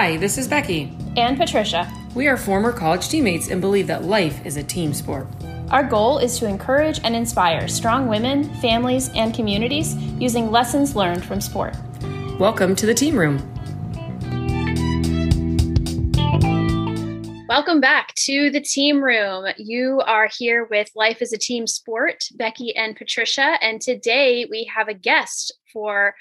Hi, 0.00 0.16
this 0.16 0.38
is 0.38 0.46
Becky. 0.46 0.96
And 1.16 1.36
Patricia. 1.36 1.92
We 2.14 2.28
are 2.28 2.36
former 2.36 2.70
college 2.70 3.08
teammates 3.08 3.48
and 3.48 3.60
believe 3.60 3.88
that 3.88 4.04
life 4.04 4.46
is 4.46 4.56
a 4.56 4.62
team 4.62 4.94
sport. 4.94 5.26
Our 5.72 5.82
goal 5.82 6.18
is 6.18 6.38
to 6.38 6.46
encourage 6.46 7.00
and 7.02 7.16
inspire 7.16 7.66
strong 7.66 8.06
women, 8.06 8.44
families, 8.60 9.10
and 9.16 9.34
communities 9.34 9.96
using 9.96 10.52
lessons 10.52 10.94
learned 10.94 11.24
from 11.24 11.40
sport. 11.40 11.74
Welcome 12.38 12.76
to 12.76 12.86
the 12.86 12.94
Team 12.94 13.16
Room. 13.18 13.38
Welcome 17.48 17.80
back 17.80 18.14
to 18.26 18.50
the 18.50 18.60
team 18.60 19.02
room. 19.02 19.46
You 19.56 20.00
are 20.06 20.28
here 20.38 20.68
with 20.70 20.90
Life 20.94 21.22
is 21.22 21.32
a 21.32 21.38
Team 21.38 21.66
Sport, 21.66 22.22
Becky 22.36 22.76
and 22.76 22.94
Patricia. 22.94 23.56
And 23.60 23.80
today 23.80 24.46
we 24.48 24.70
have 24.72 24.86
a 24.86 24.94
guest 24.94 25.52
for 25.72 26.14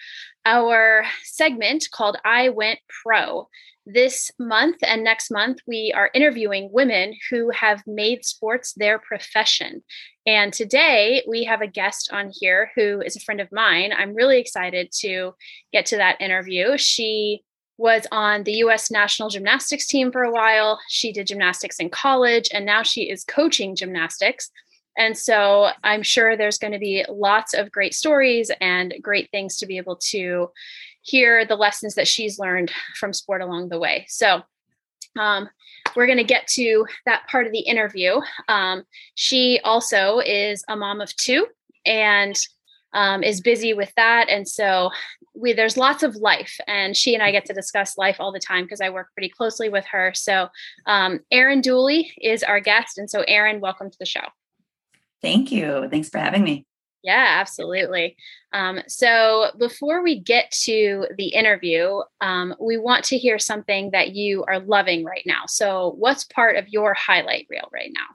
our 0.48 1.04
segment 1.26 1.90
called 1.92 2.16
I 2.24 2.48
Went 2.48 2.80
Pro. 3.04 3.50
This 3.86 4.32
month 4.40 4.78
and 4.82 5.04
next 5.04 5.30
month, 5.30 5.60
we 5.68 5.92
are 5.94 6.10
interviewing 6.14 6.70
women 6.72 7.14
who 7.30 7.50
have 7.50 7.84
made 7.86 8.24
sports 8.24 8.72
their 8.72 8.98
profession. 8.98 9.84
And 10.26 10.54
today 10.54 11.22
we 11.28 11.44
have 11.44 11.62
a 11.62 11.68
guest 11.68 12.12
on 12.14 12.32
here 12.34 12.72
who 12.76 13.02
is 13.02 13.18
a 13.18 13.20
friend 13.20 13.42
of 13.42 13.52
mine. 13.52 13.92
I'm 13.92 14.16
really 14.16 14.40
excited 14.40 14.94
to 15.00 15.34
get 15.74 15.86
to 15.88 15.98
that 15.98 16.22
interview. 16.22 16.78
She 16.78 17.44
was 17.78 18.08
on 18.14 18.44
the 18.44 18.54
US 18.64 18.90
national 18.90 19.30
gymnastics 19.30 19.86
team 19.86 20.14
for 20.14 20.24
a 20.24 20.32
while. 20.32 20.80
She 20.88 21.12
did 21.12 21.28
gymnastics 21.28 21.78
in 21.78 21.90
college, 21.90 22.48
and 22.54 22.66
now 22.66 22.84
she 22.84 23.10
is 23.10 23.26
coaching 23.26 23.76
gymnastics. 23.76 24.50
And 24.98 25.18
so 25.18 25.70
I'm 25.84 26.04
sure 26.04 26.36
there's 26.36 26.58
going 26.58 26.74
to 26.74 26.80
be 26.80 27.06
lots 27.08 27.54
of 27.54 27.72
great 27.72 27.94
stories 27.94 28.52
and 28.60 28.94
great 29.02 29.30
things 29.32 29.58
to 29.58 29.66
be 29.66 29.78
able 29.78 29.98
to 30.10 30.50
hear 31.02 31.46
the 31.46 31.56
lessons 31.56 31.96
that 31.96 32.08
she's 32.08 32.40
learned 32.40 32.72
from 32.96 33.14
sport 33.14 33.42
along 33.42 33.70
the 33.70 33.80
way. 33.80 34.06
So 34.10 34.42
um, 35.18 35.50
we're 35.96 36.06
going 36.08 36.18
to 36.18 36.24
get 36.24 36.48
to 36.48 36.86
that 37.06 37.28
part 37.28 37.46
of 37.46 37.52
the 37.52 37.60
interview. 37.60 38.20
Um, 38.48 38.84
she 39.16 39.60
also 39.64 40.20
is 40.20 40.64
a 40.68 40.76
mom 40.76 41.02
of 41.02 41.16
two 41.16 41.48
and 41.86 42.38
um, 42.94 43.24
is 43.24 43.42
busy 43.42 43.74
with 43.74 43.92
that. 43.96 44.30
And 44.30 44.48
so 44.48 44.92
we, 45.36 45.54
there's 45.54 45.78
lots 45.78 46.04
of 46.04 46.16
life, 46.16 46.58
and 46.68 46.98
she 46.98 47.14
and 47.14 47.22
I 47.22 47.32
get 47.32 47.46
to 47.46 47.54
discuss 47.54 47.98
life 47.98 48.18
all 48.20 48.32
the 48.32 48.40
time 48.40 48.64
because 48.64 48.82
I 48.82 48.90
work 48.90 49.10
pretty 49.14 49.30
closely 49.30 49.70
with 49.70 49.86
her. 49.86 50.12
So, 50.16 50.48
um, 50.88 51.20
Erin 51.32 51.62
Dooley 51.62 52.12
is 52.20 52.42
our 52.42 52.60
guest. 52.60 52.98
And 52.98 53.08
so, 53.08 53.22
Erin, 53.28 53.60
welcome 53.60 53.92
to 53.92 53.98
the 54.00 54.06
show. 54.06 54.22
Thank 55.22 55.52
you. 55.52 55.88
Thanks 55.90 56.10
for 56.10 56.20
having 56.20 56.44
me. 56.44 56.66
Yeah, 57.04 57.38
absolutely. 57.40 58.18
Um, 58.52 58.82
so 58.88 59.52
before 59.58 60.04
we 60.04 60.20
get 60.20 60.52
to 60.64 61.08
the 61.18 61.28
interview, 61.28 62.02
um, 62.22 62.56
we 62.60 62.78
want 62.78 63.06
to 63.06 63.18
hear 63.18 63.40
something 63.40 63.92
that 63.92 64.14
you 64.14 64.44
are 64.46 64.60
loving 64.60 65.06
right 65.06 65.24
now. 65.26 65.44
So, 65.48 65.96
what's 65.98 66.26
part 66.26 66.58
of 66.58 66.68
your 66.68 66.94
highlight 66.94 67.48
reel 67.50 67.70
right 67.72 67.92
now? 67.94 68.08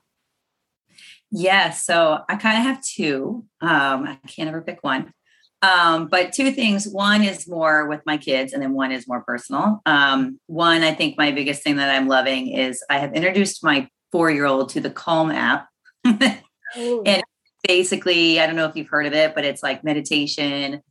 Yeah, 1.30 1.70
so 1.70 2.18
I 2.28 2.36
kind 2.36 2.58
of 2.58 2.64
have 2.64 2.82
two. 2.82 3.46
Um, 3.62 4.06
I 4.06 4.18
can't 4.26 4.48
ever 4.48 4.60
pick 4.60 4.84
one. 4.84 5.14
Um, 5.62 6.08
but 6.08 6.32
two 6.32 6.50
things. 6.50 6.86
One 6.86 7.22
is 7.22 7.48
more 7.48 7.86
with 7.88 8.02
my 8.04 8.18
kids, 8.18 8.52
and 8.52 8.62
then 8.62 8.74
one 8.74 8.92
is 8.92 9.08
more 9.08 9.22
personal. 9.22 9.80
Um, 9.86 10.38
one, 10.48 10.82
I 10.82 10.92
think 10.92 11.16
my 11.16 11.30
biggest 11.30 11.62
thing 11.62 11.76
that 11.76 11.94
I'm 11.94 12.08
loving 12.08 12.48
is 12.48 12.84
I 12.90 12.98
have 12.98 13.14
introduced 13.14 13.64
my 13.64 13.88
four 14.10 14.30
year 14.30 14.44
old 14.44 14.70
to 14.70 14.80
the 14.80 14.90
Calm 14.90 15.30
app. 15.30 15.68
and 16.76 17.22
basically, 17.66 18.40
I 18.40 18.46
don't 18.46 18.56
know 18.56 18.66
if 18.66 18.76
you've 18.76 18.88
heard 18.88 19.06
of 19.06 19.12
it, 19.12 19.34
but 19.34 19.44
it's 19.44 19.62
like 19.62 19.84
meditation. 19.84 20.82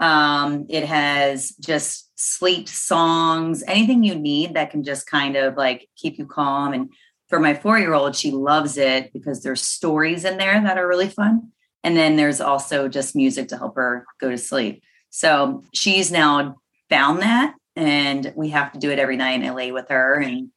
Um, 0.00 0.66
it 0.68 0.84
has 0.84 1.50
just 1.60 2.10
sleep 2.14 2.68
songs, 2.68 3.64
anything 3.66 4.04
you 4.04 4.14
need 4.14 4.54
that 4.54 4.70
can 4.70 4.84
just 4.84 5.06
kind 5.06 5.36
of 5.36 5.56
like 5.56 5.88
keep 5.96 6.18
you 6.18 6.26
calm. 6.26 6.72
And 6.72 6.90
for 7.28 7.40
my 7.40 7.54
four 7.54 7.78
year 7.78 7.94
old, 7.94 8.16
she 8.16 8.30
loves 8.30 8.76
it 8.78 9.12
because 9.12 9.42
there's 9.42 9.62
stories 9.62 10.24
in 10.24 10.38
there 10.38 10.60
that 10.62 10.78
are 10.78 10.88
really 10.88 11.08
fun. 11.08 11.52
And 11.84 11.96
then 11.96 12.16
there's 12.16 12.40
also 12.40 12.88
just 12.88 13.16
music 13.16 13.48
to 13.48 13.56
help 13.56 13.76
her 13.76 14.04
go 14.20 14.30
to 14.30 14.38
sleep. 14.38 14.82
So 15.10 15.62
she's 15.72 16.10
now 16.10 16.56
found 16.90 17.22
that, 17.22 17.54
and 17.76 18.32
we 18.36 18.50
have 18.50 18.72
to 18.72 18.78
do 18.78 18.90
it 18.90 18.98
every 18.98 19.16
night 19.16 19.42
in 19.42 19.54
LA 19.54 19.72
with 19.72 19.88
her. 19.88 20.20
And 20.20 20.50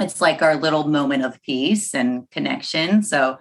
it's 0.00 0.20
like 0.20 0.42
our 0.42 0.56
little 0.56 0.86
moment 0.86 1.24
of 1.24 1.42
peace 1.42 1.94
and 1.94 2.30
connection. 2.30 3.02
So 3.02 3.38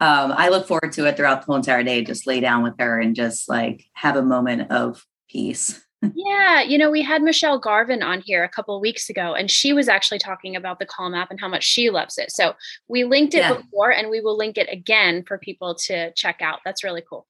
um, 0.00 0.32
I 0.36 0.48
look 0.48 0.66
forward 0.66 0.92
to 0.92 1.06
it 1.06 1.16
throughout 1.16 1.40
the 1.40 1.46
whole 1.46 1.56
entire 1.56 1.82
day. 1.82 2.04
Just 2.04 2.26
lay 2.26 2.40
down 2.40 2.62
with 2.62 2.74
her 2.78 3.00
and 3.00 3.14
just 3.14 3.48
like 3.48 3.84
have 3.94 4.16
a 4.16 4.22
moment 4.22 4.70
of 4.70 5.04
peace. 5.28 5.82
yeah, 6.14 6.62
you 6.62 6.76
know, 6.76 6.90
we 6.90 7.02
had 7.02 7.22
Michelle 7.22 7.58
Garvin 7.58 8.02
on 8.02 8.20
here 8.20 8.44
a 8.44 8.48
couple 8.48 8.76
of 8.76 8.82
weeks 8.82 9.08
ago, 9.08 9.34
and 9.34 9.50
she 9.50 9.72
was 9.72 9.88
actually 9.88 10.18
talking 10.18 10.54
about 10.54 10.78
the 10.78 10.86
Calm 10.86 11.14
app 11.14 11.30
and 11.30 11.40
how 11.40 11.48
much 11.48 11.64
she 11.64 11.88
loves 11.88 12.18
it. 12.18 12.30
So 12.30 12.54
we 12.88 13.04
linked 13.04 13.34
it 13.34 13.38
yeah. 13.38 13.54
before, 13.54 13.90
and 13.90 14.10
we 14.10 14.20
will 14.20 14.36
link 14.36 14.58
it 14.58 14.68
again 14.70 15.24
for 15.26 15.38
people 15.38 15.74
to 15.86 16.12
check 16.12 16.42
out. 16.42 16.60
That's 16.64 16.84
really 16.84 17.02
cool. 17.08 17.26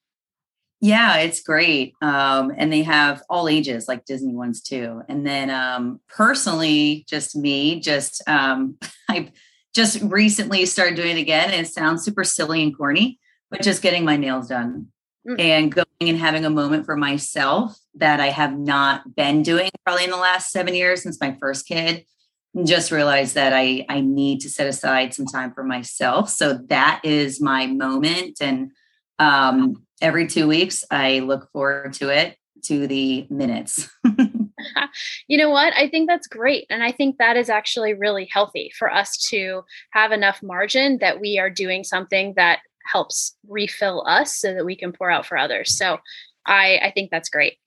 Yeah, 0.80 1.16
it's 1.18 1.40
great. 1.40 1.94
Um, 2.02 2.52
and 2.56 2.72
they 2.72 2.82
have 2.82 3.22
all 3.30 3.48
ages, 3.48 3.88
like 3.88 4.04
Disney 4.04 4.34
ones 4.34 4.60
too. 4.60 5.02
And 5.08 5.26
then 5.26 5.48
um, 5.48 6.00
personally, 6.08 7.06
just 7.08 7.34
me, 7.34 7.80
just 7.80 8.22
um, 8.28 8.76
I 9.08 9.30
just 9.76 10.00
recently 10.00 10.64
started 10.64 10.96
doing 10.96 11.18
it 11.18 11.20
again. 11.20 11.50
And 11.50 11.60
it 11.60 11.68
sounds 11.68 12.02
super 12.02 12.24
silly 12.24 12.62
and 12.62 12.76
corny, 12.76 13.20
but 13.50 13.62
just 13.62 13.82
getting 13.82 14.04
my 14.04 14.16
nails 14.16 14.48
done 14.48 14.88
mm. 15.28 15.38
and 15.38 15.72
going 15.72 15.86
and 16.00 16.18
having 16.18 16.46
a 16.46 16.50
moment 16.50 16.86
for 16.86 16.96
myself 16.96 17.78
that 17.94 18.18
I 18.18 18.28
have 18.28 18.58
not 18.58 19.14
been 19.14 19.42
doing 19.42 19.68
probably 19.84 20.04
in 20.04 20.10
the 20.10 20.16
last 20.16 20.50
seven 20.50 20.74
years 20.74 21.02
since 21.02 21.20
my 21.20 21.36
first 21.38 21.68
kid. 21.68 22.06
And 22.54 22.66
just 22.66 22.90
realized 22.90 23.34
that 23.34 23.52
I 23.52 23.84
I 23.90 24.00
need 24.00 24.40
to 24.40 24.48
set 24.48 24.66
aside 24.66 25.12
some 25.12 25.26
time 25.26 25.52
for 25.52 25.62
myself. 25.62 26.30
So 26.30 26.54
that 26.68 27.02
is 27.04 27.38
my 27.38 27.66
moment. 27.66 28.38
And 28.40 28.72
um, 29.18 29.84
every 30.00 30.26
two 30.26 30.48
weeks, 30.48 30.82
I 30.90 31.18
look 31.18 31.50
forward 31.52 31.92
to 31.94 32.08
it 32.08 32.38
to 32.64 32.86
the 32.86 33.26
minutes. 33.28 33.90
you 35.28 35.38
know 35.38 35.50
what? 35.50 35.72
I 35.76 35.88
think 35.88 36.08
that's 36.08 36.26
great. 36.26 36.66
And 36.70 36.82
I 36.82 36.92
think 36.92 37.18
that 37.18 37.36
is 37.36 37.50
actually 37.50 37.94
really 37.94 38.28
healthy 38.32 38.72
for 38.78 38.92
us 38.92 39.16
to 39.30 39.62
have 39.90 40.12
enough 40.12 40.42
margin 40.42 40.98
that 41.00 41.20
we 41.20 41.38
are 41.38 41.50
doing 41.50 41.84
something 41.84 42.34
that 42.36 42.60
helps 42.90 43.36
refill 43.48 44.04
us 44.06 44.36
so 44.36 44.54
that 44.54 44.64
we 44.64 44.76
can 44.76 44.92
pour 44.92 45.10
out 45.10 45.26
for 45.26 45.36
others. 45.36 45.76
So 45.76 45.98
I, 46.46 46.78
I 46.82 46.92
think 46.92 47.10
that's 47.10 47.28
great. 47.28 47.58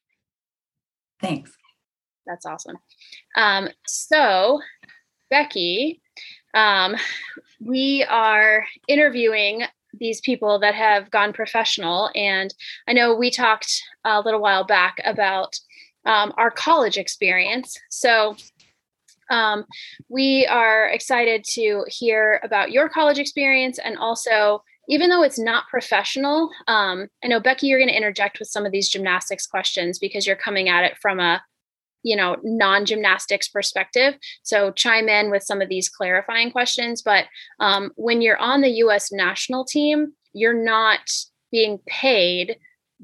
Thanks. 1.22 1.52
That's 2.26 2.46
awesome. 2.46 2.78
Um, 3.36 3.70
so, 3.86 4.62
Becky, 5.30 6.02
um, 6.54 6.96
we 7.60 8.06
are 8.10 8.66
interviewing 8.88 9.64
these 9.94 10.22
people 10.22 10.60
that 10.60 10.76
have 10.76 11.12
gone 11.12 11.34
professional. 11.34 12.10
And 12.16 12.54
I 12.88 12.94
know 12.94 13.16
we 13.16 13.32
talked 13.32 13.82
a 14.06 14.22
little 14.22 14.42
while 14.42 14.64
back 14.64 14.98
about 15.04 15.58
um, 16.06 16.34
our 16.38 16.52
college 16.52 16.98
experience. 16.98 17.78
So 17.90 18.36
um, 19.30 19.66
we 20.10 20.46
are 20.48 20.88
excited 20.88 21.44
to 21.52 21.86
hear 21.88 22.40
about 22.44 22.72
your 22.72 22.90
college 22.90 23.20
experience 23.20 23.80
and 23.80 23.98
also 23.98 24.64
even 24.88 25.12
though 25.12 25.22
it's 25.22 25.38
not 25.38 25.68
professional 25.70 26.50
um, 26.68 27.08
i 27.24 27.28
know 27.28 27.40
becky 27.40 27.68
you're 27.68 27.80
going 27.80 27.90
to 27.90 27.96
interject 27.96 28.40
with 28.40 28.48
some 28.48 28.66
of 28.66 28.72
these 28.72 28.90
gymnastics 28.90 29.46
questions 29.46 30.00
because 30.00 30.26
you're 30.26 30.36
coming 30.36 30.68
at 30.68 30.84
it 30.84 30.98
from 30.98 31.20
a 31.20 31.42
you 32.04 32.16
know 32.16 32.38
non-gymnastics 32.44 33.48
perspective 33.50 34.16
so 34.42 34.72
chime 34.72 35.10
in 35.10 35.30
with 35.30 35.44
some 35.44 35.62
of 35.62 35.70
these 35.70 35.90
clarifying 35.90 36.52
questions 36.52 37.02
but 37.02 37.26
um, 37.60 37.92
when 37.96 38.22
you're 38.22 38.38
on 38.38 38.62
the 38.62 38.70
us 38.70 39.12
national 39.12 39.64
team 39.64 40.14
you're 40.34 40.54
not 40.54 41.02
being 41.52 41.80
paid 41.88 42.58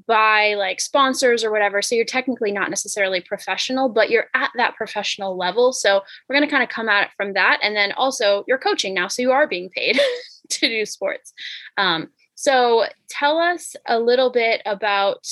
by 0.08 0.56
like 0.56 0.82
sponsors 0.82 1.44
or 1.44 1.52
whatever. 1.52 1.82
So 1.82 1.96
you're 1.96 2.06
technically 2.06 2.52
not 2.52 2.70
necessarily 2.70 3.22
professional, 3.22 3.90
but 3.90 4.10
you're 4.10 4.28
at 4.34 4.52
that 4.58 4.76
professional 4.76 5.38
level. 5.38 5.72
So 5.72 6.02
we're 6.28 6.36
going 6.36 6.48
to 6.48 6.52
kind 6.52 6.64
of 6.64 6.70
come 6.70 6.90
at 6.90 7.06
it 7.06 7.10
from 7.16 7.34
that. 7.34 7.60
And 7.62 7.76
then 7.76 7.94
also 7.94 8.44
you're 8.48 8.58
coaching 8.58 8.94
now. 8.94 9.08
So 9.08 9.22
you 9.22 9.32
are 9.32 9.48
being 9.48 9.70
paid 9.70 10.00
to 10.50 10.68
do 10.68 10.86
sports. 10.86 11.34
Um, 11.78 12.10
so 12.36 12.86
tell 13.10 13.40
us 13.40 13.76
a 13.88 14.00
little 14.00 14.32
bit 14.32 14.62
about 14.66 15.26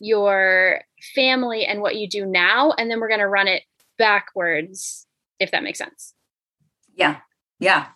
your 0.00 0.80
family 1.14 1.66
and 1.66 1.82
what 1.82 1.96
you 1.96 2.08
do 2.08 2.24
now. 2.24 2.72
And 2.72 2.90
then 2.90 3.00
we're 3.00 3.08
going 3.08 3.20
to 3.20 3.28
run 3.28 3.48
it 3.48 3.62
backwards, 3.98 5.06
if 5.38 5.50
that 5.50 5.62
makes 5.62 5.78
sense. 5.78 6.14
Yeah. 6.94 7.18
Yeah. 7.60 7.88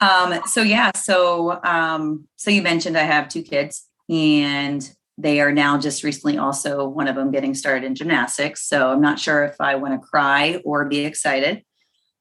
Um, 0.00 0.40
so 0.46 0.62
yeah, 0.62 0.92
so 0.94 1.60
um, 1.64 2.28
so 2.36 2.50
you 2.50 2.62
mentioned 2.62 2.96
I 2.96 3.02
have 3.02 3.28
two 3.28 3.42
kids 3.42 3.86
and 4.08 4.88
they 5.18 5.40
are 5.40 5.52
now 5.52 5.76
just 5.76 6.04
recently 6.04 6.38
also 6.38 6.88
one 6.88 7.08
of 7.08 7.16
them 7.16 7.32
getting 7.32 7.52
started 7.52 7.84
in 7.84 7.96
gymnastics. 7.96 8.68
So 8.68 8.90
I'm 8.90 9.00
not 9.00 9.18
sure 9.18 9.44
if 9.44 9.56
I 9.60 9.74
want 9.74 10.00
to 10.00 10.06
cry 10.06 10.62
or 10.64 10.84
be 10.84 11.04
excited. 11.04 11.64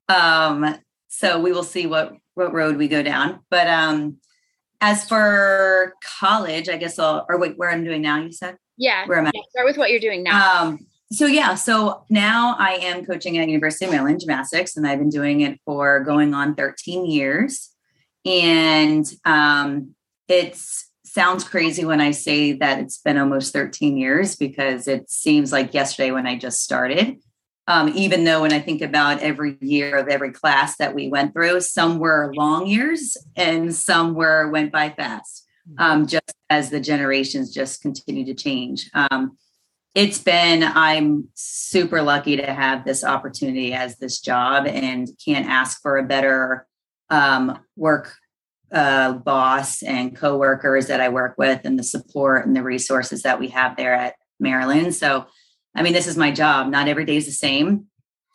Um, 0.09 0.75
so 1.07 1.39
we 1.39 1.51
will 1.51 1.63
see 1.63 1.85
what 1.85 2.13
what 2.33 2.53
road 2.53 2.77
we 2.77 2.88
go 2.88 3.03
down. 3.03 3.39
But 3.49 3.67
um, 3.67 4.17
as 4.81 5.07
for 5.07 5.94
college, 6.19 6.69
I 6.69 6.77
guess 6.77 6.97
I'll 6.97 7.25
or 7.29 7.39
wait, 7.39 7.57
where 7.57 7.69
I'm 7.69 7.83
doing 7.83 8.01
now, 8.01 8.19
you 8.19 8.31
said? 8.31 8.57
Yeah. 8.77 9.05
Where 9.05 9.19
am 9.19 9.27
I? 9.27 9.31
Yeah, 9.33 9.41
start 9.50 9.67
with 9.67 9.77
what 9.77 9.91
you're 9.91 10.00
doing 10.00 10.23
now. 10.23 10.61
Um, 10.61 10.88
so 11.11 11.25
yeah, 11.25 11.55
so 11.55 12.03
now 12.09 12.55
I 12.59 12.73
am 12.73 13.05
coaching 13.05 13.38
at 13.38 13.47
University 13.47 13.85
of 13.85 13.91
Maryland 13.91 14.19
gymnastics, 14.19 14.75
and 14.75 14.85
I've 14.85 15.00
been 15.00 15.09
doing 15.09 15.41
it 15.41 15.59
for 15.65 16.01
going 16.01 16.33
on 16.33 16.55
13 16.55 17.05
years. 17.05 17.69
And 18.25 19.05
um, 19.23 19.95
it 20.27 20.59
sounds 21.17 21.43
crazy 21.43 21.83
when 21.83 21.99
I 21.99 22.11
say 22.11 22.51
that 22.53 22.77
it's 22.77 22.99
been 22.99 23.17
almost 23.17 23.51
13 23.51 23.97
years 23.97 24.35
because 24.35 24.87
it 24.87 25.09
seems 25.09 25.51
like 25.51 25.73
yesterday 25.73 26.11
when 26.11 26.27
I 26.27 26.37
just 26.37 26.61
started. 26.61 27.17
Um, 27.65 27.91
even 27.95 28.23
though 28.23 28.43
when 28.43 28.53
I 28.53 28.59
think 28.59 28.83
about 28.83 29.21
every 29.21 29.57
year 29.59 29.97
of 29.97 30.09
every 30.09 30.31
class 30.31 30.77
that 30.77 30.93
we 30.93 31.09
went 31.09 31.33
through, 31.33 31.61
some 31.61 31.97
were 31.97 32.31
long 32.35 32.67
years 32.67 33.17
and 33.35 33.73
some 33.73 34.13
were 34.13 34.51
went 34.51 34.71
by 34.71 34.91
fast, 34.91 35.47
um, 35.79 36.05
just 36.05 36.35
as 36.51 36.69
the 36.69 36.79
generations 36.79 37.51
just 37.51 37.81
continue 37.81 38.23
to 38.25 38.35
change. 38.35 38.87
Um, 38.93 39.39
it's 39.95 40.19
been, 40.19 40.61
I'm 40.63 41.29
super 41.33 42.03
lucky 42.03 42.37
to 42.37 42.53
have 42.53 42.85
this 42.85 43.03
opportunity 43.03 43.73
as 43.73 43.97
this 43.97 44.19
job 44.19 44.67
and 44.67 45.09
can't 45.25 45.47
ask 45.47 45.81
for 45.81 45.97
a 45.97 46.03
better 46.03 46.67
um, 47.09 47.57
work 47.75 48.13
uh, 48.71 49.13
boss 49.13 49.81
and 49.81 50.15
coworkers 50.15 50.87
that 50.87 51.01
I 51.01 51.09
work 51.09 51.35
with 51.37 51.61
and 51.63 51.79
the 51.79 51.83
support 51.83 52.45
and 52.45 52.55
the 52.55 52.63
resources 52.63 53.23
that 53.23 53.39
we 53.39 53.47
have 53.49 53.77
there 53.77 53.93
at 53.93 54.15
Maryland. 54.39 54.93
So 54.95 55.27
I 55.77 55.83
mean, 55.83 55.93
this 55.93 56.07
is 56.07 56.17
my 56.17 56.31
job. 56.31 56.69
Not 56.69 56.87
every 56.87 57.05
day 57.05 57.17
is 57.17 57.27
the 57.27 57.31
same. 57.31 57.85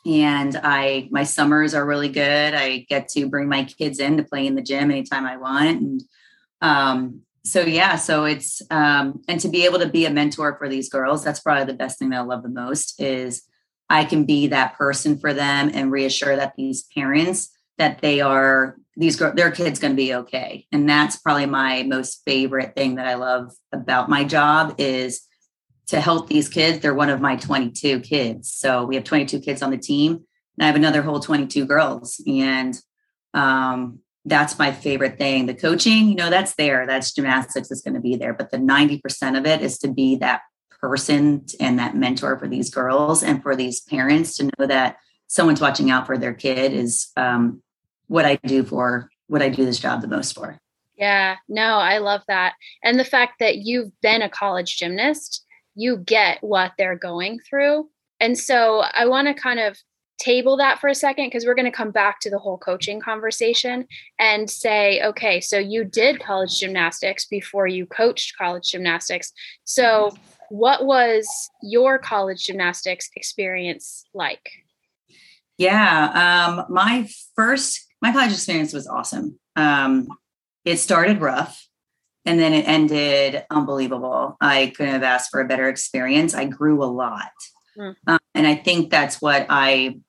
And 0.06 0.58
I, 0.62 1.08
my 1.10 1.24
summers 1.24 1.74
are 1.74 1.84
really 1.84 2.08
good. 2.08 2.54
I 2.54 2.86
get 2.88 3.08
to 3.10 3.28
bring 3.28 3.48
my 3.48 3.64
kids 3.64 3.98
in 3.98 4.16
to 4.16 4.22
play 4.22 4.46
in 4.46 4.54
the 4.54 4.62
gym 4.62 4.92
anytime 4.92 5.26
I 5.26 5.36
want. 5.36 5.80
And 5.80 6.02
um, 6.60 7.22
so, 7.44 7.62
yeah, 7.62 7.96
so 7.96 8.24
it's, 8.24 8.62
um, 8.70 9.22
and 9.26 9.40
to 9.40 9.48
be 9.48 9.64
able 9.64 9.80
to 9.80 9.88
be 9.88 10.06
a 10.06 10.10
mentor 10.10 10.56
for 10.56 10.68
these 10.68 10.88
girls, 10.88 11.24
that's 11.24 11.40
probably 11.40 11.64
the 11.64 11.74
best 11.74 11.98
thing 11.98 12.10
that 12.10 12.20
I 12.20 12.22
love 12.22 12.44
the 12.44 12.48
most 12.48 13.00
is 13.00 13.42
I 13.90 14.04
can 14.04 14.24
be 14.24 14.46
that 14.48 14.78
person 14.78 15.18
for 15.18 15.34
them 15.34 15.70
and 15.74 15.90
reassure 15.90 16.36
that 16.36 16.54
these 16.56 16.84
parents 16.94 17.50
that 17.78 18.00
they 18.00 18.20
are 18.20 18.76
these 18.96 19.16
girls 19.16 19.34
their 19.34 19.50
kids 19.50 19.78
going 19.78 19.92
to 19.92 19.96
be 19.96 20.14
okay 20.14 20.66
and 20.72 20.88
that's 20.88 21.16
probably 21.16 21.46
my 21.46 21.82
most 21.82 22.22
favorite 22.24 22.74
thing 22.74 22.96
that 22.96 23.06
i 23.06 23.14
love 23.14 23.52
about 23.72 24.08
my 24.08 24.24
job 24.24 24.74
is 24.78 25.26
to 25.92 26.00
help 26.00 26.28
these 26.28 26.48
kids. 26.48 26.78
They're 26.78 26.94
one 26.94 27.10
of 27.10 27.20
my 27.20 27.36
22 27.36 28.00
kids. 28.00 28.52
So 28.52 28.84
we 28.84 28.94
have 28.94 29.04
22 29.04 29.40
kids 29.40 29.62
on 29.62 29.70
the 29.70 29.76
team, 29.76 30.12
and 30.12 30.64
I 30.64 30.66
have 30.66 30.74
another 30.74 31.02
whole 31.02 31.20
22 31.20 31.66
girls. 31.66 32.20
And 32.26 32.78
um, 33.34 33.98
that's 34.24 34.58
my 34.58 34.72
favorite 34.72 35.18
thing. 35.18 35.44
The 35.44 35.54
coaching, 35.54 36.08
you 36.08 36.14
know, 36.14 36.30
that's 36.30 36.54
there. 36.54 36.86
That's 36.86 37.12
gymnastics 37.12 37.70
is 37.70 37.82
going 37.82 37.94
to 37.94 38.00
be 38.00 38.16
there. 38.16 38.32
But 38.32 38.50
the 38.50 38.56
90% 38.56 39.38
of 39.38 39.44
it 39.46 39.60
is 39.60 39.78
to 39.78 39.88
be 39.88 40.16
that 40.16 40.40
person 40.80 41.44
and 41.60 41.78
that 41.78 41.94
mentor 41.94 42.38
for 42.38 42.48
these 42.48 42.70
girls 42.70 43.22
and 43.22 43.42
for 43.42 43.54
these 43.54 43.80
parents 43.80 44.36
to 44.36 44.44
know 44.44 44.66
that 44.66 44.96
someone's 45.26 45.60
watching 45.60 45.90
out 45.90 46.06
for 46.06 46.16
their 46.16 46.34
kid 46.34 46.72
is 46.72 47.08
um, 47.18 47.62
what 48.12 48.24
I 48.24 48.36
do 48.36 48.62
for 48.62 49.10
what 49.26 49.42
I 49.42 49.48
do 49.48 49.64
this 49.64 49.78
job 49.78 50.02
the 50.02 50.08
most 50.08 50.34
for. 50.34 50.58
Yeah, 50.96 51.36
no, 51.48 51.78
I 51.78 51.98
love 51.98 52.20
that. 52.28 52.54
And 52.84 53.00
the 53.00 53.04
fact 53.04 53.34
that 53.40 53.58
you've 53.58 53.90
been 54.02 54.22
a 54.22 54.28
college 54.28 54.76
gymnast 54.76 55.44
you 55.74 55.96
get 55.98 56.38
what 56.42 56.72
they're 56.76 56.96
going 56.96 57.40
through. 57.40 57.88
And 58.20 58.38
so 58.38 58.82
I 58.92 59.06
want 59.06 59.28
to 59.28 59.34
kind 59.34 59.58
of 59.58 59.76
table 60.18 60.56
that 60.56 60.80
for 60.80 60.88
a 60.88 60.94
second 60.94 61.26
because 61.26 61.44
we're 61.44 61.54
going 61.54 61.70
to 61.70 61.76
come 61.76 61.90
back 61.90 62.20
to 62.20 62.30
the 62.30 62.38
whole 62.38 62.58
coaching 62.58 63.00
conversation 63.00 63.86
and 64.18 64.48
say, 64.48 65.02
okay, 65.02 65.40
so 65.40 65.58
you 65.58 65.84
did 65.84 66.20
college 66.20 66.60
gymnastics 66.60 67.24
before 67.24 67.66
you 67.66 67.86
coached 67.86 68.36
college 68.36 68.70
gymnastics. 68.70 69.32
So, 69.64 70.14
what 70.50 70.84
was 70.84 71.26
your 71.62 71.98
college 71.98 72.44
gymnastics 72.44 73.08
experience 73.16 74.04
like? 74.12 74.50
Yeah, 75.56 76.46
um, 76.46 76.66
my 76.68 77.08
first 77.34 77.91
my 78.02 78.12
college 78.12 78.32
experience 78.32 78.72
was 78.72 78.86
awesome. 78.86 79.38
Um, 79.56 80.08
it 80.64 80.78
started 80.78 81.20
rough 81.20 81.66
and 82.24 82.38
then 82.38 82.52
it 82.52 82.68
ended 82.68 83.44
unbelievable. 83.48 84.36
I 84.40 84.72
couldn't 84.76 84.92
have 84.92 85.02
asked 85.02 85.30
for 85.30 85.40
a 85.40 85.48
better 85.48 85.68
experience. 85.68 86.34
I 86.34 86.44
grew 86.44 86.82
a 86.82 86.86
lot. 86.86 87.30
Mm. 87.78 87.94
Um, 88.06 88.18
and 88.34 88.46
I 88.46 88.56
think 88.56 88.90
that's 88.90 89.22
what 89.22 89.46
I 89.48 90.00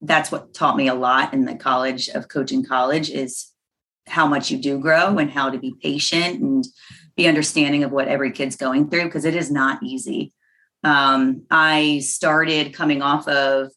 that's 0.00 0.30
what 0.30 0.52
taught 0.52 0.76
me 0.76 0.88
a 0.88 0.94
lot 0.94 1.32
in 1.32 1.44
the 1.46 1.54
college 1.54 2.08
of 2.08 2.28
coaching 2.28 2.64
college 2.64 3.08
is 3.08 3.52
how 4.06 4.26
much 4.26 4.50
you 4.50 4.58
do 4.58 4.78
grow 4.78 5.16
and 5.16 5.30
how 5.30 5.48
to 5.48 5.58
be 5.58 5.74
patient 5.80 6.42
and 6.42 6.66
be 7.16 7.26
understanding 7.26 7.84
of 7.84 7.92
what 7.92 8.08
every 8.08 8.30
kid's 8.30 8.56
going 8.56 8.90
through 8.90 9.04
because 9.04 9.24
it 9.24 9.34
is 9.34 9.50
not 9.50 9.82
easy. 9.82 10.32
Um, 10.82 11.46
I 11.50 12.00
started 12.00 12.74
coming 12.74 13.00
off 13.00 13.26
of 13.28 13.70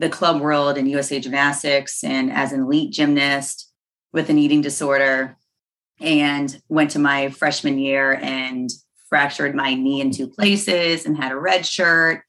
the 0.00 0.08
club 0.08 0.40
world 0.40 0.78
and 0.78 0.90
USA 0.90 1.20
Gymnastics 1.20 2.02
and 2.02 2.32
as 2.32 2.52
an 2.52 2.62
elite 2.62 2.90
gymnast 2.90 3.70
with 4.12 4.30
an 4.30 4.38
eating 4.38 4.62
disorder 4.62 5.36
and 6.00 6.60
went 6.70 6.92
to 6.92 6.98
my 6.98 7.28
freshman 7.28 7.78
year 7.78 8.14
and 8.14 8.70
fractured 9.10 9.54
my 9.54 9.74
knee 9.74 10.00
in 10.00 10.10
two 10.10 10.26
places 10.26 11.04
and 11.04 11.18
had 11.18 11.32
a 11.32 11.38
red 11.38 11.66
shirt. 11.66 12.22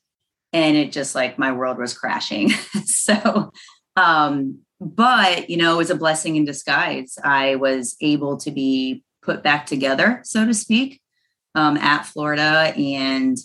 And 0.51 0.75
it 0.75 0.91
just 0.91 1.15
like 1.15 1.39
my 1.39 1.53
world 1.53 1.77
was 1.77 1.97
crashing. 1.97 2.51
So 2.85 3.51
um 3.95 4.59
but 4.79 5.49
you 5.49 5.57
know 5.57 5.75
it 5.75 5.77
was 5.77 5.89
a 5.89 5.95
blessing 5.95 6.35
in 6.35 6.45
disguise. 6.45 7.17
I 7.23 7.55
was 7.55 7.95
able 8.01 8.37
to 8.37 8.51
be 8.51 9.03
put 9.21 9.43
back 9.43 9.65
together 9.65 10.21
so 10.23 10.45
to 10.45 10.53
speak 10.53 11.01
um, 11.53 11.77
at 11.77 12.03
florida 12.03 12.73
and 12.75 13.37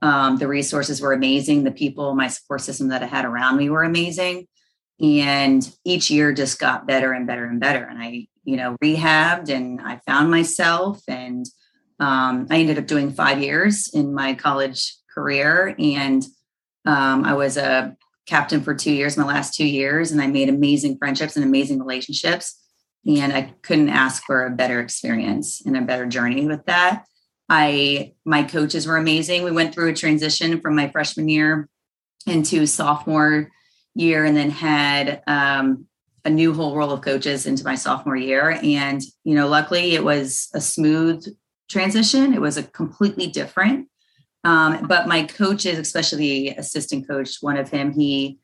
um, 0.00 0.36
the 0.36 0.48
resources 0.48 1.00
were 1.00 1.12
amazing 1.12 1.64
the 1.64 1.70
people 1.70 2.14
my 2.14 2.28
support 2.28 2.60
system 2.60 2.88
that 2.88 3.02
i 3.02 3.06
had 3.06 3.24
around 3.24 3.56
me 3.56 3.68
were 3.70 3.84
amazing 3.84 4.46
and 5.00 5.70
each 5.84 6.10
year 6.10 6.32
just 6.32 6.58
got 6.58 6.86
better 6.86 7.12
and 7.12 7.26
better 7.26 7.44
and 7.44 7.60
better 7.60 7.84
and 7.84 8.02
i 8.02 8.26
you 8.48 8.56
know, 8.56 8.78
rehabbed 8.82 9.50
and 9.50 9.78
I 9.78 10.00
found 10.06 10.30
myself. 10.30 11.02
And 11.06 11.44
um, 12.00 12.46
I 12.50 12.60
ended 12.60 12.78
up 12.78 12.86
doing 12.86 13.12
five 13.12 13.42
years 13.42 13.90
in 13.92 14.14
my 14.14 14.32
college 14.32 14.96
career. 15.14 15.74
And 15.78 16.24
um, 16.86 17.26
I 17.26 17.34
was 17.34 17.58
a 17.58 17.94
captain 18.24 18.62
for 18.62 18.74
two 18.74 18.90
years, 18.90 19.18
my 19.18 19.26
last 19.26 19.52
two 19.52 19.66
years, 19.66 20.12
and 20.12 20.22
I 20.22 20.28
made 20.28 20.48
amazing 20.48 20.96
friendships 20.96 21.36
and 21.36 21.44
amazing 21.44 21.78
relationships. 21.78 22.58
And 23.06 23.34
I 23.34 23.52
couldn't 23.60 23.90
ask 23.90 24.22
for 24.24 24.46
a 24.46 24.50
better 24.50 24.80
experience 24.80 25.60
and 25.66 25.76
a 25.76 25.82
better 25.82 26.06
journey 26.06 26.46
with 26.46 26.64
that. 26.64 27.04
I 27.48 28.12
my 28.24 28.42
coaches 28.42 28.86
were 28.86 28.96
amazing. 28.96 29.44
We 29.44 29.50
went 29.50 29.74
through 29.74 29.90
a 29.90 29.94
transition 29.94 30.60
from 30.60 30.74
my 30.74 30.88
freshman 30.90 31.28
year 31.28 31.68
into 32.26 32.66
sophomore 32.66 33.50
year, 33.94 34.24
and 34.24 34.36
then 34.36 34.50
had 34.50 35.22
um, 35.26 35.86
a 36.24 36.30
new 36.30 36.52
whole 36.52 36.76
roll 36.76 36.92
of 36.92 37.00
coaches 37.00 37.46
into 37.46 37.64
my 37.64 37.74
sophomore 37.74 38.16
year. 38.16 38.58
And, 38.62 39.00
you 39.24 39.34
know, 39.34 39.48
luckily 39.48 39.94
it 39.94 40.04
was 40.04 40.48
a 40.54 40.60
smooth 40.60 41.24
transition. 41.70 42.34
It 42.34 42.40
was 42.40 42.56
a 42.56 42.62
completely 42.62 43.28
different. 43.28 43.88
Um, 44.44 44.86
but 44.86 45.08
my 45.08 45.24
coaches, 45.24 45.78
especially 45.78 46.50
assistant 46.50 47.08
coach, 47.08 47.38
one 47.40 47.56
of 47.56 47.70
him, 47.70 47.92
he 47.92 48.38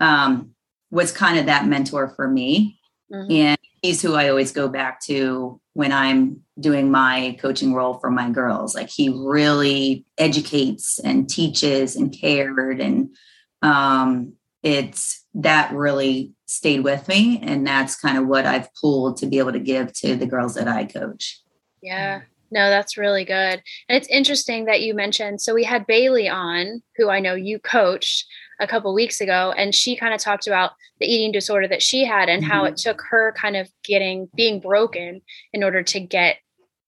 um, 0.00 0.50
was 0.90 1.12
kind 1.12 1.38
of 1.38 1.46
that 1.46 1.66
mentor 1.66 2.12
for 2.14 2.28
me. 2.28 2.78
Mm-hmm. 3.12 3.32
And 3.32 3.58
he's 3.82 4.02
who 4.02 4.14
I 4.14 4.28
always 4.28 4.52
go 4.52 4.68
back 4.68 5.00
to 5.06 5.60
when 5.72 5.92
I'm 5.92 6.42
doing 6.60 6.90
my 6.90 7.36
coaching 7.40 7.74
role 7.74 7.94
for 7.94 8.10
my 8.10 8.30
girls. 8.30 8.74
Like 8.74 8.90
he 8.90 9.08
really 9.08 10.04
educates 10.18 11.00
and 11.00 11.28
teaches 11.28 11.96
and 11.96 12.16
cared. 12.16 12.80
And 12.80 13.16
um, 13.62 14.34
it's 14.62 15.24
that 15.34 15.72
really 15.72 16.32
stayed 16.46 16.80
with 16.80 17.06
me 17.08 17.40
and 17.42 17.66
that's 17.66 17.96
kind 17.96 18.18
of 18.18 18.26
what 18.26 18.44
i've 18.44 18.68
pulled 18.74 19.16
to 19.16 19.26
be 19.26 19.38
able 19.38 19.52
to 19.52 19.60
give 19.60 19.92
to 19.92 20.16
the 20.16 20.26
girls 20.26 20.54
that 20.54 20.66
i 20.66 20.84
coach 20.84 21.40
yeah 21.82 22.20
no 22.50 22.68
that's 22.68 22.98
really 22.98 23.24
good 23.24 23.62
and 23.88 23.96
it's 23.96 24.08
interesting 24.08 24.64
that 24.64 24.82
you 24.82 24.92
mentioned 24.92 25.40
so 25.40 25.54
we 25.54 25.62
had 25.62 25.86
bailey 25.86 26.28
on 26.28 26.82
who 26.96 27.08
i 27.08 27.20
know 27.20 27.34
you 27.34 27.58
coached 27.60 28.26
a 28.60 28.66
couple 28.66 28.92
weeks 28.92 29.20
ago 29.20 29.54
and 29.56 29.74
she 29.74 29.96
kind 29.96 30.12
of 30.12 30.20
talked 30.20 30.46
about 30.48 30.72
the 30.98 31.06
eating 31.06 31.32
disorder 31.32 31.68
that 31.68 31.82
she 31.82 32.04
had 32.04 32.28
and 32.28 32.42
mm-hmm. 32.42 32.50
how 32.50 32.64
it 32.64 32.76
took 32.76 33.00
her 33.10 33.32
kind 33.40 33.56
of 33.56 33.70
getting 33.84 34.28
being 34.34 34.60
broken 34.60 35.22
in 35.52 35.62
order 35.62 35.82
to 35.82 36.00
get 36.00 36.38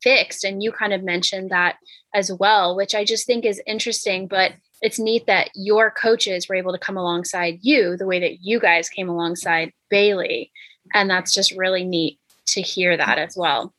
fixed 0.02 0.44
and 0.44 0.62
you 0.62 0.72
kind 0.72 0.92
of 0.92 1.02
mentioned 1.02 1.50
that 1.50 1.76
as 2.14 2.32
well 2.32 2.76
which 2.76 2.94
i 2.94 3.04
just 3.04 3.26
think 3.26 3.44
is 3.44 3.62
interesting 3.66 4.26
but 4.26 4.52
it's 4.82 4.98
neat 4.98 5.26
that 5.26 5.50
your 5.54 5.90
coaches 5.90 6.48
were 6.48 6.56
able 6.56 6.72
to 6.72 6.78
come 6.78 6.96
alongside 6.96 7.60
you 7.62 7.96
the 7.96 8.06
way 8.06 8.18
that 8.18 8.42
you 8.42 8.58
guys 8.58 8.88
came 8.88 9.08
alongside 9.08 9.72
Bailey. 9.88 10.50
And 10.92 11.08
that's 11.08 11.32
just 11.32 11.52
really 11.52 11.84
neat 11.84 12.18
to 12.48 12.60
hear 12.60 12.96
that 12.96 13.18
as 13.18 13.36
well. 13.36 13.72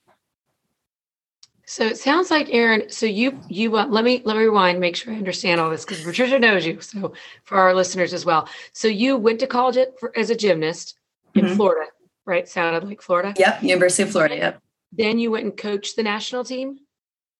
So 1.65 1.85
it 1.85 1.97
sounds 1.97 2.31
like 2.31 2.53
Erin. 2.53 2.89
So 2.89 3.05
you 3.05 3.39
you 3.47 3.77
uh, 3.77 3.87
let 3.87 4.03
me 4.03 4.21
let 4.25 4.37
me 4.37 4.43
rewind, 4.43 4.79
make 4.79 4.95
sure 4.95 5.13
I 5.13 5.17
understand 5.17 5.59
all 5.59 5.69
this 5.69 5.85
because 5.85 6.03
Patricia 6.03 6.39
knows 6.39 6.65
you. 6.65 6.79
So 6.81 7.13
for 7.43 7.57
our 7.57 7.73
listeners 7.73 8.13
as 8.13 8.25
well. 8.25 8.47
So 8.73 8.87
you 8.87 9.17
went 9.17 9.39
to 9.39 9.47
college 9.47 9.77
at, 9.77 9.99
for, 9.99 10.17
as 10.17 10.29
a 10.29 10.35
gymnast 10.35 10.97
in 11.35 11.45
mm-hmm. 11.45 11.55
Florida, 11.55 11.89
right? 12.25 12.47
Sounded 12.47 12.83
like 12.83 13.01
Florida. 13.01 13.33
Yep, 13.37 13.63
University 13.63 14.03
of 14.03 14.11
Florida. 14.11 14.35
Yep. 14.35 14.61
Then 14.95 15.19
you 15.19 15.31
went 15.31 15.45
and 15.45 15.57
coached 15.57 15.95
the 15.95 16.03
national 16.03 16.43
team, 16.43 16.79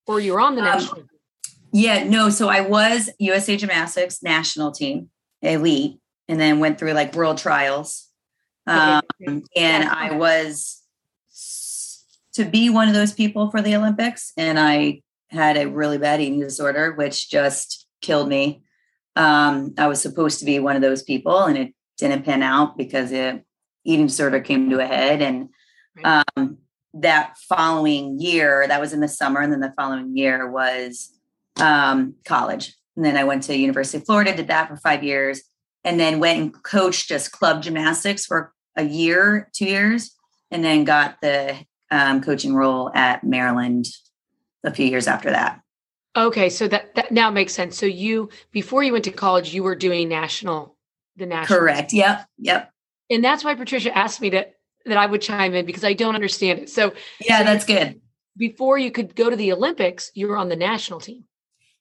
or 0.07 0.19
you 0.19 0.33
were 0.33 0.41
on 0.41 0.55
the 0.55 0.62
um, 0.62 0.67
national. 0.67 0.95
Team? 0.95 1.10
Yeah, 1.72 2.03
no. 2.03 2.29
So 2.29 2.50
I 2.50 2.62
was 2.62 3.10
USA 3.19 3.57
Gymnastics 3.57 4.22
national 4.22 4.72
team, 4.72 5.10
elite, 5.41 6.00
and 6.27 6.39
then 6.39 6.60
went 6.60 6.79
through 6.79 6.93
like 6.93 7.15
world 7.15 7.38
trials. 7.38 8.10
Um, 8.65 9.01
and 9.55 9.89
I 9.89 10.15
was 10.15 10.81
to 12.33 12.45
be 12.45 12.69
one 12.69 12.88
of 12.88 12.93
those 12.93 13.13
people 13.13 13.50
for 13.51 13.62
the 13.62 13.75
Olympics. 13.75 14.33
And 14.38 14.60
I 14.60 15.01
had 15.29 15.57
a 15.57 15.67
really 15.67 15.98
bad 15.98 16.22
eating 16.22 16.39
disorder, 16.39 16.93
which 16.93 17.29
just 17.29 17.88
killed 18.01 18.27
me. 18.27 18.63
Um, 19.15 19.74
I 19.77 19.88
was 19.88 20.01
supposed 20.01 20.39
to 20.39 20.45
be 20.45 20.60
one 20.60 20.75
of 20.75 20.81
those 20.81 21.03
people, 21.03 21.43
and 21.43 21.57
it 21.57 21.74
didn't 21.98 22.25
pan 22.25 22.41
out 22.41 22.77
because 22.77 23.12
it 23.12 23.43
eating 23.83 24.07
disorder 24.07 24.39
came 24.39 24.69
to 24.69 24.79
a 24.79 24.86
head. 24.86 25.22
And 25.22 25.50
um, 26.03 26.57
that 26.93 27.38
following 27.38 28.19
year, 28.19 28.65
that 28.67 28.79
was 28.79 28.93
in 28.93 29.00
the 29.00 29.07
summer, 29.07 29.41
and 29.41 29.51
then 29.51 29.59
the 29.59 29.73
following 29.75 30.15
year 30.15 30.50
was 30.50 31.12
um, 31.57 32.15
college. 32.25 32.75
And 32.95 33.03
then 33.03 33.17
I 33.17 33.23
went 33.23 33.43
to 33.43 33.57
University 33.57 33.97
of 33.97 34.05
Florida, 34.05 34.35
did 34.35 34.47
that 34.47 34.67
for 34.67 34.77
five 34.77 35.03
years, 35.03 35.41
and 35.83 36.00
then 36.00 36.19
went 36.19 36.39
and 36.39 36.63
coached 36.63 37.09
just 37.09 37.31
club 37.31 37.63
gymnastics 37.63 38.25
for 38.25 38.53
a 38.75 38.83
year, 38.83 39.50
two 39.53 39.65
years, 39.65 40.15
and 40.51 40.63
then 40.63 40.83
got 40.83 41.19
the 41.21 41.57
um, 41.89 42.21
coaching 42.21 42.55
role 42.55 42.91
at 42.93 43.23
Maryland 43.23 43.88
a 44.63 44.71
few 44.71 44.85
years 44.85 45.07
after 45.07 45.31
that. 45.31 45.59
Okay, 46.15 46.50
so 46.50 46.67
that 46.67 46.93
that 46.95 47.12
now 47.12 47.31
makes 47.31 47.53
sense. 47.53 47.77
So 47.77 47.88
you 47.88 48.29
before 48.51 48.83
you 48.83 48.91
went 48.91 49.05
to 49.05 49.12
college, 49.12 49.53
you 49.53 49.63
were 49.63 49.75
doing 49.75 50.07
national, 50.07 50.77
the 51.17 51.25
national. 51.25 51.59
Correct. 51.59 51.91
Yep. 51.91 52.27
Yep. 52.38 52.71
And 53.09 53.23
that's 53.23 53.43
why 53.43 53.55
Patricia 53.55 53.95
asked 53.95 54.21
me 54.21 54.29
to 54.29 54.45
that 54.86 54.98
I 54.98 55.06
would 55.06 55.22
chime 55.22 55.54
in 55.54 55.66
because 55.66 55.84
I 55.84 55.94
don't 55.94 56.16
understand 56.16 56.60
it. 56.60 56.70
So 56.70 56.94
yeah, 57.20 57.44
that's 57.44 57.66
good. 57.66 58.02
Before 58.36 58.78
you 58.78 58.92
could 58.92 59.16
go 59.16 59.30
to 59.30 59.36
the 59.36 59.52
Olympics, 59.52 60.12
you 60.16 60.28
were 60.28 60.38
on 60.38 60.50
the 60.50 60.56
national 60.56 61.00
team. 61.00 61.25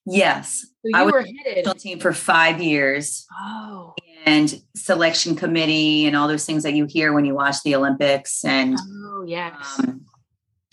Yes, 0.05 0.61
so 0.61 0.67
you 0.83 0.91
I 0.95 1.03
were 1.05 1.19
was 1.19 1.33
headed 1.45 1.79
team 1.79 1.99
for 1.99 2.13
five 2.13 2.61
years. 2.61 3.25
Oh, 3.31 3.93
and 4.25 4.61
selection 4.75 5.35
committee 5.35 6.05
and 6.05 6.15
all 6.15 6.27
those 6.27 6.45
things 6.45 6.63
that 6.63 6.73
you 6.73 6.85
hear 6.85 7.13
when 7.13 7.25
you 7.25 7.35
watch 7.35 7.61
the 7.63 7.75
Olympics 7.75 8.43
and 8.45 8.77
oh 8.79 9.23
yes. 9.27 9.79
um, 9.79 10.05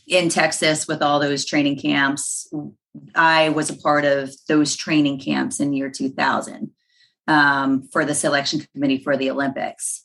in 0.06 0.28
Texas 0.28 0.86
with 0.86 1.02
all 1.02 1.20
those 1.20 1.44
training 1.44 1.78
camps. 1.78 2.52
I 3.14 3.50
was 3.50 3.70
a 3.70 3.76
part 3.76 4.04
of 4.04 4.32
those 4.48 4.76
training 4.76 5.20
camps 5.20 5.60
in 5.60 5.72
year 5.72 5.90
2000 5.90 6.70
um, 7.28 7.88
for 7.92 8.04
the 8.04 8.14
selection 8.14 8.66
committee 8.74 8.98
for 8.98 9.16
the 9.16 9.30
Olympics. 9.30 10.04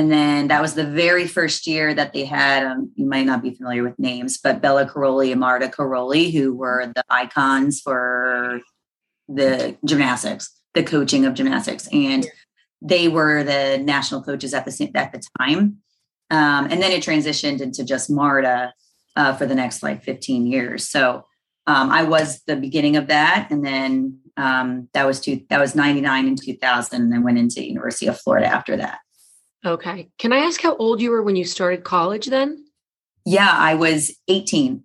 And 0.00 0.10
then 0.10 0.48
that 0.48 0.62
was 0.62 0.72
the 0.72 0.86
very 0.86 1.26
first 1.26 1.66
year 1.66 1.92
that 1.92 2.14
they 2.14 2.24
had, 2.24 2.64
um, 2.64 2.90
you 2.94 3.04
might 3.04 3.26
not 3.26 3.42
be 3.42 3.50
familiar 3.50 3.82
with 3.82 3.98
names, 3.98 4.38
but 4.42 4.62
Bela 4.62 4.86
Karolyi 4.86 5.32
and 5.32 5.40
Marta 5.40 5.68
Karolyi, 5.68 6.32
who 6.32 6.54
were 6.54 6.90
the 6.94 7.04
icons 7.10 7.82
for 7.82 8.62
the 9.28 9.76
gymnastics, 9.84 10.58
the 10.72 10.82
coaching 10.82 11.26
of 11.26 11.34
gymnastics. 11.34 11.86
And 11.92 12.26
they 12.80 13.08
were 13.08 13.44
the 13.44 13.76
national 13.76 14.22
coaches 14.22 14.54
at 14.54 14.64
the, 14.64 14.90
at 14.94 15.12
the 15.12 15.22
time. 15.38 15.76
Um, 16.30 16.68
and 16.70 16.80
then 16.80 16.92
it 16.92 17.02
transitioned 17.02 17.60
into 17.60 17.84
just 17.84 18.08
Marta 18.08 18.72
uh, 19.16 19.34
for 19.34 19.44
the 19.44 19.54
next 19.54 19.82
like 19.82 20.02
15 20.02 20.46
years. 20.46 20.88
So 20.88 21.26
um, 21.66 21.90
I 21.90 22.04
was 22.04 22.40
the 22.46 22.56
beginning 22.56 22.96
of 22.96 23.08
that. 23.08 23.48
And 23.50 23.62
then 23.62 24.18
um, 24.38 24.88
that 24.94 25.06
was 25.06 25.20
two, 25.20 25.42
that 25.50 25.60
was 25.60 25.74
99 25.74 26.26
and 26.26 26.42
2000 26.42 27.02
and 27.02 27.12
then 27.12 27.22
went 27.22 27.36
into 27.36 27.62
University 27.62 28.06
of 28.06 28.18
Florida 28.18 28.46
after 28.46 28.78
that. 28.78 29.00
Okay. 29.64 30.10
Can 30.18 30.32
I 30.32 30.38
ask 30.38 30.60
how 30.60 30.74
old 30.76 31.00
you 31.00 31.10
were 31.10 31.22
when 31.22 31.36
you 31.36 31.44
started 31.44 31.84
college 31.84 32.26
then? 32.26 32.64
Yeah, 33.26 33.50
I 33.52 33.74
was 33.74 34.10
18. 34.28 34.82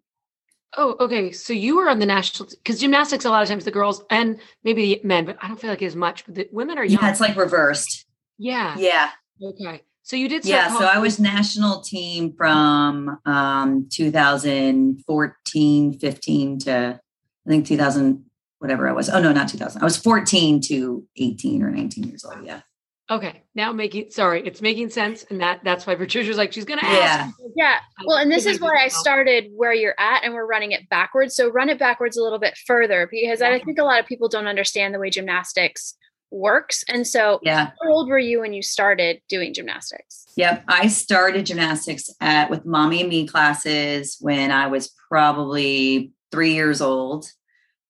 Oh, 0.78 0.98
okay. 1.00 1.32
So 1.32 1.54
you 1.54 1.78
were 1.78 1.90
on 1.90 2.00
the 2.00 2.06
national 2.06 2.50
because 2.50 2.82
gymnastics 2.82 3.24
a 3.24 3.30
lot 3.30 3.42
of 3.42 3.48
times 3.48 3.64
the 3.64 3.72
girls 3.72 4.04
and 4.10 4.38
maybe 4.64 4.96
the 4.96 5.00
men, 5.06 5.24
but 5.26 5.38
I 5.42 5.48
don't 5.48 5.58
feel 5.60 5.70
like 5.70 5.82
as 5.82 5.96
much. 5.96 6.26
But 6.26 6.36
the 6.36 6.50
women 6.52 6.78
are 6.78 6.84
young. 6.84 7.02
Yeah, 7.02 7.10
it's 7.10 7.22
like 7.22 7.38
reversed. 7.38 8.06
Yeah. 8.38 8.76
Yeah. 8.78 9.12
Okay. 9.42 9.84
So 10.04 10.18
you 10.18 10.28
did. 10.28 10.44
Yeah. 10.46 10.78
So 10.78 10.86
I 10.86 11.00
was 11.00 11.20
national 11.20 11.82
team 11.82 12.34
from 12.36 13.18
um, 13.26 13.88
2014, 13.92 16.00
15 16.00 16.60
to 16.60 17.00
I 17.46 17.50
think 17.50 17.66
2000, 17.66 18.26
whatever 18.60 18.90
I 18.90 18.92
was. 18.92 19.10
Oh 19.10 19.22
no, 19.22 19.32
not 19.32 19.48
2000. 19.50 19.82
I 19.82 19.86
was 19.86 19.98
14 19.98 20.62
to 20.62 21.08
18 21.16 21.64
or 21.64 21.72
19 21.72 22.04
years 22.04 22.26
old. 22.26 22.46
Yeah. 22.46 22.62
Okay, 23.10 23.44
now 23.54 23.72
making 23.72 24.10
sorry, 24.10 24.42
it's 24.48 24.62
making 24.64 24.90
sense, 24.90 25.26
and 25.30 25.40
that 25.40 25.60
that's 25.64 25.86
why 25.86 25.94
Patricia's 25.94 26.38
like 26.38 26.52
she's 26.52 26.66
gonna 26.66 26.82
Yeah. 26.84 26.90
ask. 27.28 27.36
Yeah. 27.40 27.48
yeah. 27.56 27.80
Well, 28.06 28.18
and 28.18 28.32
this 28.32 28.48
is 28.48 28.60
I 28.60 28.66
why 28.66 28.84
I 28.84 28.88
started 28.88 29.52
where 29.56 29.74
you're 29.74 29.94
at, 30.00 30.24
and 30.24 30.34
we're 30.34 30.48
running 30.48 30.72
it 30.72 30.90
backwards. 30.90 31.36
So 31.36 31.50
run 31.50 31.70
it 31.70 31.78
backwards 31.78 32.18
a 32.18 32.24
little 32.24 32.40
bit 32.40 32.58
further 32.66 33.08
because 33.12 33.44
I 33.44 33.60
think 33.60 33.78
a 33.78 33.84
lot 33.84 34.00
of 34.00 34.08
people 34.08 34.28
don't 34.28 34.48
understand 34.48 34.94
the 34.96 35.00
way 35.00 35.12
gymnastics 35.12 35.96
works. 36.32 36.84
And 36.90 37.06
so, 37.06 37.40
Yeah. 37.44 37.72
how 37.82 37.92
old 37.92 38.10
were 38.10 38.18
you 38.18 38.40
when 38.42 38.54
you 38.54 38.64
started 38.64 39.22
doing 39.30 39.54
gymnastics? 39.54 40.26
Yep. 40.36 40.64
I 40.68 40.88
started 40.88 41.46
gymnastics 41.46 42.10
at 42.20 42.50
with 42.50 42.66
mommy 42.66 43.02
and 43.02 43.10
me 43.10 43.28
classes 43.28 44.18
when 44.20 44.52
I 44.52 44.66
was 44.68 44.92
probably 45.10 46.12
three 46.32 46.54
years 46.56 46.82
old. 46.82 47.28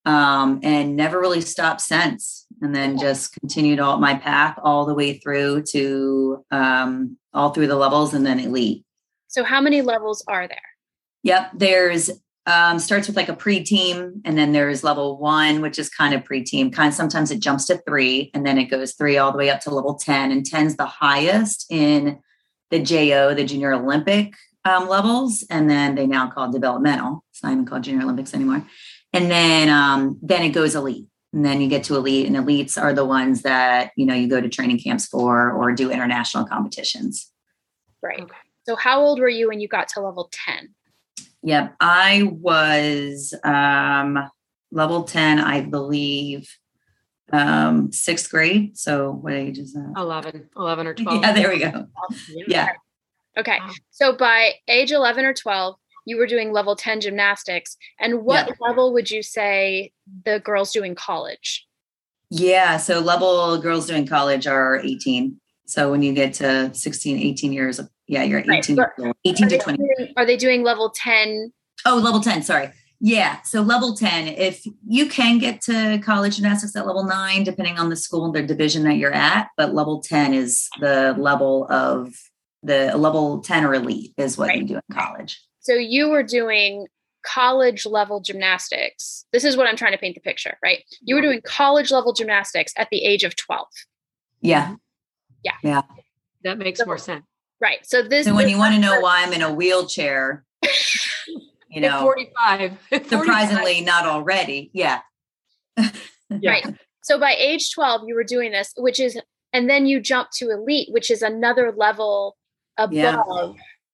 Um, 0.05 0.59
and 0.61 0.95
never 0.95 1.19
really 1.19 1.41
stopped 1.41 1.81
since. 1.81 2.44
And 2.61 2.75
then 2.75 2.97
just 2.97 3.33
continued 3.39 3.79
all 3.79 3.97
my 3.97 4.15
path 4.15 4.57
all 4.63 4.85
the 4.85 4.93
way 4.93 5.17
through 5.17 5.63
to 5.71 6.43
um, 6.51 7.17
all 7.33 7.49
through 7.49 7.67
the 7.67 7.75
levels 7.75 8.13
and 8.13 8.25
then 8.25 8.39
elite. 8.39 8.85
So, 9.27 9.43
how 9.43 9.59
many 9.61 9.81
levels 9.81 10.23
are 10.27 10.47
there? 10.47 10.57
Yep. 11.23 11.51
There's 11.55 12.11
um, 12.45 12.77
starts 12.79 13.07
with 13.07 13.17
like 13.17 13.29
a 13.29 13.35
pre-team, 13.35 14.21
and 14.23 14.37
then 14.37 14.51
there's 14.51 14.83
level 14.83 15.17
one, 15.17 15.61
which 15.61 15.79
is 15.79 15.89
kind 15.89 16.13
of 16.13 16.23
pre-team. 16.23 16.71
Kind 16.71 16.89
of 16.89 16.93
sometimes 16.93 17.31
it 17.31 17.39
jumps 17.39 17.65
to 17.67 17.81
three, 17.87 18.29
and 18.33 18.45
then 18.45 18.57
it 18.57 18.65
goes 18.65 18.93
three 18.93 19.17
all 19.17 19.31
the 19.31 19.37
way 19.37 19.49
up 19.49 19.61
to 19.61 19.71
level 19.71 19.95
10. 19.95 20.31
And 20.31 20.45
10's 20.45 20.75
the 20.75 20.85
highest 20.85 21.65
in 21.69 22.19
the 22.69 22.79
JO, 22.79 23.33
the 23.33 23.43
junior 23.43 23.73
Olympic 23.73 24.35
um, 24.63 24.87
levels, 24.87 25.43
and 25.49 25.69
then 25.69 25.95
they 25.95 26.05
now 26.05 26.29
call 26.29 26.49
it 26.49 26.53
developmental. 26.53 27.23
It's 27.31 27.43
not 27.43 27.51
even 27.53 27.65
called 27.65 27.83
junior 27.83 28.03
Olympics 28.03 28.33
anymore. 28.33 28.65
And 29.13 29.31
then 29.31 29.69
um, 29.69 30.19
then 30.21 30.43
it 30.43 30.49
goes 30.49 30.75
elite. 30.75 31.07
And 31.35 31.45
then 31.45 31.59
you 31.59 31.67
get 31.67 31.83
to 31.83 31.95
elite, 31.95 32.25
and 32.25 32.35
elites 32.35 32.81
are 32.81 32.93
the 32.93 33.05
ones 33.05 33.41
that 33.41 33.91
you 33.97 34.05
know 34.05 34.15
you 34.15 34.27
go 34.27 34.41
to 34.41 34.49
training 34.49 34.79
camps 34.79 35.05
for 35.05 35.51
or 35.51 35.73
do 35.73 35.91
international 35.91 36.45
competitions. 36.45 37.29
Right. 38.01 38.21
Okay. 38.21 38.35
So, 38.65 38.75
how 38.75 39.01
old 39.01 39.19
were 39.19 39.29
you 39.29 39.49
when 39.49 39.59
you 39.59 39.67
got 39.67 39.89
to 39.89 40.01
level 40.01 40.29
10? 40.31 40.73
Yep. 41.43 41.75
I 41.79 42.23
was 42.23 43.33
um, 43.43 44.17
level 44.71 45.03
10, 45.03 45.39
I 45.39 45.61
believe, 45.61 46.49
um, 47.31 47.91
sixth 47.91 48.31
grade. 48.31 48.77
So 48.77 49.11
what 49.11 49.33
age 49.33 49.59
is 49.59 49.73
that? 49.73 49.93
11, 49.95 50.49
11 50.55 50.87
or 50.87 50.93
12. 50.95 51.21
Yeah, 51.21 51.33
there 51.33 51.49
we 51.49 51.59
go. 51.59 51.87
Yeah. 52.47 52.69
Okay. 53.37 53.59
So, 53.91 54.15
by 54.15 54.53
age 54.67 54.91
11 54.91 55.25
or 55.25 55.33
12, 55.33 55.75
you 56.05 56.17
were 56.17 56.27
doing 56.27 56.51
level 56.53 56.75
10 56.75 57.01
gymnastics. 57.01 57.75
And 57.99 58.23
what 58.23 58.47
Yeah. 58.47 58.53
level 58.59 58.93
would 58.93 59.09
you 59.11 59.21
say 59.23 59.91
the 60.25 60.39
girls 60.39 60.71
do 60.71 60.83
in 60.83 60.95
college? 60.95 61.65
Yeah. 62.29 62.77
So 62.77 62.99
level 62.99 63.57
girls 63.57 63.87
doing 63.87 64.07
college 64.07 64.47
are 64.47 64.79
18. 64.83 65.39
So 65.65 65.89
when 65.91 66.01
you 66.03 66.13
get 66.13 66.33
to 66.35 66.73
16, 66.73 67.17
18 67.19 67.51
years, 67.51 67.79
yeah, 68.07 68.23
you're 68.23 68.39
18, 68.39 68.75
but- 68.75 68.91
years 68.97 69.13
18 69.25 69.49
to 69.49 69.57
20. 69.57 69.77
doing, 69.77 70.13
are 70.15 70.25
they 70.25 70.37
doing 70.37 70.63
level 70.63 70.91
10? 70.95 71.51
Oh, 71.85 71.95
level 71.97 72.21
10. 72.21 72.43
Sorry. 72.43 72.69
Yeah. 73.01 73.41
So 73.41 73.61
level 73.61 73.95
10, 73.95 74.27
if 74.27 74.65
you 74.87 75.07
can 75.07 75.37
get 75.37 75.61
to 75.61 75.99
college 76.03 76.37
gymnastics 76.37 76.75
at 76.75 76.87
level 76.87 77.03
nine, 77.03 77.43
depending 77.43 77.77
on 77.77 77.89
the 77.89 77.95
school 77.95 78.25
and 78.25 78.33
the 78.33 78.41
division 78.43 78.83
that 78.83 78.95
you're 78.95 79.11
at, 79.13 79.49
but 79.57 79.73
level 79.75 80.01
10 80.01 80.33
is 80.33 80.69
the 80.79 81.13
level 81.17 81.67
of 81.69 82.13
the 82.63 82.95
level 82.97 83.41
10 83.41 83.65
or 83.65 83.73
elite 83.75 84.13
is 84.17 84.37
what 84.37 84.55
you 84.55 84.63
do 84.63 84.75
in 84.75 84.81
college. 84.95 85.41
So, 85.65 85.73
you 85.73 86.09
were 86.09 86.23
doing 86.23 86.87
college 87.25 87.85
level 87.87 88.19
gymnastics. 88.19 89.25
This 89.33 89.43
is 89.43 89.57
what 89.57 89.67
I'm 89.67 89.75
trying 89.75 89.93
to 89.93 89.97
paint 89.97 90.13
the 90.13 90.21
picture, 90.21 90.57
right? 90.63 90.83
You 91.01 91.15
were 91.15 91.21
doing 91.21 91.41
college 91.43 91.89
level 91.91 92.13
gymnastics 92.13 92.71
at 92.77 92.89
the 92.91 93.03
age 93.03 93.23
of 93.23 93.35
12. 93.35 93.67
Yeah. 94.41 94.65
Mm-hmm. 94.65 94.73
Yeah. 95.43 95.51
Yeah. 95.63 95.81
That 96.43 96.59
makes 96.59 96.85
more 96.85 96.99
sense. 96.99 97.25
Right. 97.59 97.79
So, 97.83 98.03
this 98.03 98.27
So 98.27 98.35
when 98.35 98.45
this- 98.45 98.51
you 98.51 98.59
want 98.59 98.75
to 98.75 98.79
know 98.79 98.99
why 98.99 99.23
I'm 99.23 99.33
in 99.33 99.41
a 99.41 99.51
wheelchair, 99.51 100.45
you 101.71 101.81
know, 101.81 101.99
45. 102.01 102.61
at 102.61 102.77
45. 103.07 103.09
surprisingly 103.09 103.81
not 103.81 104.05
already. 104.05 104.69
Yeah. 104.73 105.01
Yeah. 105.77 105.89
Right. 106.29 106.65
So 107.03 107.19
by 107.19 107.35
age 107.37 107.71
12, 107.73 108.01
you 108.07 108.15
were 108.15 108.23
doing 108.23 108.51
this, 108.51 108.73
which 108.77 108.99
is, 108.99 109.19
and 109.53 109.69
then 109.69 109.85
you 109.85 109.99
jump 109.99 110.29
to 110.37 110.49
elite, 110.49 110.89
which 110.91 111.11
is 111.11 111.21
another 111.21 111.71
level 111.71 112.35
above 112.77 112.93
Yeah. 112.93 113.21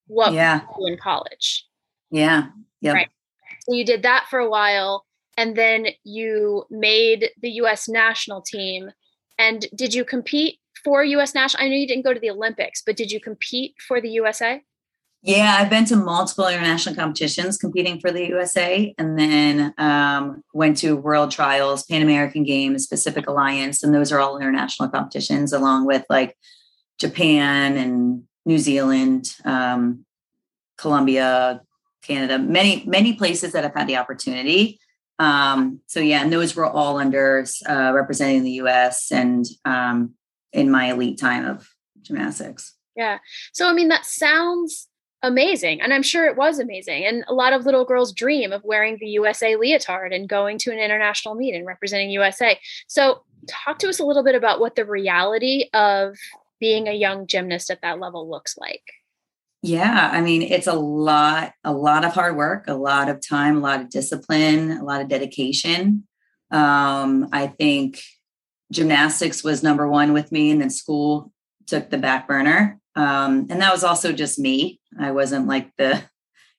What 0.07 0.33
Yeah. 0.33 0.61
in 0.87 0.97
college. 0.97 1.65
Yeah. 2.09 2.47
Yep. 2.81 2.93
Right. 2.95 3.09
So 3.67 3.75
you 3.75 3.85
did 3.85 4.03
that 4.03 4.25
for 4.29 4.39
a 4.39 4.49
while, 4.49 5.05
and 5.37 5.55
then 5.55 5.87
you 6.03 6.65
made 6.69 7.29
the 7.41 7.49
U.S. 7.51 7.87
national 7.87 8.41
team. 8.41 8.91
And 9.37 9.65
did 9.75 9.93
you 9.93 10.03
compete 10.03 10.59
for 10.83 11.03
U.S. 11.03 11.33
national? 11.33 11.63
I 11.63 11.69
know 11.69 11.75
you 11.75 11.87
didn't 11.87 12.03
go 12.05 12.13
to 12.13 12.19
the 12.19 12.29
Olympics, 12.31 12.81
but 12.85 12.95
did 12.95 13.11
you 13.11 13.19
compete 13.19 13.75
for 13.87 14.01
the 14.01 14.09
USA? 14.09 14.61
Yeah, 15.23 15.57
I've 15.59 15.69
been 15.69 15.85
to 15.85 15.95
multiple 15.95 16.47
international 16.47 16.95
competitions 16.95 17.57
competing 17.57 17.99
for 17.99 18.11
the 18.11 18.27
USA, 18.29 18.93
and 18.97 19.19
then 19.19 19.73
um, 19.77 20.43
went 20.53 20.77
to 20.77 20.97
World 20.97 21.29
Trials, 21.29 21.83
Pan 21.83 22.01
American 22.01 22.43
Games, 22.43 22.87
Pacific 22.87 23.27
Alliance, 23.27 23.83
and 23.83 23.93
those 23.93 24.11
are 24.11 24.19
all 24.19 24.39
international 24.39 24.89
competitions, 24.89 25.53
along 25.53 25.85
with 25.85 26.03
like 26.09 26.35
Japan 26.99 27.77
and 27.77 28.23
New 28.45 28.57
Zealand, 28.57 29.35
um, 29.45 30.05
Colombia, 30.77 31.61
Canada, 32.03 32.39
many 32.39 32.83
many 32.85 33.13
places 33.13 33.53
that 33.53 33.65
I've 33.65 33.75
had 33.75 33.87
the 33.87 33.97
opportunity. 33.97 34.79
Um, 35.19 35.81
so 35.85 35.99
yeah, 35.99 36.23
and 36.23 36.33
those 36.33 36.55
were 36.55 36.65
all 36.65 36.97
under 36.97 37.45
uh, 37.69 37.91
representing 37.93 38.43
the 38.43 38.51
U.S. 38.53 39.11
and 39.11 39.45
um, 39.65 40.15
in 40.51 40.71
my 40.71 40.91
elite 40.91 41.19
time 41.19 41.45
of 41.45 41.67
gymnastics. 42.01 42.75
Yeah. 42.95 43.19
So 43.53 43.67
I 43.67 43.73
mean, 43.73 43.89
that 43.89 44.05
sounds 44.05 44.87
amazing. 45.23 45.81
And 45.81 45.93
I'm 45.93 46.03
sure 46.03 46.25
it 46.25 46.35
was 46.35 46.59
amazing. 46.59 47.05
And 47.05 47.23
a 47.27 47.33
lot 47.33 47.53
of 47.53 47.65
little 47.65 47.85
girls 47.85 48.11
dream 48.11 48.51
of 48.51 48.63
wearing 48.63 48.97
the 48.99 49.07
USA 49.07 49.55
leotard 49.55 50.13
and 50.13 50.27
going 50.27 50.57
to 50.59 50.71
an 50.71 50.79
international 50.79 51.35
meet 51.35 51.53
and 51.53 51.65
representing 51.65 52.09
USA. 52.09 52.59
So, 52.87 53.23
talk 53.47 53.79
to 53.79 53.89
us 53.89 53.99
a 53.99 54.05
little 54.05 54.23
bit 54.23 54.35
about 54.35 54.59
what 54.59 54.75
the 54.75 54.85
reality 54.85 55.65
of 55.73 56.15
being 56.61 56.87
a 56.87 56.93
young 56.93 57.27
gymnast 57.27 57.69
at 57.69 57.81
that 57.81 57.99
level 57.99 58.29
looks 58.29 58.57
like. 58.57 58.83
Yeah, 59.63 60.09
I 60.13 60.21
mean, 60.21 60.41
it's 60.41 60.67
a 60.67 60.73
lot, 60.73 61.53
a 61.63 61.73
lot 61.73 62.05
of 62.05 62.13
hard 62.13 62.37
work, 62.37 62.65
a 62.67 62.73
lot 62.73 63.09
of 63.09 63.19
time, 63.27 63.57
a 63.57 63.59
lot 63.59 63.81
of 63.81 63.89
discipline, 63.89 64.71
a 64.71 64.83
lot 64.83 65.01
of 65.01 65.09
dedication. 65.09 66.07
Um, 66.49 67.27
I 67.33 67.47
think 67.47 68.01
gymnastics 68.71 69.43
was 69.43 69.61
number 69.61 69.87
one 69.89 70.13
with 70.13 70.31
me, 70.31 70.51
and 70.51 70.61
then 70.61 70.69
school 70.69 71.31
took 71.67 71.89
the 71.89 71.97
back 71.97 72.27
burner. 72.27 72.79
Um, 72.95 73.47
and 73.49 73.61
that 73.61 73.71
was 73.71 73.83
also 73.83 74.11
just 74.13 74.39
me. 74.39 74.79
I 74.99 75.11
wasn't 75.11 75.47
like 75.47 75.71
the, 75.77 76.01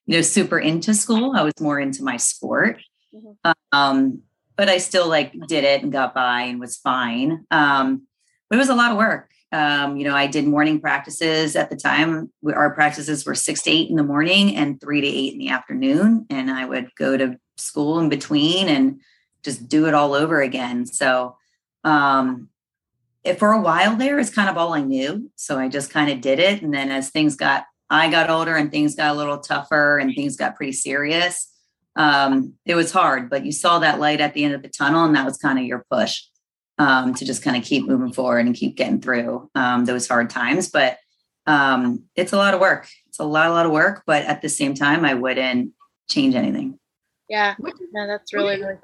you 0.06 0.16
know, 0.16 0.23
super 0.23 0.59
into 0.59 0.94
school. 0.94 1.32
I 1.37 1.42
was 1.42 1.54
more 1.61 1.80
into 1.80 2.04
my 2.04 2.16
sport. 2.18 2.80
Mm-hmm. 3.14 3.52
Um, 3.73 4.23
but 4.56 4.68
I 4.68 4.78
still 4.78 5.09
like 5.09 5.32
did 5.49 5.64
it 5.64 5.82
and 5.82 5.92
got 5.92 6.14
by 6.14 6.42
and 6.42 6.61
was 6.61 6.76
fine. 6.76 7.47
Um, 7.50 8.06
but 8.49 8.56
it 8.56 8.59
was 8.59 8.68
a 8.68 8.75
lot 8.75 8.92
of 8.92 8.97
work. 8.97 9.32
Um, 9.52 9.99
you 9.99 10.04
know, 10.04 10.14
I 10.14 10.26
did 10.26 10.47
morning 10.47 10.80
practices 10.80 11.56
at 11.56 11.68
the 11.68 11.76
time. 11.76 12.32
Our 12.47 12.75
practices 12.75 13.26
were 13.26 13.35
six 13.35 13.62
to 13.62 13.71
eight 13.71 13.90
in 13.90 13.97
the 13.97 14.02
morning 14.02 14.56
and 14.56 14.80
three 14.80 15.02
to 15.02 15.06
eight 15.06 15.35
in 15.35 15.38
the 15.38 15.50
afternoon. 15.50 16.26
And 16.30 16.50
I 16.50 16.64
would 16.64 16.94
go 16.94 17.16
to 17.16 17.37
school 17.59 18.00
in 18.00 18.09
between 18.09 18.68
and 18.68 19.00
just 19.42 19.68
do 19.68 19.87
it 19.87 19.94
all 19.94 20.14
over 20.14 20.40
again. 20.40 20.87
So, 20.87 21.37
um, 21.85 22.49
it, 23.25 23.38
for 23.38 23.52
a 23.52 23.61
while 23.61 23.94
there 23.94 24.18
is 24.18 24.30
kind 24.30 24.49
of 24.49 24.56
all 24.56 24.73
I 24.73 24.80
knew. 24.80 25.30
So 25.37 25.59
I 25.59 25.68
just 25.68 25.90
kind 25.90 26.11
of 26.11 26.21
did 26.21 26.38
it. 26.38 26.62
And 26.62 26.73
then 26.73 26.90
as 26.90 27.11
things 27.11 27.37
got, 27.37 27.64
I 27.90 28.11
got 28.11 28.30
older 28.30 28.56
and 28.56 28.71
things 28.71 28.97
got 28.97 29.14
a 29.14 29.18
little 29.18 29.38
tougher 29.38 29.99
and 29.99 30.14
things 30.14 30.37
got 30.37 30.56
pretty 30.56 30.73
serious. 30.73 31.49
Um, 31.94 32.54
it 32.64 32.75
was 32.75 32.90
hard, 32.90 33.28
but 33.28 33.44
you 33.44 33.52
saw 33.52 33.78
that 33.80 34.00
light 34.00 34.21
at 34.21 34.32
the 34.32 34.44
end 34.44 34.54
of 34.54 34.62
the 34.62 34.68
tunnel, 34.68 35.04
and 35.04 35.14
that 35.14 35.26
was 35.26 35.37
kind 35.37 35.59
of 35.59 35.66
your 35.66 35.85
push 35.90 36.23
um, 36.83 37.15
to 37.15 37.25
just 37.25 37.43
kind 37.45 37.57
of 37.57 37.62
keep 37.62 37.87
moving 37.87 38.12
forward 38.12 38.45
and 38.47 38.57
keep 38.57 38.77
getting 38.77 39.01
through 39.01 39.49
um, 39.55 39.85
those 39.85 40.09
hard 40.09 40.29
times. 40.31 40.69
But 40.69 40.99
um, 41.47 42.05
it's 42.17 42.33
a 42.33 42.37
lot 42.37 42.55
of 42.55 42.61
work. 42.61 42.89
It's 43.07 43.21
a 43.21 43.25
lot, 43.25 43.49
a 43.49 43.53
lot 43.53 43.67
of 43.67 43.73
work. 43.73 44.03
But 44.07 44.23
at 44.25 44.43
the 44.43 44.49
same 44.49 44.75
time, 44.75 45.05
I 45.05 45.15
wouldn't 45.15 45.73
change 46.09 46.35
anything. 46.35 46.79
Yeah, 47.29 47.55
no, 47.59 48.07
that's 48.07 48.35
really, 48.35 48.61
what 48.61 48.69
did, 48.69 48.79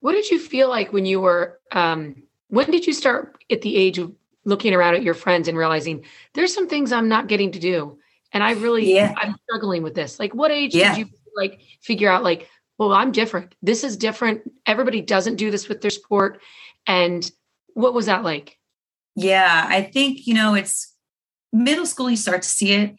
What 0.00 0.12
did 0.12 0.30
you 0.30 0.38
feel 0.38 0.68
like 0.68 0.92
when 0.92 1.04
you 1.04 1.20
were 1.20 1.58
um, 1.72 2.22
when 2.48 2.70
did 2.70 2.86
you 2.86 2.92
start 2.92 3.36
at 3.50 3.62
the 3.62 3.76
age 3.76 3.98
of 3.98 4.14
looking 4.44 4.72
around 4.72 4.94
at 4.94 5.02
your 5.02 5.14
friends 5.14 5.48
and 5.48 5.58
realizing 5.58 6.04
there's 6.34 6.54
some 6.54 6.68
things 6.68 6.92
I'm 6.92 7.08
not 7.08 7.26
getting 7.26 7.50
to 7.52 7.58
do? 7.58 7.98
And 8.32 8.42
I 8.42 8.52
really, 8.52 8.94
yeah. 8.94 9.14
I'm 9.16 9.34
struggling 9.44 9.82
with 9.82 9.94
this. 9.94 10.18
Like, 10.18 10.34
what 10.34 10.50
age 10.50 10.74
yeah. 10.74 10.94
did 10.94 10.98
you 10.98 11.06
like 11.34 11.60
figure 11.80 12.10
out, 12.10 12.22
like, 12.22 12.48
well, 12.78 12.92
I'm 12.92 13.12
different. 13.12 13.54
This 13.62 13.84
is 13.84 13.96
different. 13.96 14.42
Everybody 14.66 15.00
doesn't 15.00 15.36
do 15.36 15.50
this 15.50 15.68
with 15.68 15.80
their 15.80 15.90
sport. 15.90 16.40
And 16.86 17.28
what 17.74 17.94
was 17.94 18.06
that 18.06 18.22
like? 18.22 18.56
Yeah, 19.14 19.66
I 19.68 19.82
think, 19.82 20.26
you 20.26 20.34
know, 20.34 20.54
it's 20.54 20.94
middle 21.52 21.86
school, 21.86 22.10
you 22.10 22.16
start 22.16 22.42
to 22.42 22.48
see 22.48 22.72
it. 22.72 22.96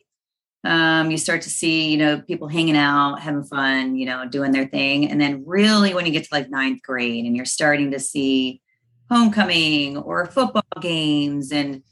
Um, 0.63 1.11
you 1.11 1.17
start 1.17 1.43
to 1.43 1.49
see, 1.49 1.91
you 1.91 1.97
know, 1.97 2.19
people 2.21 2.47
hanging 2.47 2.75
out, 2.75 3.21
having 3.21 3.43
fun, 3.43 3.95
you 3.95 4.05
know, 4.05 4.27
doing 4.27 4.51
their 4.51 4.67
thing. 4.67 5.09
And 5.09 5.21
then 5.21 5.43
really 5.45 5.93
when 5.93 6.05
you 6.05 6.11
get 6.11 6.23
to 6.23 6.29
like 6.33 6.49
ninth 6.49 6.81
grade 6.81 7.25
and 7.25 7.35
you're 7.35 7.45
starting 7.45 7.91
to 7.91 7.99
see 7.99 8.61
homecoming 9.09 9.97
or 9.97 10.25
football 10.25 10.63
games 10.81 11.51
and 11.51 11.83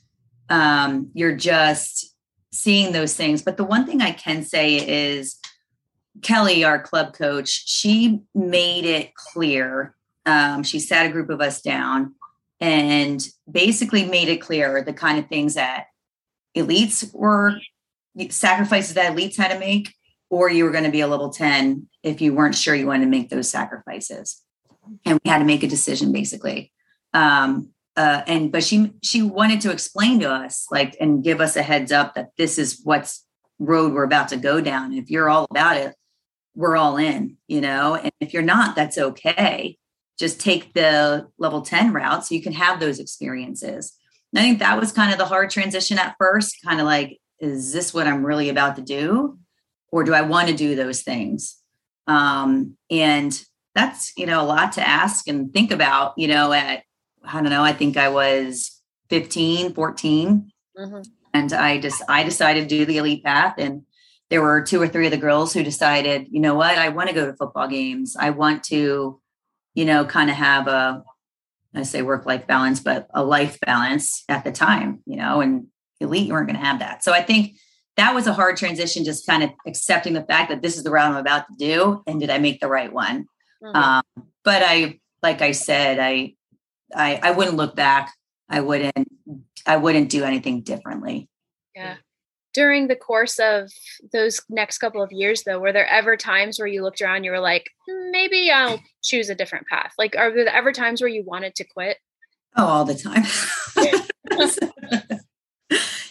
um, 0.50 1.10
you're 1.14 1.36
just 1.36 2.14
seeing 2.52 2.94
those 2.94 3.16
things 3.16 3.42
but 3.42 3.58
the 3.58 3.66
one 3.66 3.86
thing 3.86 4.02
i 4.02 4.12
can 4.12 4.42
say 4.42 4.76
is 4.76 5.38
kelly 6.22 6.64
our 6.64 6.82
club 6.82 7.14
coach 7.14 7.68
she 7.68 8.22
made 8.34 8.86
it 8.86 9.14
clear 9.14 9.94
um, 10.26 10.64
she 10.64 10.80
sat 10.80 11.06
a 11.06 11.12
group 11.12 11.30
of 11.30 11.42
us 11.42 11.62
down 11.62 12.16
and 12.60 13.28
basically 13.50 14.06
made 14.06 14.30
it 14.30 14.42
clear 14.42 14.82
the 14.82 14.94
kind 14.94 15.20
of 15.20 15.28
things 15.28 15.56
that 15.56 15.88
elites 16.56 17.14
were 17.14 17.60
sacrifices 18.30 18.94
that 18.94 19.14
elites 19.14 19.38
had 19.38 19.52
to 19.52 19.60
make 19.60 19.94
or 20.30 20.50
you 20.50 20.64
were 20.64 20.72
going 20.72 20.86
to 20.86 20.92
be 20.92 21.02
a 21.02 21.08
level 21.08 21.30
10 21.30 21.88
if 22.02 22.22
you 22.22 22.34
weren't 22.34 22.56
sure 22.56 22.74
you 22.74 22.88
wanted 22.88 23.04
to 23.04 23.10
make 23.10 23.30
those 23.30 23.50
sacrifices 23.50 24.42
and 25.06 25.20
we 25.24 25.30
had 25.30 25.40
to 25.40 25.46
make 25.46 25.64
a 25.64 25.68
decision 25.68 26.14
basically 26.14 26.72
um, 27.14 27.70
uh, 27.98 28.22
and 28.28 28.52
but 28.52 28.64
she 28.64 28.94
she 29.04 29.22
wanted 29.22 29.62
to 29.62 29.72
explain 29.72 30.20
to 30.20 30.30
us 30.30 30.68
like 30.72 30.96
and 31.00 31.24
give 31.24 31.42
us 31.42 31.56
a 31.56 31.62
heads 31.62 31.92
up 31.92 32.16
that 32.16 32.30
this 32.38 32.58
is 32.58 32.80
what's 32.84 33.26
road 33.60 33.94
we're 33.94 34.04
about 34.04 34.30
to 34.30 34.38
go 34.38 34.62
down. 34.62 34.94
If 34.94 35.10
you're 35.10 35.30
all 35.30 35.48
about 35.50 35.78
it, 35.78 35.96
we're 36.56 36.78
all 36.78 36.98
in, 36.98 37.38
you 37.48 37.62
know. 37.62 37.96
And 37.96 38.12
if 38.20 38.34
you're 38.34 38.44
not, 38.44 38.76
that's 38.76 38.98
okay. 38.98 39.78
Just 40.18 40.40
take 40.40 40.74
the 40.74 41.28
level 41.38 41.62
10 41.62 41.94
route 41.94 42.26
so 42.26 42.36
you 42.36 42.42
can 42.42 42.54
have 42.54 42.80
those 42.80 43.00
experiences. 43.00 43.94
And 44.34 44.40
I 44.40 44.44
think 44.44 44.60
that 44.60 44.80
was 44.80 44.92
kind 44.92 45.12
of 45.12 45.18
the 45.18 45.26
hard 45.26 45.50
transition 45.50 45.98
at 45.98 46.16
first, 46.18 46.58
kind 46.64 46.80
of 46.80 46.86
like, 46.86 47.20
is 47.40 47.74
this 47.74 47.94
what 47.94 48.08
I'm 48.08 48.26
really 48.26 48.50
about 48.50 48.76
to 48.78 48.82
do? 48.82 49.38
Or 49.92 50.04
do 50.04 50.14
I 50.14 50.22
want 50.22 50.48
to 50.50 50.56
do 50.56 50.76
those 50.76 51.02
things? 51.02 51.58
Um, 52.08 52.78
and 52.90 53.40
that's, 53.74 54.14
you 54.18 54.26
know, 54.26 54.42
a 54.42 54.46
lot 54.46 54.74
to 54.74 54.88
ask 54.88 55.28
and 55.28 55.52
think 55.54 55.72
about, 55.72 56.14
you 56.18 56.28
know, 56.28 56.54
at 56.54 56.84
I 57.28 57.42
don't 57.42 57.50
know, 57.50 57.64
I 57.64 57.74
think 57.74 57.98
I 57.98 58.10
was 58.10 58.82
15, 59.10 59.74
14. 59.74 60.52
Mm-hmm. 60.78 61.02
And 61.34 61.54
I 61.54 61.80
just, 61.80 62.02
I 62.08 62.24
decided 62.24 62.70
to 62.70 62.76
do 62.78 62.86
the 62.86 62.98
elite 62.98 63.24
path. 63.24 63.56
And 63.58 63.84
there 64.30 64.42
were 64.42 64.62
two 64.62 64.82
or 64.82 64.88
three 64.88 65.06
of 65.06 65.12
the 65.12 65.18
girls 65.18 65.54
who 65.54 65.64
decided, 65.64 66.28
you 66.30 66.40
know 66.40 66.56
what, 66.56 66.78
I 66.78 66.90
want 66.90 67.10
to 67.10 67.16
go 67.16 67.26
to 67.26 67.36
football 67.36 67.68
games. 67.68 68.16
I 68.18 68.30
want 68.32 68.64
to, 68.66 69.20
you 69.76 69.86
know, 69.86 70.06
kind 70.06 70.30
of 70.30 70.36
have 70.36 70.68
a, 70.68 71.04
I 71.76 71.84
say 71.84 72.02
work 72.02 72.26
life 72.26 72.48
balance, 72.48 72.80
but 72.80 73.08
a 73.14 73.24
life 73.24 73.60
balance 73.60 74.24
at 74.28 74.44
the 74.44 74.52
time, 74.52 75.04
you 75.06 75.18
know, 75.18 75.42
and 75.42 75.68
elite, 76.00 76.28
you 76.28 76.34
weren't 76.34 76.48
going 76.48 76.60
to 76.60 76.66
have 76.66 76.80
that. 76.80 77.04
So 77.04 77.14
I 77.14 77.22
think 77.22 77.56
that 77.98 78.16
was 78.16 78.26
a 78.28 78.34
hard 78.34 78.58
transition, 78.58 79.06
just 79.06 79.28
kind 79.28 79.44
of 79.44 79.52
accepting 79.68 80.14
the 80.14 80.24
fact 80.24 80.50
that 80.50 80.62
this 80.62 80.78
is 80.78 80.84
the 80.84 80.90
route 80.90 81.12
I'm 81.12 81.18
about 81.18 81.46
to 81.48 81.56
do. 81.58 82.02
And 82.08 82.20
did 82.20 82.30
I 82.30 82.40
make 82.40 82.60
the 82.60 82.68
right 82.68 82.92
one? 82.92 83.26
Mm-hmm. 83.64 83.76
Um, 83.76 84.04
but 84.44 84.64
I, 84.66 85.00
like 85.22 85.42
I 85.42 85.52
said, 85.52 86.00
I, 86.00 86.34
I, 86.96 87.20
I 87.22 87.32
wouldn't 87.32 87.58
look 87.58 87.76
back. 87.76 88.14
I 88.50 88.62
wouldn't 88.62 89.08
I 89.66 89.78
wouldn't 89.78 90.10
do 90.10 90.24
anything 90.24 90.62
differently. 90.62 91.28
Yeah. 91.76 91.96
During 92.56 92.88
the 92.88 92.96
course 92.96 93.38
of 93.38 93.70
those 94.14 94.42
next 94.50 94.78
couple 94.80 95.04
of 95.04 95.12
years 95.12 95.44
though, 95.44 95.60
were 95.60 95.74
there 95.74 95.88
ever 95.88 96.16
times 96.16 96.58
where 96.58 96.68
you 96.68 96.82
looked 96.82 97.02
around 97.02 97.26
you 97.26 97.32
were 97.32 97.40
like, 97.40 97.70
maybe 98.12 98.50
I'll 98.50 98.82
choose 99.04 99.30
a 99.30 99.36
different 99.36 99.68
path? 99.68 99.94
Like 99.98 100.16
are 100.18 100.34
there 100.34 100.48
ever 100.48 100.72
times 100.72 101.02
where 101.02 101.10
you 101.10 101.24
wanted 101.24 101.54
to 101.56 101.66
quit? 101.66 101.98
Oh, 102.56 102.66
all 102.66 102.86
the 102.86 102.96
time. 102.96 103.26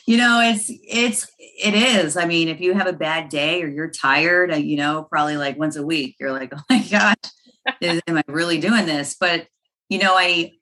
you 0.06 0.18
know, 0.18 0.40
it's 0.42 0.70
it's 0.70 1.26
it 1.38 1.74
is. 1.74 2.16
I 2.16 2.26
mean, 2.26 2.48
if 2.48 2.60
you 2.60 2.74
have 2.74 2.86
a 2.86 2.92
bad 2.92 3.30
day 3.30 3.62
or 3.62 3.68
you're 3.68 3.90
tired, 3.90 4.52
uh, 4.52 4.56
you 4.56 4.76
know, 4.76 5.06
probably 5.10 5.38
like 5.38 5.58
once 5.58 5.76
a 5.76 5.82
week, 5.82 6.16
you're 6.20 6.32
like, 6.32 6.52
oh 6.54 6.62
my 6.68 6.78
gosh, 6.90 7.14
am 7.82 8.18
I 8.18 8.24
really 8.28 8.58
doing 8.58 8.86
this? 8.86 9.16
But 9.18 9.46
you 9.88 9.98
know, 9.98 10.14
I 10.14 10.52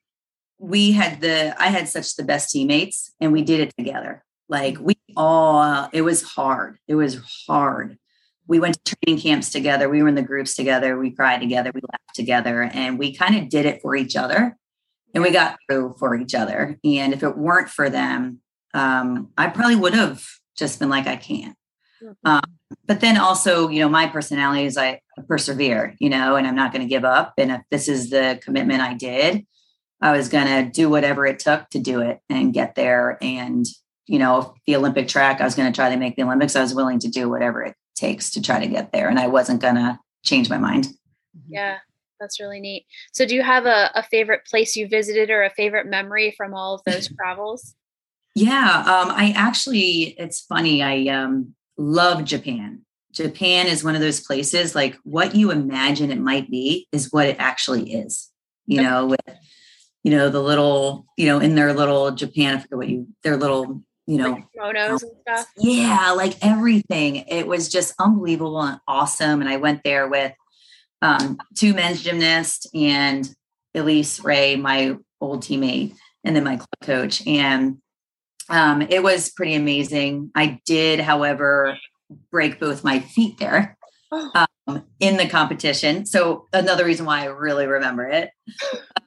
we 0.59 0.93
had 0.93 1.21
the 1.21 1.61
I 1.61 1.69
had 1.69 1.89
such 1.89 2.15
the 2.15 2.23
best 2.23 2.51
teammates 2.51 3.13
and 3.21 3.33
we 3.33 3.43
did 3.43 3.61
it 3.61 3.75
together. 3.77 4.25
Like 4.49 4.79
we 4.79 4.97
all 5.17 5.89
it 5.93 6.03
was 6.03 6.23
hard. 6.23 6.79
It 6.89 6.95
was 6.95 7.21
hard. 7.47 7.99
We 8.47 8.61
went 8.61 8.85
to 8.85 8.97
training 8.97 9.23
camps 9.23 9.51
together. 9.51 9.89
We 9.89 10.03
were 10.03 10.09
in 10.09 10.15
the 10.15 10.23
groups 10.23 10.55
together. 10.55 10.99
We 10.99 11.11
cried 11.11 11.41
together. 11.41 11.71
We 11.75 11.81
laughed 11.81 12.15
together 12.15 12.63
and 12.63 12.99
we 12.99 13.15
kind 13.15 13.37
of 13.37 13.49
did 13.49 13.67
it 13.67 13.81
for 13.81 13.95
each 13.95 14.17
other 14.17 14.57
and 15.15 15.23
we 15.23 15.31
got 15.31 15.59
through 15.69 15.95
for 15.99 16.15
each 16.17 16.35
other. 16.35 16.79
And 16.85 17.13
if 17.13 17.23
it 17.23 17.37
weren't 17.37 17.69
for 17.69 17.89
them, 17.89 18.41
um, 18.75 19.31
I 19.37 19.49
probably 19.49 19.77
would 19.77 19.95
have 19.95 20.25
just 20.57 20.79
been 20.79 20.89
like, 20.89 21.07
I 21.07 21.17
can't. 21.17 21.57
Mm-hmm. 22.03 22.29
Um, 22.29 22.43
but 22.87 23.01
then 23.01 23.17
also, 23.17 23.69
you 23.69 23.81
know, 23.81 23.89
my 23.89 24.07
personality 24.07 24.65
is 24.65 24.77
I 24.77 25.01
persevere, 25.29 25.95
you 25.99 26.09
know, 26.09 26.37
and 26.37 26.47
I'm 26.47 26.57
not 26.57 26.73
going 26.73 26.83
to 26.83 26.89
give 26.89 27.05
up. 27.05 27.35
And 27.39 27.53
if 27.53 27.61
this 27.71 27.89
is 27.89 28.11
the 28.11 28.41
commitment 28.43 28.81
I 28.81 28.95
did, 28.95 29.47
I 30.01 30.17
was 30.17 30.29
going 30.29 30.47
to 30.47 30.71
do 30.71 30.91
whatever 30.91 31.27
it 31.27 31.39
took 31.39 31.69
to 31.71 31.79
do 31.79 32.01
it 32.01 32.21
and 32.29 32.53
get 32.53 32.75
there 32.75 33.19
and 33.23 33.65
you 34.13 34.19
know, 34.19 34.55
the 34.67 34.77
Olympic 34.77 35.09
track, 35.09 35.41
I 35.41 35.45
was 35.45 35.55
going 35.55 35.73
to 35.73 35.75
try 35.75 35.89
to 35.89 35.97
make 35.97 36.17
the 36.17 36.23
Olympics. 36.23 36.55
I 36.55 36.61
was 36.61 36.75
willing 36.75 36.99
to 36.99 37.09
do 37.09 37.31
whatever 37.31 37.63
it 37.63 37.75
takes 37.95 38.31
to 38.33 38.43
try 38.43 38.61
to 38.61 38.67
get 38.67 38.93
there. 38.93 39.09
And 39.09 39.19
I 39.19 39.27
wasn't 39.27 39.63
going 39.63 39.77
to 39.77 39.99
change 40.23 40.51
my 40.51 40.59
mind. 40.59 40.89
Yeah, 41.49 41.79
that's 42.21 42.39
really 42.39 42.61
neat. 42.61 42.85
So, 43.13 43.25
do 43.25 43.35
you 43.35 43.43
have 43.43 43.65
a, 43.65 43.91
a 43.95 44.03
favorite 44.03 44.45
place 44.45 44.77
you 44.77 44.87
visited 44.87 45.31
or 45.31 45.43
a 45.43 45.51
favorite 45.55 45.87
memory 45.87 46.35
from 46.37 46.53
all 46.53 46.75
of 46.75 46.83
those 46.85 47.09
travels? 47.17 47.75
Yeah, 48.35 48.81
um, 48.81 49.11
I 49.11 49.33
actually, 49.35 50.15
it's 50.19 50.43
funny. 50.43 50.83
I 50.83 51.07
um, 51.07 51.55
love 51.79 52.27
Japan. 52.27 52.83
Japan 53.13 53.67
is 53.67 53.83
one 53.83 53.95
of 53.95 54.03
those 54.03 54.21
places 54.21 54.75
like 54.75 54.99
what 55.05 55.35
you 55.35 55.51
imagine 55.51 56.11
it 56.11 56.21
might 56.21 56.51
be 56.51 56.87
is 56.93 57.11
what 57.13 57.29
it 57.29 57.37
actually 57.39 57.95
is. 57.95 58.31
You 58.67 58.83
know, 58.83 59.07
with 59.07 59.21
you 60.03 60.11
know 60.11 60.29
the 60.29 60.43
little, 60.43 61.07
you 61.17 61.27
know, 61.27 61.39
in 61.39 61.55
their 61.55 61.73
little 61.73 62.11
Japan, 62.11 62.57
I 62.57 62.61
forget 62.61 62.77
what 62.77 62.89
you, 62.89 63.09
their 63.25 63.39
little, 63.39 63.83
you 64.07 64.19
know, 64.19 64.33
like 64.33 64.45
photos 64.59 65.03
and 65.03 65.13
stuff. 65.21 65.47
Yeah, 65.57 66.13
like 66.13 66.35
everything. 66.43 67.17
It 67.29 67.47
was 67.47 67.69
just 67.69 67.95
unbelievable 67.99 68.61
and 68.61 68.81
awesome. 68.89 69.41
And 69.41 69.49
I 69.49 69.57
went 69.57 69.83
there 69.85 70.09
with 70.09 70.33
um, 71.01 71.39
two 71.57 71.75
men's 71.75 72.03
gymnasts 72.03 72.67
and 72.75 73.29
Elise 73.75 74.23
Ray, 74.25 74.57
my 74.57 74.97
old 75.21 75.43
teammate, 75.43 75.95
and 76.25 76.35
then 76.35 76.45
my 76.45 76.57
club 76.57 76.69
coach. 76.83 77.27
And 77.27 77.79
um, 78.49 78.83
it 78.83 79.03
was 79.03 79.31
pretty 79.31 79.55
amazing. 79.55 80.31
I 80.35 80.61
did, 80.67 81.01
however, 81.01 81.79
break 82.31 82.61
both 82.61 82.85
my 82.85 83.01
feet 83.01 83.39
there 83.39 83.79
oh. 84.11 84.47
um, 84.67 84.85
in 85.01 85.17
the 85.17 85.29
competition. 85.29 86.07
So 86.07 86.49
another 86.53 86.85
reason 86.85 87.07
why 87.07 87.23
I 87.23 87.27
really 87.27 87.67
remember 87.67 88.09
it. 88.09 88.31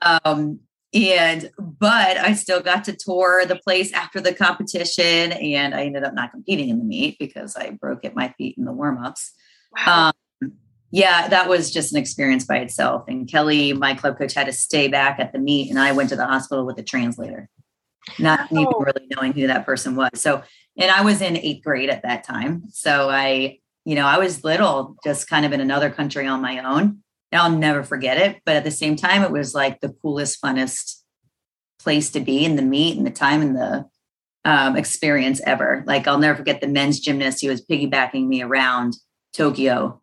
Um, 0.01 0.61
and 0.95 1.51
but 1.57 2.17
I 2.17 2.33
still 2.33 2.61
got 2.61 2.85
to 2.85 2.95
tour 2.95 3.45
the 3.45 3.57
place 3.57 3.91
after 3.91 4.21
the 4.21 4.33
competition, 4.33 5.33
and 5.33 5.75
I 5.75 5.83
ended 5.83 6.05
up 6.05 6.13
not 6.13 6.31
competing 6.31 6.69
in 6.69 6.79
the 6.79 6.85
meet 6.85 7.19
because 7.19 7.55
I 7.57 7.71
broke 7.71 8.05
at 8.05 8.15
my 8.15 8.33
feet 8.37 8.57
in 8.57 8.63
the 8.63 8.71
warm 8.71 9.03
ups. 9.03 9.33
Wow. 9.75 10.13
Um, 10.41 10.53
yeah, 10.91 11.27
that 11.27 11.49
was 11.49 11.71
just 11.71 11.91
an 11.91 11.99
experience 11.99 12.45
by 12.45 12.57
itself. 12.59 13.03
And 13.09 13.29
Kelly, 13.29 13.73
my 13.73 13.93
club 13.95 14.17
coach, 14.17 14.33
had 14.33 14.45
to 14.45 14.53
stay 14.53 14.87
back 14.87 15.19
at 15.19 15.33
the 15.33 15.39
meet, 15.39 15.69
and 15.69 15.77
I 15.77 15.91
went 15.91 16.09
to 16.09 16.15
the 16.15 16.25
hospital 16.25 16.65
with 16.65 16.79
a 16.79 16.83
translator, 16.83 17.49
not 18.17 18.47
oh. 18.53 18.61
even 18.61 18.73
really 18.79 19.07
knowing 19.13 19.33
who 19.33 19.47
that 19.47 19.65
person 19.65 19.97
was. 19.97 20.11
So, 20.15 20.43
and 20.77 20.89
I 20.89 21.01
was 21.01 21.21
in 21.21 21.35
eighth 21.35 21.65
grade 21.65 21.89
at 21.89 22.03
that 22.03 22.23
time. 22.23 22.63
So 22.69 23.09
I, 23.09 23.59
you 23.83 23.95
know, 23.95 24.05
I 24.05 24.17
was 24.17 24.45
little, 24.45 24.95
just 25.03 25.29
kind 25.29 25.45
of 25.45 25.51
in 25.51 25.59
another 25.59 25.89
country 25.89 26.25
on 26.25 26.41
my 26.41 26.59
own. 26.59 27.03
And 27.35 27.41
I'll 27.41 27.59
never 27.59 27.83
forget 27.83 28.17
it. 28.17 28.41
But 28.45 28.55
at 28.55 28.63
the 28.63 28.71
same 28.71 28.95
time, 28.95 29.21
it 29.21 29.29
was 29.29 29.53
like 29.53 29.81
the 29.81 29.89
coolest, 29.89 30.41
funnest 30.41 31.01
place 31.79 32.09
to 32.11 32.21
be 32.21 32.45
in 32.45 32.55
the 32.55 32.61
meet 32.61 32.95
and 32.95 33.05
the 33.05 33.11
time 33.11 33.41
and 33.41 33.57
the 33.57 33.85
um, 34.45 34.77
experience 34.77 35.41
ever. 35.45 35.83
Like 35.85 36.07
I'll 36.07 36.17
never 36.17 36.37
forget 36.37 36.61
the 36.61 36.69
men's 36.69 37.01
gymnast. 37.01 37.41
He 37.41 37.49
was 37.49 37.65
piggybacking 37.65 38.25
me 38.25 38.41
around 38.41 38.95
Tokyo 39.33 40.01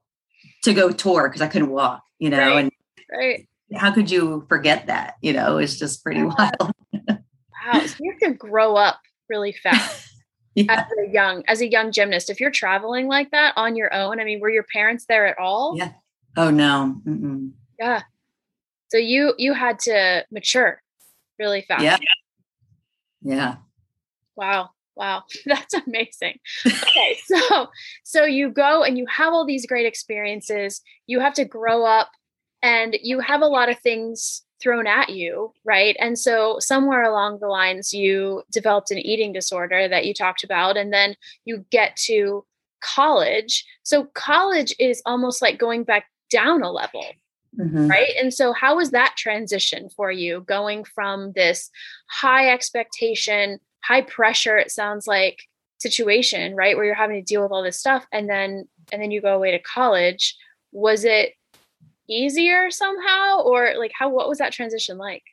to 0.64 0.74
go 0.74 0.90
tour 0.90 1.28
because 1.28 1.40
I 1.40 1.46
couldn't 1.46 1.70
walk, 1.70 2.02
you 2.18 2.30
know, 2.30 2.38
right. 2.38 2.58
and 2.58 2.72
right. 3.16 3.48
how 3.76 3.92
could 3.92 4.10
you 4.10 4.44
forget 4.48 4.88
that? 4.88 5.14
You 5.22 5.34
know, 5.34 5.58
it's 5.58 5.78
just 5.78 6.02
pretty 6.02 6.22
yeah. 6.22 6.34
wild. 6.36 6.72
wow. 7.08 7.86
So 7.86 7.96
you 8.00 8.10
have 8.10 8.32
to 8.32 8.36
grow 8.36 8.74
up 8.74 8.98
really 9.28 9.52
fast. 9.52 10.10
yeah. 10.56 10.80
As 10.80 10.86
a 11.06 11.12
young, 11.12 11.44
as 11.46 11.60
a 11.60 11.70
young 11.70 11.92
gymnast, 11.92 12.28
if 12.28 12.40
you're 12.40 12.50
traveling 12.50 13.06
like 13.06 13.30
that 13.30 13.52
on 13.56 13.76
your 13.76 13.94
own, 13.94 14.18
I 14.18 14.24
mean, 14.24 14.40
were 14.40 14.50
your 14.50 14.66
parents 14.72 15.04
there 15.08 15.28
at 15.28 15.38
all? 15.38 15.76
Yeah. 15.76 15.92
Oh 16.36 16.50
no. 16.50 17.00
Mm-mm. 17.06 17.52
Yeah. 17.78 18.02
So 18.88 18.98
you 18.98 19.34
you 19.38 19.54
had 19.54 19.78
to 19.80 20.24
mature 20.30 20.82
really 21.38 21.62
fast. 21.62 21.82
Yeah. 21.82 21.98
Yeah. 23.22 23.56
Wow. 24.36 24.70
Wow, 24.94 25.22
that's 25.46 25.74
amazing. 25.74 26.38
Okay, 26.66 27.18
so 27.24 27.68
so 28.02 28.24
you 28.24 28.50
go 28.50 28.82
and 28.82 28.98
you 28.98 29.06
have 29.06 29.32
all 29.32 29.46
these 29.46 29.66
great 29.66 29.86
experiences. 29.86 30.82
You 31.06 31.20
have 31.20 31.34
to 31.34 31.44
grow 31.44 31.84
up 31.84 32.10
and 32.62 32.96
you 33.02 33.20
have 33.20 33.40
a 33.40 33.46
lot 33.46 33.68
of 33.68 33.78
things 33.78 34.42
thrown 34.62 34.86
at 34.86 35.08
you, 35.10 35.52
right? 35.64 35.96
And 35.98 36.18
so 36.18 36.58
somewhere 36.60 37.02
along 37.02 37.40
the 37.40 37.48
lines 37.48 37.92
you 37.92 38.42
developed 38.52 38.90
an 38.90 38.98
eating 38.98 39.32
disorder 39.32 39.88
that 39.88 40.06
you 40.06 40.14
talked 40.14 40.44
about 40.44 40.76
and 40.76 40.92
then 40.92 41.16
you 41.44 41.64
get 41.70 41.96
to 42.04 42.44
college. 42.80 43.64
So 43.82 44.04
college 44.14 44.74
is 44.78 45.02
almost 45.04 45.42
like 45.42 45.58
going 45.58 45.82
back 45.82 46.04
down 46.32 46.62
a 46.62 46.70
level. 46.70 47.04
Mm-hmm. 47.58 47.88
Right. 47.88 48.14
And 48.18 48.32
so, 48.32 48.54
how 48.54 48.76
was 48.76 48.92
that 48.92 49.14
transition 49.16 49.90
for 49.94 50.10
you 50.10 50.40
going 50.40 50.84
from 50.84 51.32
this 51.32 51.70
high 52.08 52.50
expectation, 52.50 53.58
high 53.84 54.00
pressure, 54.00 54.56
it 54.56 54.70
sounds 54.70 55.06
like 55.06 55.42
situation, 55.78 56.54
right? 56.54 56.76
Where 56.76 56.86
you're 56.86 56.94
having 56.94 57.16
to 57.16 57.22
deal 57.22 57.42
with 57.42 57.52
all 57.52 57.62
this 57.62 57.78
stuff 57.78 58.06
and 58.10 58.30
then, 58.30 58.68
and 58.90 59.02
then 59.02 59.10
you 59.10 59.20
go 59.20 59.34
away 59.34 59.50
to 59.50 59.58
college. 59.58 60.34
Was 60.70 61.04
it 61.04 61.34
easier 62.08 62.70
somehow 62.70 63.40
or 63.42 63.74
like 63.76 63.92
how, 63.98 64.08
what 64.08 64.28
was 64.28 64.38
that 64.38 64.52
transition 64.52 64.96
like? 64.96 65.24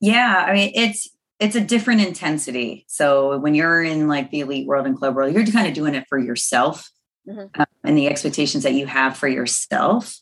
Yeah. 0.00 0.44
I 0.46 0.52
mean, 0.52 0.72
it's, 0.74 1.08
it's 1.40 1.56
a 1.56 1.60
different 1.60 2.02
intensity. 2.02 2.84
So 2.88 3.38
when 3.38 3.54
you're 3.54 3.82
in 3.82 4.08
like 4.08 4.30
the 4.30 4.40
elite 4.40 4.66
world 4.66 4.86
and 4.86 4.96
club 4.96 5.14
world, 5.14 5.32
you're 5.32 5.46
kind 5.46 5.66
of 5.66 5.74
doing 5.74 5.94
it 5.94 6.06
for 6.08 6.18
yourself 6.18 6.90
mm-hmm. 7.28 7.60
um, 7.60 7.66
and 7.82 7.96
the 7.96 8.08
expectations 8.08 8.64
that 8.64 8.74
you 8.74 8.86
have 8.86 9.16
for 9.16 9.28
yourself 9.28 10.20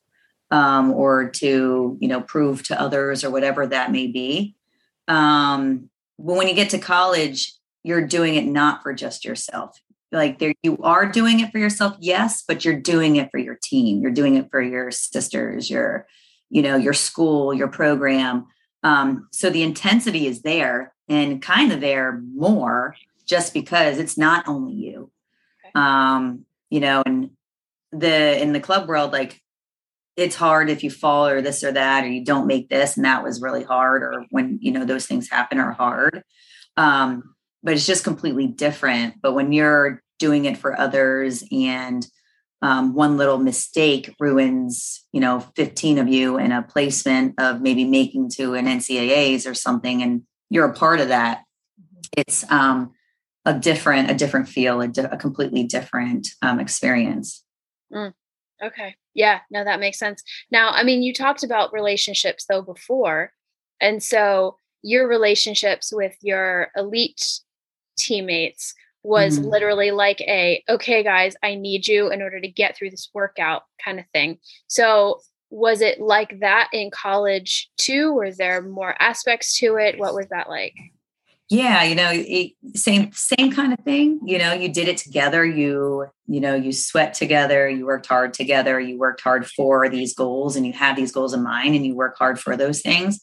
um, 0.51 0.93
or 0.93 1.31
to 1.31 1.97
you 2.01 2.09
know 2.09 2.21
prove 2.21 2.63
to 2.65 2.81
others 2.81 3.25
or 3.25 3.31
whatever 3.31 3.67
that 3.67 3.91
may 3.91 4.07
be. 4.07 4.55
Um, 5.09 5.91
but 6.19 6.37
when 6.37 6.49
you 6.49 6.55
get 6.55 6.71
to 6.71 6.79
college 6.79 7.53
you're 7.85 8.07
doing 8.07 8.37
it 8.37 8.47
not 8.47 8.83
for 8.83 8.95
just 8.95 9.25
yourself. 9.25 9.77
Like 10.13 10.39
there 10.39 10.53
you 10.63 10.79
are 10.83 11.07
doing 11.07 11.41
it 11.41 11.51
for 11.51 11.59
yourself 11.59 11.97
yes 11.99 12.45
but 12.47 12.65
you're 12.65 12.79
doing 12.79 13.17
it 13.17 13.31
for 13.31 13.39
your 13.39 13.59
team. 13.63 14.01
You're 14.01 14.11
doing 14.11 14.37
it 14.37 14.51
for 14.51 14.63
your 14.63 14.91
sisters 14.91 15.71
your 15.71 16.07
you 16.51 16.63
know 16.63 16.77
your 16.77 16.93
school 16.93 17.55
your 17.55 17.69
program. 17.69 18.47
Um, 18.85 19.29
so 19.33 19.49
the 19.49 19.63
intensity 19.63 20.27
is 20.27 20.43
there 20.43 20.93
and 21.09 21.41
kind 21.41 21.73
of 21.73 21.81
there 21.81 22.21
more 22.35 22.97
just 23.27 23.55
because 23.55 23.99
it's 23.99 24.19
not 24.19 24.47
only 24.49 24.75
you. 24.75 25.11
Um, 25.75 26.45
you 26.73 26.81
know 26.81 27.03
and 27.05 27.31
the 27.93 28.41
in 28.43 28.55
the 28.55 28.61
club 28.61 28.89
world 28.89 29.13
like 29.13 29.43
it's 30.17 30.37
hard 30.37 30.71
if 30.71 30.83
you 30.83 30.91
fall 30.91 31.29
or 31.29 31.43
this 31.43 31.63
or 31.63 31.73
that 31.73 32.05
or 32.05 32.09
you 32.09 32.25
don't 32.25 32.47
make 32.47 32.69
this 32.69 32.97
and 32.97 33.05
that 33.05 33.23
was 33.23 33.43
really 33.43 33.63
hard 33.63 34.03
or 34.03 34.25
when 34.31 34.59
you 34.61 34.73
know 34.73 34.85
those 34.85 35.07
things 35.07 35.29
happen 35.31 35.59
are 35.59 35.73
hard. 35.73 36.23
Um, 36.77 37.35
but 37.63 37.75
it's 37.75 37.87
just 37.87 38.05
completely 38.05 38.47
different. 38.47 39.15
But 39.23 39.35
when 39.35 39.53
you're 39.53 40.03
doing 40.19 40.47
it 40.47 40.57
for 40.57 40.79
others 40.79 41.45
and 41.53 42.07
um, 42.61 42.95
one 42.95 43.17
little 43.17 43.39
mistake 43.39 44.15
ruins 44.21 45.05
you 45.13 45.21
know 45.21 45.41
15 45.57 45.99
of 45.99 46.09
you 46.09 46.39
in 46.39 46.53
a 46.53 46.63
placement 46.63 47.35
of 47.39 47.61
maybe 47.61 47.85
making 47.85 48.31
to 48.37 48.55
an 48.55 48.67
ncaa's 48.67 49.47
or 49.47 49.55
something 49.55 50.01
and 50.01 50.23
you're 50.49 50.71
a 50.71 50.73
part 50.73 51.01
of 51.01 51.09
that 51.09 51.43
it's 52.17 52.49
um, 52.53 52.93
a 53.45 53.59
different 53.59 54.11
a 54.11 54.15
different 54.15 54.49
feel 54.49 54.81
a, 54.81 54.89
di- 54.89 55.03
a 55.03 55.17
completely 55.17 55.65
different 55.65 56.29
um, 56.43 56.61
experience. 56.61 57.45
Mm, 57.93 58.15
okay. 58.63 58.95
Yeah 59.15 59.41
no 59.51 59.65
that 59.65 59.81
makes 59.81 59.99
sense. 59.99 60.23
Now 60.51 60.71
i 60.71 60.83
mean 60.83 61.03
you 61.03 61.13
talked 61.13 61.43
about 61.43 61.73
relationships 61.73 62.47
though 62.49 62.63
before 62.63 63.33
and 63.81 64.03
so 64.03 64.57
your 64.83 65.09
relationships 65.09 65.93
with 65.93 66.17
your 66.23 66.69
elite 66.77 67.41
teammates 67.99 68.75
was 69.05 69.39
mm-hmm. 69.39 69.49
literally 69.49 69.91
like 69.91 70.21
a 70.23 70.63
okay 70.69 71.03
guys 71.03 71.35
i 71.43 71.55
need 71.55 71.87
you 71.87 72.11
in 72.11 72.23
order 72.23 72.41
to 72.41 72.49
get 72.49 72.77
through 72.77 72.91
this 72.91 73.11
workout 73.13 73.63
kind 73.85 73.99
of 73.99 74.07
thing. 74.13 74.39
So 74.69 75.21
was 75.51 75.83
it 75.83 76.01
like 76.01 76.41
that 76.41 76.71
in 76.73 76.91
college 76.91 77.71
too? 77.77 78.13
Were 78.15 78.33
there 78.33 78.63
more 78.63 78.95
aspects 78.99 79.59
to 79.59 79.77
it? 79.77 79.99
What 79.99 80.15
was 80.15 80.27
that 80.31 80.49
like 80.49 80.75
yeah 81.53 81.83
you 81.83 81.95
know 81.95 82.11
it, 82.11 82.53
same 82.75 83.13
same 83.13 83.53
kind 83.53 83.73
of 83.75 83.79
thing 83.81 84.19
you 84.25 84.39
know 84.39 84.53
you 84.55 84.71
did 84.71 84.89
it 84.89 84.97
together 84.97 85.45
you 85.45 86.07
you 86.27 86.41
know 86.41 86.55
you 86.55 86.73
sweat 86.73 87.13
together 87.13 87.69
you 87.69 87.85
worked 87.85 88.07
hard 88.07 88.33
together 88.33 88.81
you 88.81 88.99
worked 88.99 89.21
hard 89.21 89.47
for 89.47 89.89
these 89.91 90.15
goals 90.15 90.57
and 90.57 90.67
you 90.67 90.73
have 90.73 90.97
these 90.97 91.13
goals 91.13 91.35
in 91.35 91.43
mind 91.43 91.75
and 91.75 91.85
you 91.85 91.95
work 91.95 92.17
hard 92.19 92.41
for 92.41 92.57
those 92.57 92.81
things. 92.81 93.21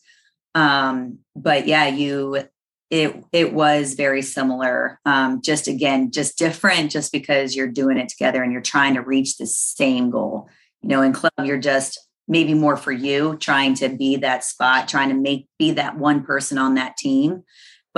Um 0.53 1.19
but 1.35 1.67
yeah 1.67 1.87
you 1.87 2.43
it 2.91 3.23
it 3.31 3.53
was 3.53 3.95
very 3.95 4.21
similar. 4.21 4.99
Um 5.05 5.41
just 5.41 5.67
again 5.67 6.11
just 6.11 6.37
different 6.37 6.91
just 6.91 7.11
because 7.11 7.55
you're 7.55 7.67
doing 7.67 7.97
it 7.97 8.09
together 8.09 8.43
and 8.43 8.51
you're 8.51 8.61
trying 8.61 8.93
to 8.93 9.01
reach 9.01 9.37
the 9.37 9.47
same 9.47 10.11
goal 10.11 10.47
you 10.83 10.89
know 10.89 11.01
in 11.01 11.13
club 11.13 11.33
you're 11.43 11.57
just 11.57 11.99
maybe 12.27 12.53
more 12.53 12.77
for 12.77 12.91
you 12.91 13.37
trying 13.37 13.73
to 13.73 13.89
be 13.89 14.17
that 14.17 14.43
spot 14.43 14.87
trying 14.87 15.09
to 15.09 15.15
make 15.15 15.47
be 15.57 15.71
that 15.71 15.97
one 15.97 16.23
person 16.23 16.59
on 16.59 16.75
that 16.75 16.95
team 16.95 17.43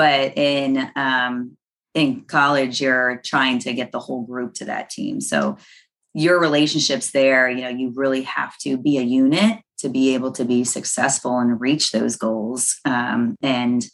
but 0.02 0.38
in 0.38 0.90
um, 0.96 1.58
in 1.94 2.22
college 2.22 2.82
you're 2.82 3.22
trying 3.24 3.60
to 3.60 3.74
get 3.74 3.92
the 3.92 4.00
whole 4.00 4.24
group 4.24 4.54
to 4.56 4.66
that 4.66 4.90
team 4.90 5.22
so 5.22 5.58
your 6.14 6.40
relationships 6.40 7.12
there 7.12 7.50
you 7.50 7.62
know 7.62 7.70
you 7.70 7.92
really 7.96 8.24
have 8.24 8.58
to 8.58 8.78
be 8.78 8.98
a 8.98 9.04
unit 9.24 9.60
to 9.82 9.90
be 9.90 10.14
able 10.14 10.32
to 10.32 10.46
be 10.46 10.64
successful 10.64 11.40
and 11.40 11.60
reach 11.60 11.92
those 11.92 12.16
goals 12.16 12.80
um, 12.86 13.36
and 13.42 13.86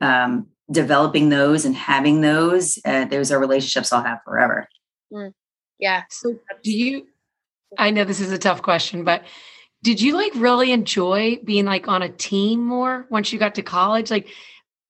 um, 0.00 0.46
developing 0.70 1.28
those 1.28 1.64
and 1.64 1.74
having 1.74 2.20
those, 2.20 2.78
uh, 2.84 3.04
those 3.06 3.30
are 3.30 3.38
relationships 3.38 3.92
I'll 3.92 4.02
have 4.02 4.20
forever. 4.24 4.68
Mm. 5.12 5.32
Yeah. 5.78 6.02
So 6.10 6.38
do 6.62 6.72
you, 6.72 7.06
I 7.78 7.90
know 7.90 8.04
this 8.04 8.20
is 8.20 8.32
a 8.32 8.38
tough 8.38 8.62
question, 8.62 9.04
but 9.04 9.22
did 9.82 10.00
you 10.00 10.14
like 10.14 10.32
really 10.34 10.72
enjoy 10.72 11.38
being 11.44 11.66
like 11.66 11.86
on 11.88 12.02
a 12.02 12.08
team 12.08 12.64
more 12.64 13.06
once 13.10 13.32
you 13.32 13.38
got 13.38 13.54
to 13.56 13.62
college? 13.62 14.10
Like, 14.10 14.28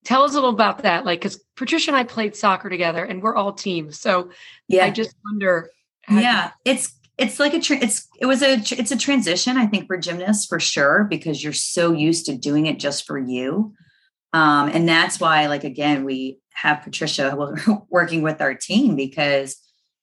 tell 0.07 0.23
us 0.23 0.33
a 0.33 0.35
little 0.35 0.51
about 0.51 0.85
that. 0.85 1.05
Like, 1.05 1.21
because 1.21 1.43
Patricia 1.57 1.91
and 1.91 1.97
I 1.97 2.05
played 2.05 2.37
soccer 2.37 2.71
together, 2.71 3.05
and 3.05 3.23
we're 3.23 3.35
all 3.35 3.53
teams. 3.53 3.99
So, 3.99 4.31
yeah, 4.69 4.85
I 4.87 4.91
just 4.91 5.15
wonder. 5.25 5.71
Yeah, 6.09 6.47
you- 6.47 6.73
it's 6.73 6.95
it's 7.19 7.41
like 7.41 7.55
a 7.55 7.61
tra- 7.61 7.83
it's 7.83 8.07
it 8.21 8.27
was 8.27 8.43
a 8.43 8.55
it's 8.55 8.93
a 8.93 8.97
transition. 8.97 9.57
I 9.57 9.67
think 9.67 9.87
for 9.87 9.97
gymnasts 9.99 10.47
for 10.47 10.61
sure 10.61 11.05
because 11.05 11.43
you're 11.43 11.53
so 11.53 11.93
used 11.93 12.27
to 12.27 12.37
doing 12.37 12.67
it 12.67 12.79
just 12.79 13.07
for 13.07 13.19
you, 13.19 13.75
um, 14.33 14.69
and 14.69 14.89
that's 14.89 15.19
why 15.19 15.47
like 15.47 15.65
again 15.65 16.05
we 16.05 16.39
have 16.55 16.83
Patricia 16.83 17.37
working 17.91 18.23
with 18.23 18.41
our 18.41 18.55
team 18.55 18.97
because 18.97 19.57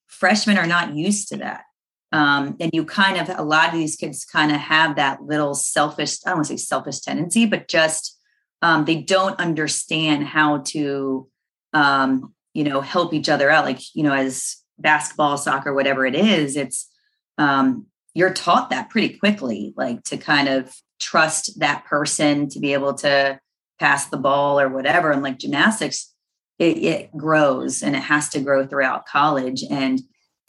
freshmen 0.08 0.58
are 0.58 0.68
not 0.68 0.94
used 0.96 1.30
to 1.30 1.38
that. 1.38 1.64
Um, 2.12 2.58
and 2.60 2.70
you 2.74 2.86
kind 2.86 3.18
of, 3.20 3.36
a 3.40 3.42
lot 3.42 3.70
of 3.70 3.74
these 3.74 3.96
kids 3.96 4.24
kind 4.24 4.52
of 4.52 4.58
have 4.58 4.98
that 4.98 5.24
little 5.24 5.56
selfish, 5.56 6.18
I 6.24 6.30
don't 6.30 6.38
want 6.38 6.48
to 6.48 6.54
say 6.54 6.58
selfish 6.58 7.00
tendency, 7.00 7.48
but 7.48 7.68
just 7.68 8.20
um, 8.64 8.86
they 8.86 8.96
don't 8.96 9.38
understand 9.40 10.26
how 10.26 10.60
to, 10.60 11.28
um, 11.74 12.34
you 12.54 12.64
know, 12.64 12.80
help 12.80 13.14
each 13.14 13.28
other 13.28 13.50
out. 13.50 13.66
Like, 13.66 13.82
you 13.94 14.04
know, 14.04 14.14
as 14.14 14.56
basketball, 14.80 15.38
soccer, 15.38 15.74
whatever 15.74 16.06
it 16.06 16.16
is, 16.16 16.56
it's, 16.56 16.90
um, 17.38 17.88
you're 18.14 18.34
taught 18.34 18.70
that 18.70 18.90
pretty 18.90 19.18
quickly, 19.18 19.74
like 19.76 20.02
to 20.06 20.18
kind 20.18 20.48
of 20.48 20.74
trust 21.00 21.60
that 21.60 21.84
person 21.84 22.48
to 22.50 22.60
be 22.60 22.72
able 22.72 22.94
to 22.94 23.38
pass 23.80 24.06
the 24.08 24.18
ball 24.18 24.60
or 24.60 24.70
whatever. 24.70 25.12
And 25.12 25.22
like 25.22 25.40
gymnastics, 25.40 26.14
it, 26.58 26.78
it 26.78 27.18
grows 27.18 27.84
and 27.84 27.98
it 27.98 28.04
has 28.04 28.30
to 28.30 28.40
grow 28.40 28.66
throughout 28.66 29.06
college. 29.08 29.62
And 29.70 30.00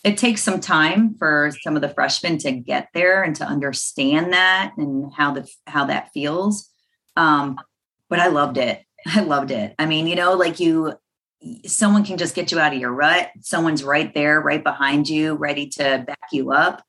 it 0.05 0.19
takes 0.19 0.43
some 0.43 0.61
time 0.61 1.17
for 1.19 1.51
some 1.63 1.75
of 1.75 1.83
the 1.83 1.89
freshmen 1.89 2.39
to 2.39 2.53
get 2.53 2.91
there 2.95 3.25
and 3.25 3.35
to 3.37 3.45
understand 3.45 4.33
that 4.35 4.73
and 4.77 5.13
how 5.13 5.33
the 5.33 5.51
how 5.67 5.87
that 5.87 6.11
feels 6.13 6.71
um, 7.17 7.57
but 8.15 8.23
i 8.23 8.29
loved 8.29 8.59
it. 8.59 8.81
I 9.07 9.23
loved 9.23 9.51
it. 9.51 9.75
I 9.77 9.87
mean 9.87 10.07
you 10.07 10.15
know 10.15 10.35
like 10.35 10.61
you 10.61 10.95
someone 11.67 12.05
can 12.05 12.17
just 12.17 12.37
get 12.37 12.53
you 12.53 12.61
out 12.61 12.73
of 12.73 12.79
your 12.79 12.93
rut. 12.93 13.29
Someone's 13.41 13.83
right 13.83 14.15
there 14.15 14.41
right 14.41 14.63
behind 14.63 15.09
you 15.09 15.35
ready 15.35 15.67
to 15.71 16.05
back 16.07 16.29
you 16.31 16.53
up 16.53 16.85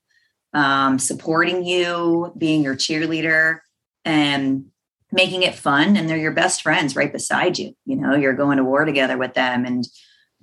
um, 0.53 0.99
supporting 0.99 1.65
you 1.65 2.31
being 2.37 2.61
your 2.61 2.75
cheerleader 2.75 3.59
and 4.05 4.65
making 5.11 5.41
it 5.41 5.55
fun. 5.55 5.97
And 5.97 6.07
they're 6.07 6.15
your 6.15 6.31
best 6.31 6.61
friends 6.61 6.95
right 6.95 7.11
beside 7.11 7.57
you 7.57 7.75
you 7.85 7.95
know 7.95 8.15
you're 8.15 8.33
going 8.33 8.57
to 8.57 8.63
war 8.63 8.85
together 8.85 9.17
with 9.17 9.33
them. 9.33 9.65
And 9.65 9.83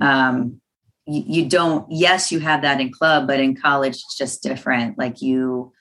um, 0.01 0.61
you, 1.07 1.23
you 1.27 1.49
don't 1.49 1.87
yes 1.93 2.33
you 2.33 2.41
have 2.41 2.63
that 2.63 2.81
in 2.81 2.91
club 2.91 3.29
but 3.29 3.39
in 3.39 3.55
college 3.55 3.95
it's 3.95 4.19
just 4.19 4.43
different. 4.43 4.99
Like 4.99 5.23
you 5.23 5.73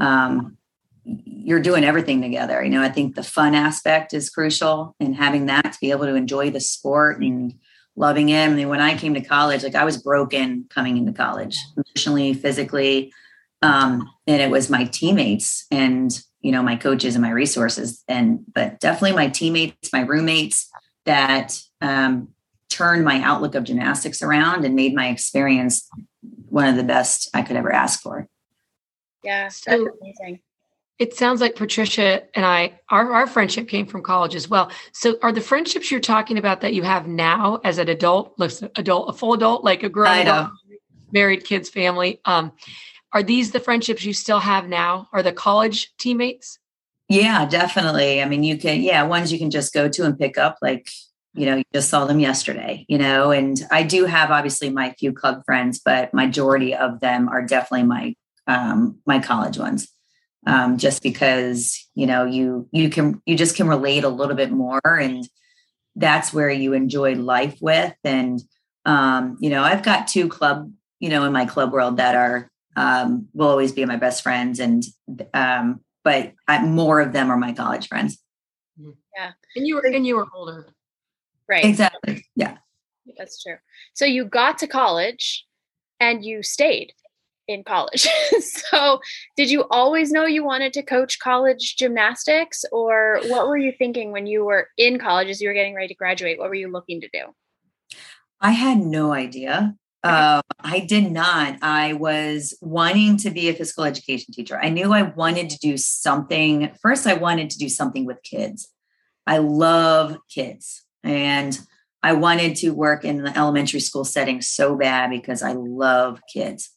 um 0.00 0.56
you're 1.04 1.60
doing 1.60 1.84
everything 1.84 2.20
together 2.20 2.62
you 2.62 2.70
know 2.70 2.82
i 2.82 2.88
think 2.88 3.14
the 3.14 3.22
fun 3.22 3.54
aspect 3.54 4.12
is 4.12 4.30
crucial 4.30 4.94
and 5.00 5.16
having 5.16 5.46
that 5.46 5.72
to 5.72 5.78
be 5.80 5.90
able 5.90 6.04
to 6.04 6.14
enjoy 6.14 6.50
the 6.50 6.60
sport 6.60 7.20
and 7.20 7.54
loving 7.96 8.28
it 8.28 8.46
I 8.46 8.48
mean, 8.48 8.68
when 8.68 8.80
i 8.80 8.96
came 8.96 9.14
to 9.14 9.20
college 9.20 9.62
like 9.62 9.74
i 9.74 9.84
was 9.84 10.02
broken 10.02 10.66
coming 10.70 10.96
into 10.96 11.12
college 11.12 11.56
emotionally 11.76 12.34
physically 12.34 13.12
um 13.62 14.08
and 14.26 14.40
it 14.40 14.50
was 14.50 14.70
my 14.70 14.84
teammates 14.84 15.66
and 15.70 16.18
you 16.40 16.52
know 16.52 16.62
my 16.62 16.76
coaches 16.76 17.14
and 17.14 17.22
my 17.22 17.30
resources 17.30 18.02
and 18.08 18.40
but 18.52 18.80
definitely 18.80 19.16
my 19.16 19.28
teammates 19.28 19.92
my 19.92 20.00
roommates 20.00 20.70
that 21.04 21.58
um 21.80 22.28
turned 22.70 23.04
my 23.04 23.20
outlook 23.20 23.54
of 23.54 23.64
gymnastics 23.64 24.22
around 24.22 24.64
and 24.64 24.74
made 24.74 24.94
my 24.94 25.08
experience 25.08 25.88
one 26.48 26.68
of 26.68 26.76
the 26.76 26.82
best 26.82 27.28
I 27.34 27.42
could 27.42 27.56
ever 27.56 27.72
ask 27.72 28.00
for. 28.00 28.28
Yeah, 29.22 29.48
so 29.48 29.88
amazing. 30.00 30.40
It 31.00 31.16
sounds 31.16 31.40
like 31.40 31.56
Patricia 31.56 32.22
and 32.36 32.44
I, 32.44 32.78
our, 32.90 33.10
our 33.10 33.26
friendship 33.26 33.68
came 33.68 33.86
from 33.86 34.02
college 34.02 34.34
as 34.34 34.48
well. 34.48 34.70
So, 34.92 35.16
are 35.22 35.32
the 35.32 35.40
friendships 35.40 35.90
you're 35.90 35.98
talking 35.98 36.36
about 36.36 36.60
that 36.60 36.74
you 36.74 36.82
have 36.82 37.08
now 37.08 37.58
as 37.64 37.78
an 37.78 37.88
adult, 37.88 38.34
adult, 38.76 39.08
a 39.08 39.12
full 39.14 39.32
adult, 39.32 39.64
like 39.64 39.82
a 39.82 39.88
grown 39.88 40.18
adult, 40.18 40.50
married 41.10 41.44
kids, 41.44 41.70
family, 41.70 42.20
um, 42.26 42.52
are 43.14 43.22
these 43.22 43.50
the 43.50 43.60
friendships 43.60 44.04
you 44.04 44.12
still 44.12 44.40
have 44.40 44.68
now? 44.68 45.08
Are 45.12 45.22
the 45.22 45.32
college 45.32 45.90
teammates? 45.96 46.58
Yeah, 47.08 47.46
definitely. 47.46 48.22
I 48.22 48.26
mean, 48.26 48.44
you 48.44 48.58
can, 48.58 48.82
yeah, 48.82 49.02
ones 49.02 49.32
you 49.32 49.38
can 49.38 49.50
just 49.50 49.72
go 49.72 49.88
to 49.88 50.04
and 50.04 50.18
pick 50.18 50.36
up, 50.36 50.58
like 50.60 50.90
you 51.32 51.46
know, 51.46 51.56
you 51.56 51.64
just 51.72 51.88
saw 51.88 52.04
them 52.04 52.20
yesterday, 52.20 52.84
you 52.88 52.98
know, 52.98 53.30
and 53.30 53.62
I 53.70 53.84
do 53.84 54.04
have 54.04 54.30
obviously 54.30 54.68
my 54.68 54.94
few 54.98 55.12
club 55.12 55.42
friends, 55.46 55.80
but 55.82 56.12
majority 56.12 56.74
of 56.74 57.00
them 57.00 57.28
are 57.28 57.42
definitely 57.42 57.86
my 57.86 58.14
um, 58.46 58.98
my 59.06 59.18
college 59.18 59.56
ones. 59.56 59.88
Um, 60.46 60.78
just 60.78 61.02
because 61.02 61.86
you 61.94 62.06
know 62.06 62.24
you 62.24 62.66
you 62.72 62.88
can 62.88 63.20
you 63.26 63.36
just 63.36 63.56
can 63.56 63.68
relate 63.68 64.04
a 64.04 64.08
little 64.08 64.34
bit 64.34 64.50
more 64.50 64.80
and 64.84 65.28
that's 65.96 66.32
where 66.32 66.48
you 66.48 66.72
enjoy 66.72 67.14
life 67.14 67.58
with 67.60 67.94
and 68.04 68.40
um, 68.86 69.36
you 69.40 69.50
know 69.50 69.62
i've 69.62 69.82
got 69.82 70.08
two 70.08 70.28
club 70.28 70.72
you 70.98 71.10
know 71.10 71.24
in 71.24 71.32
my 71.32 71.44
club 71.44 71.72
world 71.72 71.98
that 71.98 72.14
are 72.14 72.50
um, 72.76 73.28
will 73.34 73.50
always 73.50 73.72
be 73.72 73.84
my 73.84 73.96
best 73.96 74.22
friends 74.22 74.60
and 74.60 74.82
um, 75.34 75.80
but 76.04 76.32
I, 76.48 76.64
more 76.64 77.00
of 77.00 77.12
them 77.12 77.30
are 77.30 77.36
my 77.36 77.52
college 77.52 77.86
friends 77.86 78.16
yeah 78.78 79.32
and 79.56 79.66
you 79.66 79.74
were 79.74 79.86
and 79.86 80.06
you 80.06 80.16
were 80.16 80.26
older 80.34 80.74
Right. 81.50 81.64
Exactly. 81.64 82.24
Yeah. 82.36 82.58
That's 83.18 83.42
true. 83.42 83.56
So 83.92 84.04
you 84.04 84.24
got 84.24 84.56
to 84.58 84.68
college 84.68 85.44
and 85.98 86.24
you 86.24 86.44
stayed 86.44 86.92
in 87.50 87.64
college. 87.64 88.06
so 88.40 89.00
did 89.36 89.50
you 89.50 89.64
always 89.70 90.10
know 90.10 90.24
you 90.24 90.44
wanted 90.44 90.72
to 90.74 90.82
coach 90.82 91.18
college 91.18 91.76
gymnastics 91.76 92.64
or 92.72 93.20
what 93.26 93.48
were 93.48 93.58
you 93.58 93.72
thinking 93.76 94.12
when 94.12 94.26
you 94.26 94.44
were 94.44 94.68
in 94.76 94.98
college 94.98 95.28
as 95.28 95.40
you 95.40 95.48
were 95.48 95.54
getting 95.54 95.74
ready 95.74 95.88
to 95.88 95.94
graduate? 95.94 96.38
What 96.38 96.48
were 96.48 96.54
you 96.54 96.70
looking 96.70 97.00
to 97.00 97.08
do? 97.12 97.26
I 98.40 98.52
had 98.52 98.78
no 98.78 99.12
idea. 99.12 99.74
Uh, 100.02 100.40
I 100.60 100.80
did 100.80 101.12
not. 101.12 101.58
I 101.60 101.92
was 101.92 102.56
wanting 102.62 103.18
to 103.18 103.30
be 103.30 103.50
a 103.50 103.54
physical 103.54 103.84
education 103.84 104.32
teacher. 104.32 104.58
I 104.58 104.70
knew 104.70 104.94
I 104.94 105.02
wanted 105.02 105.50
to 105.50 105.58
do 105.58 105.76
something. 105.76 106.70
First, 106.80 107.06
I 107.06 107.14
wanted 107.14 107.50
to 107.50 107.58
do 107.58 107.68
something 107.68 108.06
with 108.06 108.22
kids. 108.22 108.68
I 109.26 109.38
love 109.38 110.16
kids. 110.32 110.84
And 111.04 111.58
I 112.02 112.14
wanted 112.14 112.56
to 112.56 112.70
work 112.70 113.04
in 113.04 113.22
the 113.22 113.36
elementary 113.36 113.80
school 113.80 114.04
setting 114.04 114.40
so 114.40 114.74
bad 114.74 115.10
because 115.10 115.42
I 115.42 115.52
love 115.52 116.20
kids. 116.32 116.70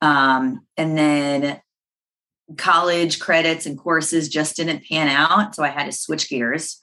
Um, 0.00 0.66
and 0.76 0.96
then 0.96 1.60
college 2.56 3.18
credits 3.18 3.66
and 3.66 3.78
courses 3.78 4.28
just 4.28 4.56
didn't 4.56 4.84
pan 4.88 5.08
out. 5.08 5.54
So 5.54 5.64
I 5.64 5.68
had 5.68 5.86
to 5.86 5.92
switch 5.92 6.28
gears. 6.28 6.78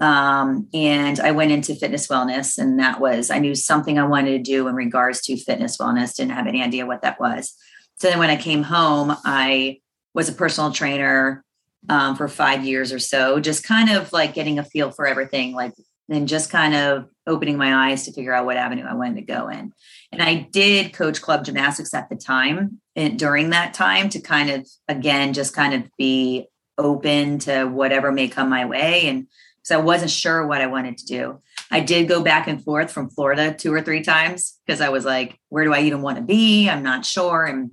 Um, 0.00 0.68
and 0.74 1.20
I 1.20 1.30
went 1.30 1.52
into 1.52 1.74
fitness 1.74 2.08
wellness. 2.08 2.58
And 2.58 2.78
that 2.80 3.00
was, 3.00 3.30
I 3.30 3.38
knew 3.38 3.54
something 3.54 3.98
I 3.98 4.06
wanted 4.06 4.32
to 4.32 4.50
do 4.50 4.68
in 4.68 4.74
regards 4.74 5.22
to 5.22 5.36
fitness 5.36 5.78
wellness, 5.78 6.16
didn't 6.16 6.32
have 6.32 6.46
any 6.46 6.62
idea 6.62 6.86
what 6.86 7.02
that 7.02 7.20
was. 7.20 7.54
So 7.98 8.10
then 8.10 8.18
when 8.18 8.30
I 8.30 8.36
came 8.36 8.62
home, 8.62 9.16
I 9.24 9.80
was 10.12 10.28
a 10.28 10.32
personal 10.32 10.72
trainer 10.72 11.44
um, 11.88 12.16
for 12.16 12.28
five 12.28 12.64
years 12.64 12.92
or 12.92 12.98
so, 12.98 13.40
just 13.40 13.64
kind 13.64 13.90
of 13.90 14.12
like 14.12 14.34
getting 14.34 14.58
a 14.58 14.64
feel 14.64 14.90
for 14.90 15.06
everything, 15.06 15.54
like 15.54 15.72
and 16.08 16.28
just 16.28 16.50
kind 16.50 16.74
of 16.74 17.06
opening 17.26 17.56
my 17.56 17.90
eyes 17.90 18.04
to 18.04 18.12
figure 18.12 18.32
out 18.32 18.46
what 18.46 18.56
avenue 18.56 18.84
I 18.84 18.94
wanted 18.94 19.16
to 19.16 19.32
go 19.32 19.48
in. 19.48 19.72
And 20.12 20.22
I 20.22 20.48
did 20.52 20.92
coach 20.92 21.20
club 21.20 21.44
gymnastics 21.44 21.94
at 21.94 22.08
the 22.08 22.16
time 22.16 22.80
and 22.94 23.18
during 23.18 23.50
that 23.50 23.74
time 23.74 24.08
to 24.10 24.20
kind 24.20 24.50
of 24.50 24.68
again 24.88 25.32
just 25.32 25.54
kind 25.54 25.74
of 25.74 25.90
be 25.98 26.46
open 26.78 27.38
to 27.40 27.64
whatever 27.64 28.12
may 28.12 28.28
come 28.28 28.50
my 28.50 28.66
way 28.66 29.08
and 29.08 29.26
so 29.66 29.76
I 29.76 29.82
wasn't 29.82 30.12
sure 30.12 30.46
what 30.46 30.60
I 30.60 30.68
wanted 30.68 30.96
to 30.98 31.06
do. 31.06 31.42
I 31.72 31.80
did 31.80 32.06
go 32.06 32.22
back 32.22 32.46
and 32.46 32.62
forth 32.62 32.92
from 32.92 33.10
Florida 33.10 33.52
two 33.52 33.74
or 33.74 33.82
three 33.82 34.02
times 34.02 34.60
because 34.64 34.80
I 34.80 34.90
was 34.90 35.04
like, 35.04 35.40
where 35.48 35.64
do 35.64 35.74
I 35.74 35.80
even 35.80 36.02
want 36.02 36.18
to 36.18 36.22
be? 36.22 36.68
I'm 36.68 36.84
not 36.84 37.04
sure. 37.04 37.44
And 37.44 37.72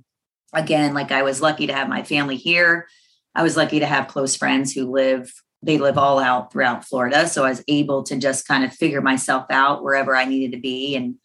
again, 0.52 0.92
like 0.92 1.12
I 1.12 1.22
was 1.22 1.40
lucky 1.40 1.68
to 1.68 1.72
have 1.72 1.88
my 1.88 2.02
family 2.02 2.34
here. 2.34 2.88
I 3.32 3.44
was 3.44 3.56
lucky 3.56 3.78
to 3.78 3.86
have 3.86 4.08
close 4.08 4.34
friends 4.34 4.72
who 4.72 4.90
live 4.90 5.32
they 5.64 5.78
live 5.78 5.98
all 5.98 6.18
out 6.18 6.52
throughout 6.52 6.84
Florida. 6.84 7.26
So 7.26 7.44
I 7.44 7.50
was 7.50 7.64
able 7.68 8.02
to 8.04 8.16
just 8.16 8.46
kind 8.46 8.64
of 8.64 8.72
figure 8.72 9.00
myself 9.00 9.46
out 9.50 9.82
wherever 9.82 10.14
I 10.14 10.24
needed 10.24 10.52
to 10.54 10.60
be. 10.60 10.94
And, 10.94 11.16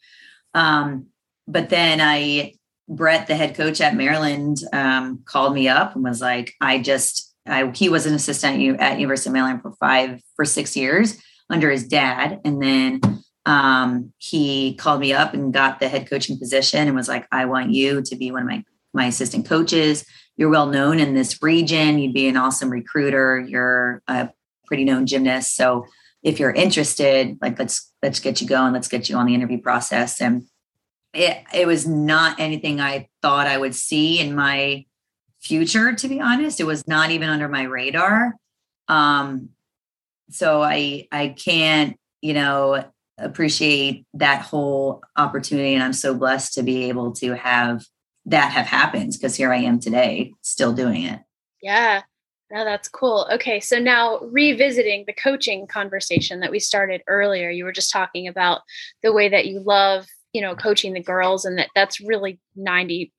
um, 0.53 1.07
but 1.47 1.69
then 1.69 1.99
I, 2.01 2.53
Brett, 2.87 3.27
the 3.27 3.35
head 3.35 3.55
coach 3.55 3.81
at 3.81 3.95
Maryland, 3.95 4.57
um, 4.73 5.21
called 5.25 5.53
me 5.53 5.67
up 5.67 5.95
and 5.95 6.03
was 6.03 6.21
like, 6.21 6.53
I 6.61 6.79
just, 6.79 7.35
I, 7.45 7.69
he 7.75 7.89
was 7.89 8.05
an 8.05 8.13
assistant 8.13 8.79
at 8.79 8.99
University 8.99 9.29
of 9.29 9.33
Maryland 9.33 9.61
for 9.61 9.73
five, 9.79 10.21
for 10.35 10.45
six 10.45 10.75
years 10.75 11.21
under 11.49 11.69
his 11.69 11.87
dad. 11.87 12.39
And 12.45 12.61
then 12.61 13.01
um, 13.45 14.13
he 14.17 14.75
called 14.75 15.01
me 15.01 15.13
up 15.13 15.33
and 15.33 15.53
got 15.53 15.79
the 15.79 15.89
head 15.89 16.09
coaching 16.09 16.37
position 16.37 16.87
and 16.87 16.95
was 16.95 17.07
like, 17.07 17.27
I 17.31 17.45
want 17.45 17.71
you 17.71 18.01
to 18.01 18.15
be 18.15 18.31
one 18.31 18.43
of 18.43 18.47
my, 18.47 18.63
my 18.93 19.07
assistant 19.07 19.47
coaches 19.47 20.05
you're 20.39 20.49
well 20.49 20.67
known 20.67 20.99
in 20.99 21.13
this 21.13 21.43
region. 21.43 21.99
You'd 21.99 22.13
be 22.13 22.29
an 22.29 22.37
awesome 22.37 22.69
recruiter. 22.69 23.41
You're 23.41 24.01
a 24.07 24.29
pretty 24.67 24.85
known 24.85 25.05
gymnast. 25.05 25.53
So 25.53 25.85
if 26.23 26.39
you're 26.39 26.53
interested, 26.53 27.37
like 27.41 27.59
let's 27.59 27.91
let's 28.01 28.21
get 28.21 28.39
you 28.39 28.47
going, 28.47 28.71
let's 28.71 28.87
get 28.87 29.09
you 29.09 29.17
on 29.17 29.25
the 29.25 29.35
interview 29.35 29.59
process. 29.59 30.21
And 30.21 30.43
it 31.13 31.43
it 31.53 31.67
was 31.67 31.85
not 31.85 32.39
anything 32.39 32.79
I 32.79 33.09
thought 33.21 33.47
I 33.47 33.57
would 33.57 33.75
see 33.75 34.21
in 34.21 34.33
my 34.33 34.85
future, 35.41 35.93
to 35.93 36.07
be 36.07 36.21
honest. 36.21 36.61
It 36.61 36.65
was 36.65 36.87
not 36.87 37.11
even 37.11 37.27
under 37.27 37.49
my 37.49 37.63
radar. 37.63 38.33
Um, 38.87 39.49
so 40.29 40.61
I 40.61 41.09
I 41.11 41.35
can't, 41.37 41.97
you 42.21 42.33
know, 42.33 42.85
appreciate 43.17 44.05
that 44.13 44.43
whole 44.43 45.03
opportunity. 45.17 45.73
And 45.73 45.83
I'm 45.83 45.91
so 45.91 46.15
blessed 46.15 46.53
to 46.53 46.63
be 46.63 46.87
able 46.87 47.11
to 47.15 47.35
have 47.35 47.83
that 48.25 48.51
have 48.51 48.67
happened 48.67 49.13
because 49.13 49.35
here 49.35 49.51
I 49.51 49.57
am 49.57 49.79
today, 49.79 50.33
still 50.41 50.73
doing 50.73 51.03
it. 51.03 51.19
Yeah. 51.61 52.01
No, 52.51 52.65
that's 52.65 52.89
cool. 52.89 53.27
Okay. 53.31 53.59
So 53.59 53.77
now 53.79 54.19
revisiting 54.19 55.03
the 55.05 55.13
coaching 55.13 55.67
conversation 55.67 56.39
that 56.39 56.51
we 56.51 56.59
started 56.59 57.01
earlier, 57.07 57.49
you 57.49 57.63
were 57.63 57.71
just 57.71 57.91
talking 57.91 58.27
about 58.27 58.61
the 59.03 59.13
way 59.13 59.29
that 59.29 59.45
you 59.45 59.59
love, 59.59 60.07
you 60.33 60.41
know, 60.41 60.55
coaching 60.55 60.93
the 60.93 61.03
girls 61.03 61.45
and 61.45 61.57
that 61.59 61.69
that's 61.75 62.01
really 62.01 62.39
90% 62.57 63.11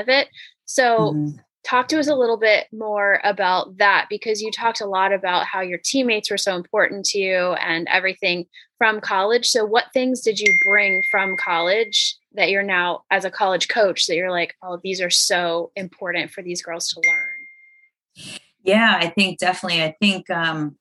of 0.00 0.08
it. 0.08 0.28
So 0.66 1.12
mm-hmm 1.12 1.38
talk 1.64 1.88
to 1.88 1.98
us 1.98 2.08
a 2.08 2.14
little 2.14 2.36
bit 2.36 2.66
more 2.72 3.20
about 3.24 3.78
that 3.78 4.06
because 4.08 4.42
you 4.42 4.50
talked 4.52 4.80
a 4.80 4.86
lot 4.86 5.12
about 5.12 5.46
how 5.46 5.60
your 5.60 5.78
teammates 5.82 6.30
were 6.30 6.38
so 6.38 6.54
important 6.54 7.04
to 7.06 7.18
you 7.18 7.54
and 7.54 7.88
everything 7.90 8.46
from 8.78 9.00
college. 9.00 9.46
So, 9.46 9.64
what 9.64 9.92
things 9.92 10.20
did 10.20 10.38
you 10.38 10.56
bring 10.64 11.02
from 11.10 11.36
college 11.36 12.16
that 12.34 12.50
you're 12.50 12.62
now, 12.62 13.04
as 13.10 13.24
a 13.24 13.30
college 13.30 13.68
coach, 13.68 14.06
that 14.06 14.16
you're 14.16 14.30
like, 14.30 14.54
oh, 14.62 14.80
these 14.82 15.00
are 15.00 15.10
so 15.10 15.70
important 15.76 16.30
for 16.30 16.42
these 16.42 16.62
girls 16.62 16.88
to 16.88 17.00
learn? 17.00 18.26
Yeah, 18.62 18.98
I 19.00 19.08
think 19.08 19.38
definitely. 19.38 19.82
I 19.82 19.96
think 20.00 20.30
um, 20.30 20.76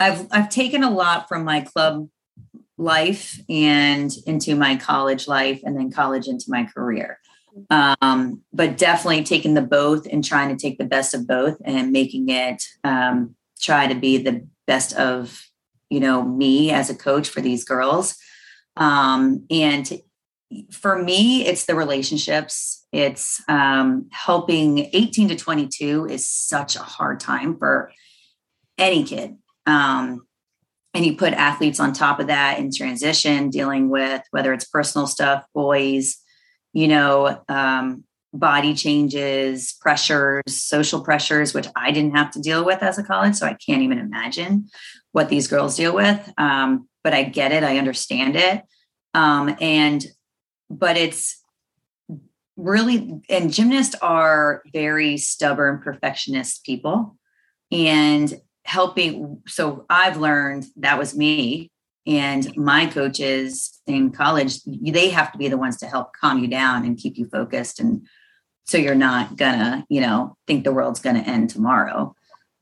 I've 0.00 0.26
I've 0.30 0.48
taken 0.48 0.82
a 0.82 0.90
lot 0.90 1.28
from 1.28 1.44
my 1.44 1.60
club 1.60 2.08
life 2.78 3.38
and 3.48 4.12
into 4.26 4.56
my 4.56 4.76
college 4.76 5.28
life, 5.28 5.60
and 5.64 5.76
then 5.76 5.92
college 5.92 6.26
into 6.26 6.46
my 6.48 6.64
career 6.64 7.18
um, 7.70 8.42
but 8.52 8.78
definitely 8.78 9.24
taking 9.24 9.54
the 9.54 9.62
both 9.62 10.06
and 10.06 10.24
trying 10.24 10.48
to 10.48 10.60
take 10.60 10.78
the 10.78 10.84
best 10.84 11.14
of 11.14 11.26
both 11.26 11.56
and 11.64 11.92
making 11.92 12.28
it 12.28 12.62
um, 12.84 13.34
try 13.60 13.86
to 13.86 13.94
be 13.94 14.18
the 14.18 14.46
best 14.66 14.94
of 14.94 15.48
you 15.90 16.00
know 16.00 16.22
me 16.22 16.70
as 16.70 16.88
a 16.90 16.94
coach 16.94 17.28
for 17.28 17.40
these 17.40 17.64
girls 17.64 18.16
um, 18.76 19.44
and 19.50 20.00
for 20.70 21.02
me 21.02 21.46
it's 21.46 21.66
the 21.66 21.74
relationships 21.74 22.86
it's 22.92 23.40
um, 23.48 24.08
helping 24.12 24.90
18 24.92 25.28
to 25.28 25.36
22 25.36 26.06
is 26.06 26.28
such 26.28 26.76
a 26.76 26.80
hard 26.80 27.20
time 27.20 27.56
for 27.56 27.90
any 28.78 29.04
kid 29.04 29.36
um, 29.66 30.26
and 30.94 31.06
you 31.06 31.16
put 31.16 31.32
athletes 31.32 31.80
on 31.80 31.92
top 31.92 32.20
of 32.20 32.26
that 32.26 32.58
in 32.58 32.70
transition 32.72 33.50
dealing 33.50 33.88
with 33.88 34.22
whether 34.30 34.52
it's 34.52 34.64
personal 34.64 35.06
stuff 35.06 35.44
boys 35.54 36.22
you 36.72 36.88
know, 36.88 37.42
um, 37.48 38.04
body 38.32 38.74
changes, 38.74 39.74
pressures, 39.80 40.42
social 40.48 41.02
pressures, 41.02 41.52
which 41.52 41.68
I 41.76 41.90
didn't 41.90 42.16
have 42.16 42.30
to 42.32 42.40
deal 42.40 42.64
with 42.64 42.82
as 42.82 42.98
a 42.98 43.02
college. 43.02 43.34
So 43.34 43.46
I 43.46 43.54
can't 43.54 43.82
even 43.82 43.98
imagine 43.98 44.68
what 45.12 45.28
these 45.28 45.48
girls 45.48 45.76
deal 45.76 45.94
with. 45.94 46.32
Um, 46.38 46.88
but 47.04 47.12
I 47.12 47.24
get 47.24 47.52
it, 47.52 47.62
I 47.62 47.78
understand 47.78 48.36
it. 48.36 48.62
Um, 49.14 49.54
and, 49.60 50.04
but 50.72 50.96
it's 50.96 51.40
really, 52.56 53.20
and 53.28 53.52
gymnasts 53.52 53.94
are 54.02 54.62
very 54.72 55.16
stubborn, 55.16 55.80
perfectionist 55.80 56.64
people. 56.64 57.16
And 57.70 58.34
helping, 58.64 59.42
so 59.46 59.86
I've 59.90 60.16
learned 60.16 60.66
that 60.76 60.98
was 60.98 61.16
me 61.16 61.70
and 62.06 62.56
my 62.56 62.86
coaches 62.86 63.80
in 63.86 64.10
college, 64.10 64.62
they 64.64 65.10
have 65.10 65.32
to 65.32 65.38
be 65.38 65.48
the 65.48 65.56
ones 65.56 65.76
to 65.78 65.86
help 65.86 66.12
calm 66.20 66.38
you 66.38 66.48
down 66.48 66.84
and 66.84 66.98
keep 66.98 67.16
you 67.16 67.26
focused. 67.26 67.80
And 67.80 68.06
so 68.64 68.78
you're 68.78 68.94
not 68.94 69.36
gonna, 69.36 69.84
you 69.88 70.00
know, 70.00 70.36
think 70.46 70.64
the 70.64 70.72
world's 70.72 71.00
gonna 71.00 71.20
end 71.20 71.50
tomorrow. 71.50 72.14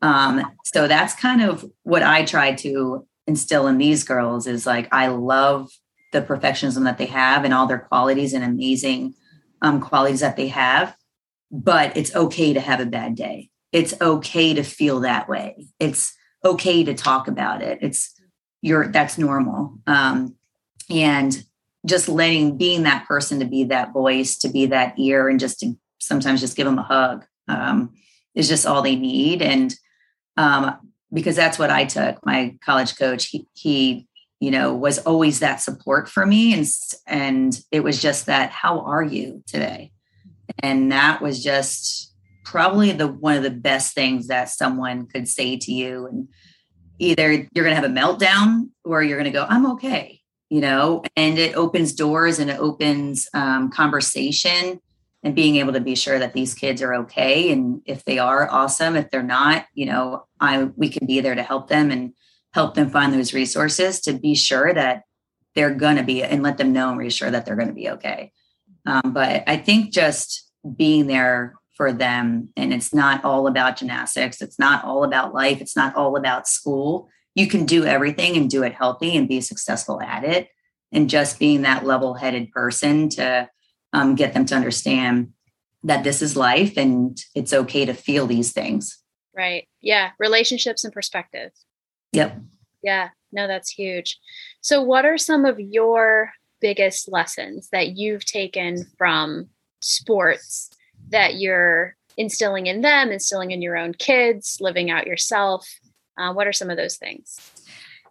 Um, 0.02 0.44
so 0.64 0.88
that's 0.88 1.14
kind 1.14 1.42
of 1.42 1.64
what 1.82 2.02
I 2.02 2.24
try 2.24 2.54
to 2.54 3.06
instill 3.26 3.66
in 3.66 3.78
these 3.78 4.04
girls 4.04 4.46
is 4.46 4.66
like, 4.66 4.88
I 4.92 5.08
love 5.08 5.70
the 6.12 6.22
perfectionism 6.22 6.84
that 6.84 6.98
they 6.98 7.06
have 7.06 7.44
and 7.44 7.54
all 7.54 7.66
their 7.66 7.78
qualities 7.78 8.32
and 8.32 8.44
amazing 8.44 9.14
um, 9.62 9.80
qualities 9.80 10.20
that 10.20 10.36
they 10.36 10.48
have. 10.48 10.96
But 11.50 11.96
it's 11.96 12.14
okay 12.14 12.52
to 12.52 12.60
have 12.60 12.80
a 12.80 12.86
bad 12.86 13.14
day. 13.14 13.50
It's 13.72 14.00
okay 14.00 14.54
to 14.54 14.62
feel 14.62 15.00
that 15.00 15.28
way. 15.28 15.66
It's 15.78 16.16
okay 16.44 16.84
to 16.84 16.94
talk 16.94 17.28
about 17.28 17.62
it. 17.62 17.78
It's 17.82 18.14
you're 18.62 18.88
that's 18.88 19.18
normal 19.18 19.78
um, 19.86 20.36
and 20.88 21.44
just 21.86 22.08
letting 22.08 22.58
being 22.58 22.82
that 22.82 23.06
person 23.06 23.40
to 23.40 23.46
be 23.46 23.64
that 23.64 23.92
voice 23.92 24.36
to 24.38 24.48
be 24.48 24.66
that 24.66 24.98
ear 24.98 25.28
and 25.28 25.40
just 25.40 25.60
to 25.60 25.74
sometimes 25.98 26.40
just 26.40 26.56
give 26.56 26.66
them 26.66 26.78
a 26.78 26.82
hug 26.82 27.24
um, 27.48 27.94
is 28.34 28.48
just 28.48 28.66
all 28.66 28.82
they 28.82 28.96
need 28.96 29.40
and 29.42 29.74
um, 30.36 30.92
because 31.12 31.36
that's 31.36 31.58
what 31.58 31.70
i 31.70 31.84
took 31.84 32.24
my 32.24 32.56
college 32.64 32.96
coach 32.96 33.26
he, 33.26 33.46
he 33.54 34.06
you 34.40 34.50
know 34.50 34.74
was 34.74 34.98
always 34.98 35.40
that 35.40 35.60
support 35.60 36.08
for 36.08 36.26
me 36.26 36.52
and 36.54 36.66
and 37.06 37.60
it 37.70 37.84
was 37.84 38.00
just 38.00 38.26
that 38.26 38.50
how 38.50 38.80
are 38.80 39.04
you 39.04 39.42
today? 39.46 39.92
And 40.58 40.90
that 40.90 41.22
was 41.22 41.42
just 41.42 42.12
probably 42.44 42.90
the 42.92 43.06
one 43.06 43.36
of 43.36 43.44
the 43.44 43.50
best 43.50 43.94
things 43.94 44.26
that 44.26 44.48
someone 44.48 45.06
could 45.06 45.28
say 45.28 45.56
to 45.56 45.72
you 45.72 46.06
and 46.06 46.28
either 46.98 47.30
you're 47.32 47.64
going 47.64 47.74
to 47.74 47.80
have 47.80 47.84
a 47.84 47.88
meltdown 47.88 48.70
or 48.84 49.02
you're 49.02 49.16
going 49.16 49.32
to 49.32 49.38
go 49.38 49.46
i'm 49.48 49.64
okay 49.72 50.20
you 50.50 50.60
know? 50.60 51.02
And 51.16 51.38
it 51.38 51.54
opens 51.54 51.94
doors 51.94 52.38
and 52.38 52.50
it 52.50 52.58
opens 52.58 53.28
um, 53.32 53.70
conversation 53.70 54.80
and 55.22 55.34
being 55.34 55.56
able 55.56 55.72
to 55.72 55.80
be 55.80 55.94
sure 55.94 56.18
that 56.18 56.32
these 56.32 56.54
kids 56.54 56.82
are 56.82 56.94
okay 56.94 57.52
and 57.52 57.82
if 57.84 58.04
they 58.04 58.18
are 58.18 58.50
awesome. 58.50 58.96
If 58.96 59.10
they're 59.10 59.22
not 59.22 59.66
you 59.74 59.86
know 59.86 60.24
i 60.40 60.64
we 60.76 60.88
can 60.88 61.06
be 61.06 61.20
there 61.20 61.34
to 61.34 61.42
help 61.42 61.68
them 61.68 61.90
and 61.90 62.12
help 62.52 62.74
them 62.74 62.90
find 62.90 63.12
those 63.12 63.34
resources 63.34 64.00
to 64.00 64.12
be 64.12 64.34
sure 64.34 64.72
that 64.72 65.02
they're 65.54 65.74
going 65.74 65.96
to 65.96 66.02
be 66.02 66.22
and 66.22 66.42
let 66.42 66.58
them 66.58 66.72
know 66.72 66.90
and 66.90 66.98
reassure 66.98 67.30
that 67.30 67.46
they're 67.46 67.56
going 67.56 67.68
to 67.68 67.74
be 67.74 67.90
okay 67.90 68.32
um, 68.86 69.12
but 69.12 69.42
i 69.46 69.56
think 69.56 69.92
just 69.92 70.50
being 70.76 71.06
there 71.06 71.54
for 71.80 71.94
them. 71.94 72.50
And 72.58 72.74
it's 72.74 72.92
not 72.92 73.24
all 73.24 73.46
about 73.46 73.78
gymnastics. 73.78 74.42
It's 74.42 74.58
not 74.58 74.84
all 74.84 75.02
about 75.02 75.32
life. 75.32 75.62
It's 75.62 75.74
not 75.74 75.94
all 75.96 76.14
about 76.14 76.46
school. 76.46 77.08
You 77.34 77.46
can 77.46 77.64
do 77.64 77.86
everything 77.86 78.36
and 78.36 78.50
do 78.50 78.62
it 78.62 78.74
healthy 78.74 79.16
and 79.16 79.26
be 79.26 79.40
successful 79.40 79.98
at 80.02 80.22
it. 80.22 80.48
And 80.92 81.08
just 81.08 81.38
being 81.38 81.62
that 81.62 81.86
level 81.86 82.12
headed 82.12 82.50
person 82.50 83.08
to 83.10 83.48
um, 83.94 84.14
get 84.14 84.34
them 84.34 84.44
to 84.44 84.54
understand 84.54 85.30
that 85.84 86.04
this 86.04 86.20
is 86.20 86.36
life 86.36 86.76
and 86.76 87.18
it's 87.34 87.54
okay 87.54 87.86
to 87.86 87.94
feel 87.94 88.26
these 88.26 88.52
things. 88.52 88.98
Right. 89.34 89.66
Yeah. 89.80 90.10
Relationships 90.18 90.84
and 90.84 90.92
perspective. 90.92 91.52
Yep. 92.12 92.40
Yeah. 92.82 93.10
No, 93.32 93.46
that's 93.46 93.70
huge. 93.70 94.18
So, 94.60 94.82
what 94.82 95.04
are 95.04 95.18
some 95.18 95.44
of 95.44 95.60
your 95.60 96.32
biggest 96.60 97.10
lessons 97.10 97.68
that 97.70 97.96
you've 97.96 98.24
taken 98.24 98.84
from 98.98 99.48
sports 99.80 100.70
that 101.10 101.36
you're 101.36 101.96
instilling 102.16 102.66
in 102.66 102.80
them, 102.80 103.10
instilling 103.10 103.50
in 103.50 103.62
your 103.62 103.76
own 103.76 103.94
kids, 103.94 104.58
living 104.60 104.90
out 104.90 105.06
yourself? 105.06 105.68
Uh, 106.18 106.32
what 106.32 106.46
are 106.46 106.52
some 106.52 106.70
of 106.70 106.76
those 106.76 106.96
things? 106.96 107.38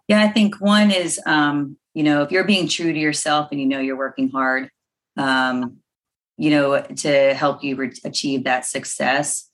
Yeah, 0.08 0.22
I 0.22 0.28
think 0.28 0.60
one 0.60 0.90
is, 0.90 1.20
um, 1.26 1.76
you 1.94 2.02
know, 2.02 2.22
if 2.22 2.32
you're 2.32 2.44
being 2.44 2.66
true 2.66 2.92
to 2.92 2.98
yourself 2.98 3.48
and 3.52 3.60
you 3.60 3.66
know 3.66 3.78
you're 3.78 3.96
working 3.96 4.30
hard, 4.30 4.70
um, 5.16 5.76
you 6.36 6.50
know, 6.50 6.80
to 6.80 7.34
help 7.34 7.62
you 7.62 7.76
re- 7.76 7.92
achieve 8.04 8.44
that 8.44 8.64
success, 8.64 9.48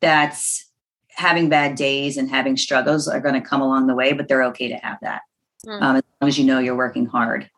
that's 0.00 0.70
having 1.14 1.48
bad 1.48 1.76
days 1.76 2.16
and 2.16 2.28
having 2.28 2.56
struggles 2.56 3.08
are 3.08 3.20
going 3.20 3.34
to 3.34 3.40
come 3.40 3.60
along 3.60 3.86
the 3.86 3.94
way, 3.94 4.12
but 4.12 4.28
they're 4.28 4.44
okay 4.44 4.68
to 4.68 4.76
have 4.76 4.98
that 5.02 5.22
mm. 5.66 5.82
um, 5.82 5.96
as 5.96 6.02
long 6.20 6.28
as 6.28 6.38
you 6.38 6.44
know 6.44 6.58
you're 6.58 6.76
working 6.76 7.06
hard 7.06 7.48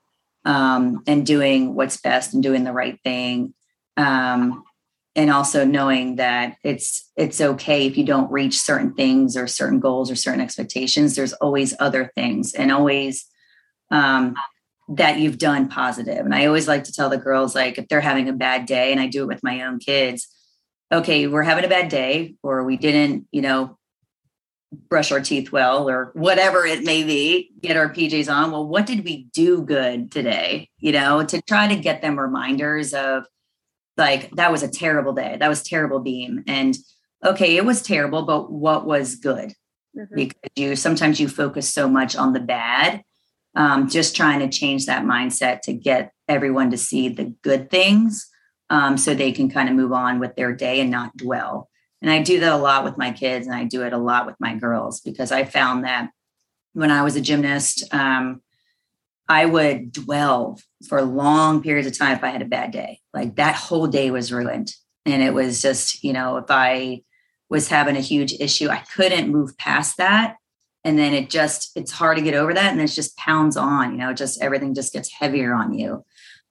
um, 0.45 1.03
and 1.07 1.27
doing 1.27 1.75
what's 1.75 1.97
best 1.97 2.35
and 2.35 2.43
doing 2.43 2.65
the 2.65 2.73
right 2.73 2.99
thing. 3.03 3.55
Um, 3.97 4.65
and 5.15 5.31
also 5.31 5.65
knowing 5.65 6.17
that 6.17 6.57
it's 6.63 7.11
it's 7.17 7.41
okay 7.41 7.87
if 7.87 7.97
you 7.97 8.05
don't 8.05 8.31
reach 8.31 8.61
certain 8.61 8.93
things 8.93 9.37
or 9.37 9.47
certain 9.47 9.81
goals 9.81 10.11
or 10.11 10.17
certain 10.17 10.43
expectations 10.43 11.17
there's 11.17 11.33
always 11.35 11.75
other 11.81 12.13
things 12.15 12.53
and 12.53 12.71
always 12.71 13.25
um, 13.91 14.35
that 14.89 15.19
you've 15.19 15.39
done 15.39 15.69
positive. 15.69 16.13
positive 16.13 16.27
and 16.27 16.35
i 16.35 16.45
always 16.45 16.69
like 16.69 16.85
to 16.85 16.93
tell 16.93 17.09
the 17.09 17.17
girls 17.17 17.55
like 17.55 17.79
if 17.79 17.89
they're 17.89 18.03
having 18.03 18.29
a 18.29 18.33
bad 18.35 18.67
day 18.67 18.93
and 18.93 19.01
i 19.01 19.07
do 19.07 19.23
it 19.23 19.29
with 19.29 19.43
my 19.43 19.63
own 19.63 19.79
kids 19.79 20.29
okay 20.93 21.27
we're 21.27 21.43
having 21.43 21.65
a 21.65 21.69
bad 21.69 21.89
day 21.89 22.35
or 22.43 22.65
we 22.65 22.77
didn't 22.77 23.27
you 23.31 23.43
know 23.43 23.77
brush 24.89 25.13
our 25.13 25.21
teeth 25.21 25.53
well 25.53 25.89
or 25.89 26.11
whatever 26.15 26.67
it 26.67 26.85
may 26.85 27.03
be 27.05 27.51
get 27.61 27.77
our 27.77 27.89
pjs 27.89 28.33
on 28.33 28.51
well 28.51 28.67
what 28.67 28.87
did 28.87 29.05
we 29.05 29.25
do 29.33 29.63
good 29.63 30.11
today 30.11 30.69
you 30.79 30.93
know 30.93 31.25
to 31.25 31.41
try 31.43 31.69
to 31.69 31.77
get 31.77 32.03
them 32.03 32.19
reminders 32.19 32.93
of 32.93 33.25
like 33.97 34.31
that 34.33 34.53
was 34.53 34.63
a 34.63 34.69
terrible 34.69 35.13
day 35.13 35.37
that 35.39 35.49
was 35.49 35.63
terrible 35.63 36.01
beam 36.01 36.43
and 36.47 36.77
okay 37.25 37.57
it 37.57 37.65
was 37.65 37.81
terrible 37.83 38.23
but 38.23 38.51
what 38.51 38.85
was 38.85 39.15
good 39.15 39.53
mm-hmm. 39.97 40.15
because 40.15 40.51
you 40.57 40.77
sometimes 40.77 41.21
you 41.21 41.29
focus 41.29 41.73
so 41.73 41.89
much 41.89 42.17
on 42.17 42.33
the 42.33 42.41
bad. 42.41 43.03
Um, 43.55 43.89
just 43.89 44.15
trying 44.15 44.41
to 44.41 44.51
change 44.51 44.85
that 44.85 45.05
mindset 45.05 45.63
to 45.63 45.73
get 45.73 46.13
everyone 46.29 46.71
to 46.73 46.77
see 46.77 47.09
the 47.09 47.35
good 47.41 47.71
things 47.71 48.29
um, 48.71 48.99
so 48.99 49.15
they 49.15 49.33
can 49.33 49.49
kind 49.49 49.69
of 49.69 49.75
move 49.75 49.93
on 49.93 50.19
with 50.19 50.37
their 50.37 50.53
day 50.53 50.81
and 50.81 50.91
not 50.91 51.17
dwell. 51.17 51.69
And 52.03 52.11
I 52.11 52.23
do 52.23 52.41
that 52.41 52.53
a 52.53 52.57
lot 52.57 52.85
with 52.85 52.99
my 52.99 53.13
kids 53.13 53.47
and 53.47 53.57
I 53.57 53.65
do 53.65 53.83
it 53.83 53.93
a 53.93 53.99
lot 53.99 54.27
with 54.27 54.37
my 54.39 54.55
girls 54.55 55.01
because 55.01 55.33
I 55.33 55.45
found 55.45 55.85
that 55.85 56.11
when 56.73 56.91
I 56.91 57.03
was 57.03 57.17
a 57.17 57.21
gymnast, 57.21 57.93
um, 57.93 58.43
I 59.29 59.47
would 59.47 59.93
dwell 59.93 60.61
for 60.89 61.03
long 61.03 61.63
periods 61.63 61.89
of 61.89 61.99
time 61.99 62.17
if 62.17 62.23
I 62.23 62.29
had 62.29 62.43
a 62.43 62.47
bad 62.47 62.71
day. 62.71 63.01
Like 63.13 63.37
that 63.37 63.57
whole 63.57 63.87
day 63.87 64.11
was 64.11 64.33
ruined. 64.33 64.75
And 65.05 65.23
it 65.23 65.35
was 65.35 65.63
just, 65.63 66.05
you 66.05 66.13
know, 66.13 66.37
if 66.37 66.47
I 66.49 67.03
was 67.49 67.69
having 67.69 67.97
a 67.97 68.01
huge 68.01 68.35
issue, 68.41 68.69
I 68.69 68.79
couldn't 68.95 69.33
move 69.33 69.57
past 69.57 69.97
that. 69.97 70.37
And 70.85 70.99
then 70.99 71.15
it 71.15 71.31
just, 71.31 71.73
it's 71.77 71.93
hard 71.93 72.17
to 72.19 72.23
get 72.23 72.35
over 72.35 72.55
that. 72.55 72.73
And 72.73 72.81
it 72.81 72.89
just 72.89 73.17
pounds 73.17 73.57
on, 73.57 73.93
you 73.93 73.99
know, 73.99 74.13
just 74.13 74.41
everything 74.43 74.75
just 74.75 74.93
gets 74.93 75.13
heavier 75.13 75.53
on 75.55 75.75
you. 75.75 76.05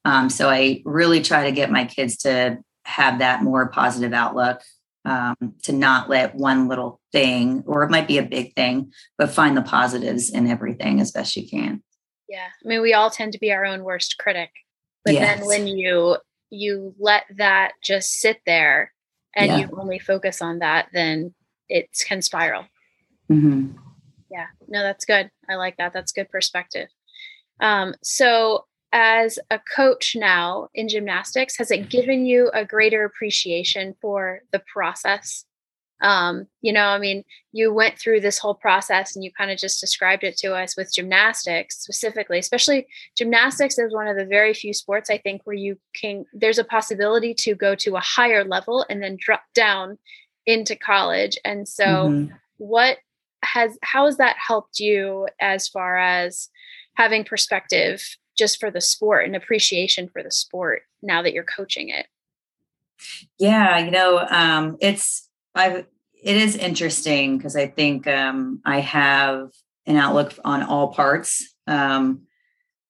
Um, 0.06 0.30
so 0.30 0.50
I 0.50 0.82
really 0.86 1.22
try 1.22 1.46
to 1.46 1.52
get 1.52 1.72
my 1.72 1.86
kids 1.86 2.18
to 2.18 2.60
have 2.86 3.20
that 3.20 3.44
more 3.44 3.68
positive 3.68 4.14
outlook, 4.14 4.62
um, 5.04 5.36
to 5.64 5.74
not 5.74 6.10
let 6.10 6.36
one 6.36 6.68
little 6.68 7.02
thing, 7.12 7.64
or 7.66 7.84
it 7.84 7.92
might 7.92 8.08
be 8.08 8.20
a 8.20 8.24
big 8.24 8.54
thing, 8.54 8.94
but 9.18 9.32
find 9.32 9.58
the 9.58 9.64
positives 9.64 10.30
in 10.30 10.48
everything 10.48 11.02
as 11.02 11.12
best 11.12 11.36
you 11.36 11.48
can. 11.48 11.84
Yeah. 12.30 12.48
I 12.64 12.68
mean, 12.68 12.82
we 12.82 12.94
all 12.94 13.10
tend 13.10 13.34
to 13.34 13.40
be 13.40 13.52
our 13.52 13.66
own 13.66 13.84
worst 13.84 14.18
critic. 14.18 14.52
But 15.04 15.16
yes. 15.16 15.40
then 15.40 15.48
when 15.48 15.68
you 15.68 16.18
you 16.50 16.96
let 17.00 17.24
that 17.38 17.74
just 17.84 18.14
sit 18.14 18.40
there 18.46 18.92
and 19.36 19.48
yeah. 19.48 19.58
you 19.60 19.70
only 19.80 20.00
focus 20.00 20.42
on 20.42 20.60
that, 20.60 20.88
then 20.94 21.34
it 21.70 21.90
can 22.08 22.22
spiral. 22.22 22.66
Mm-hmm. 23.32 23.78
Yeah. 24.32 24.48
No, 24.68 24.82
that's 24.82 25.06
good. 25.06 25.30
I 25.50 25.56
like 25.56 25.78
that. 25.78 25.94
That's 25.94 26.12
good 26.12 26.30
perspective. 26.30 26.88
Um, 27.60 27.96
so 28.04 28.66
as 28.92 29.40
a 29.50 29.60
coach 29.76 30.16
now 30.16 30.70
in 30.74 30.88
gymnastics, 30.88 31.58
has 31.58 31.72
it 31.72 31.90
given 31.90 32.26
you 32.26 32.50
a 32.54 32.66
greater 32.66 33.04
appreciation 33.04 33.96
for 34.02 34.42
the 34.52 34.62
process? 34.72 35.46
Um, 36.02 36.48
you 36.62 36.74
know 36.74 36.88
i 36.88 37.00
mean 37.00 37.24
you 37.54 37.74
went 37.74 37.98
through 37.98 38.20
this 38.20 38.38
whole 38.38 38.54
process 38.54 39.16
and 39.16 39.24
you 39.24 39.32
kind 39.32 39.50
of 39.50 39.58
just 39.58 39.80
described 39.80 40.26
it 40.26 40.36
to 40.40 40.54
us 40.54 40.76
with 40.76 40.94
gymnastics 40.94 41.78
specifically 41.78 42.38
especially 42.38 42.86
gymnastics 43.18 43.80
is 43.80 43.94
one 43.94 44.10
of 44.10 44.18
the 44.18 44.26
very 44.26 44.54
few 44.54 44.74
sports 44.74 45.10
i 45.10 45.18
think 45.18 45.44
where 45.46 45.56
you 45.56 45.80
can 45.96 46.26
there's 46.34 46.58
a 46.58 46.66
possibility 46.66 47.34
to 47.34 47.56
go 47.56 47.76
to 47.76 47.96
a 47.96 48.02
higher 48.02 48.44
level 48.44 48.86
and 48.90 49.02
then 49.02 49.16
drop 49.18 49.44
down 49.54 49.98
into 50.46 50.76
college. 50.76 51.38
And 51.44 51.68
so 51.68 51.86
mm-hmm. 51.86 52.34
what 52.58 52.98
has 53.44 53.78
how 53.84 54.06
has 54.06 54.18
that 54.18 54.36
helped 54.46 54.80
you 54.80 55.28
as 55.40 55.68
far 55.68 55.98
as 55.98 56.50
having 56.96 57.24
perspective 57.24 58.18
just 58.38 58.60
for 58.60 58.70
the 58.70 58.82
sport 58.82 59.26
and 59.26 59.36
appreciation 59.36 60.08
for 60.08 60.22
the 60.24 60.32
sport 60.32 60.84
now 61.02 61.22
that 61.22 61.34
you're 61.34 61.44
coaching 61.44 61.90
it 61.90 62.08
yeah 63.38 63.78
you 63.80 63.92
know 63.92 64.26
um, 64.30 64.78
it's 64.80 65.30
I've 65.56 65.86
it 66.26 66.38
is 66.38 66.56
interesting 66.56 67.38
because 67.38 67.56
I 67.56 67.68
think 67.68 68.08
um, 68.08 68.60
I 68.66 68.80
have 68.80 69.52
an 69.86 69.96
outlook 69.96 70.34
on 70.44 70.64
all 70.64 70.88
parts, 70.88 71.54
um, 71.68 72.24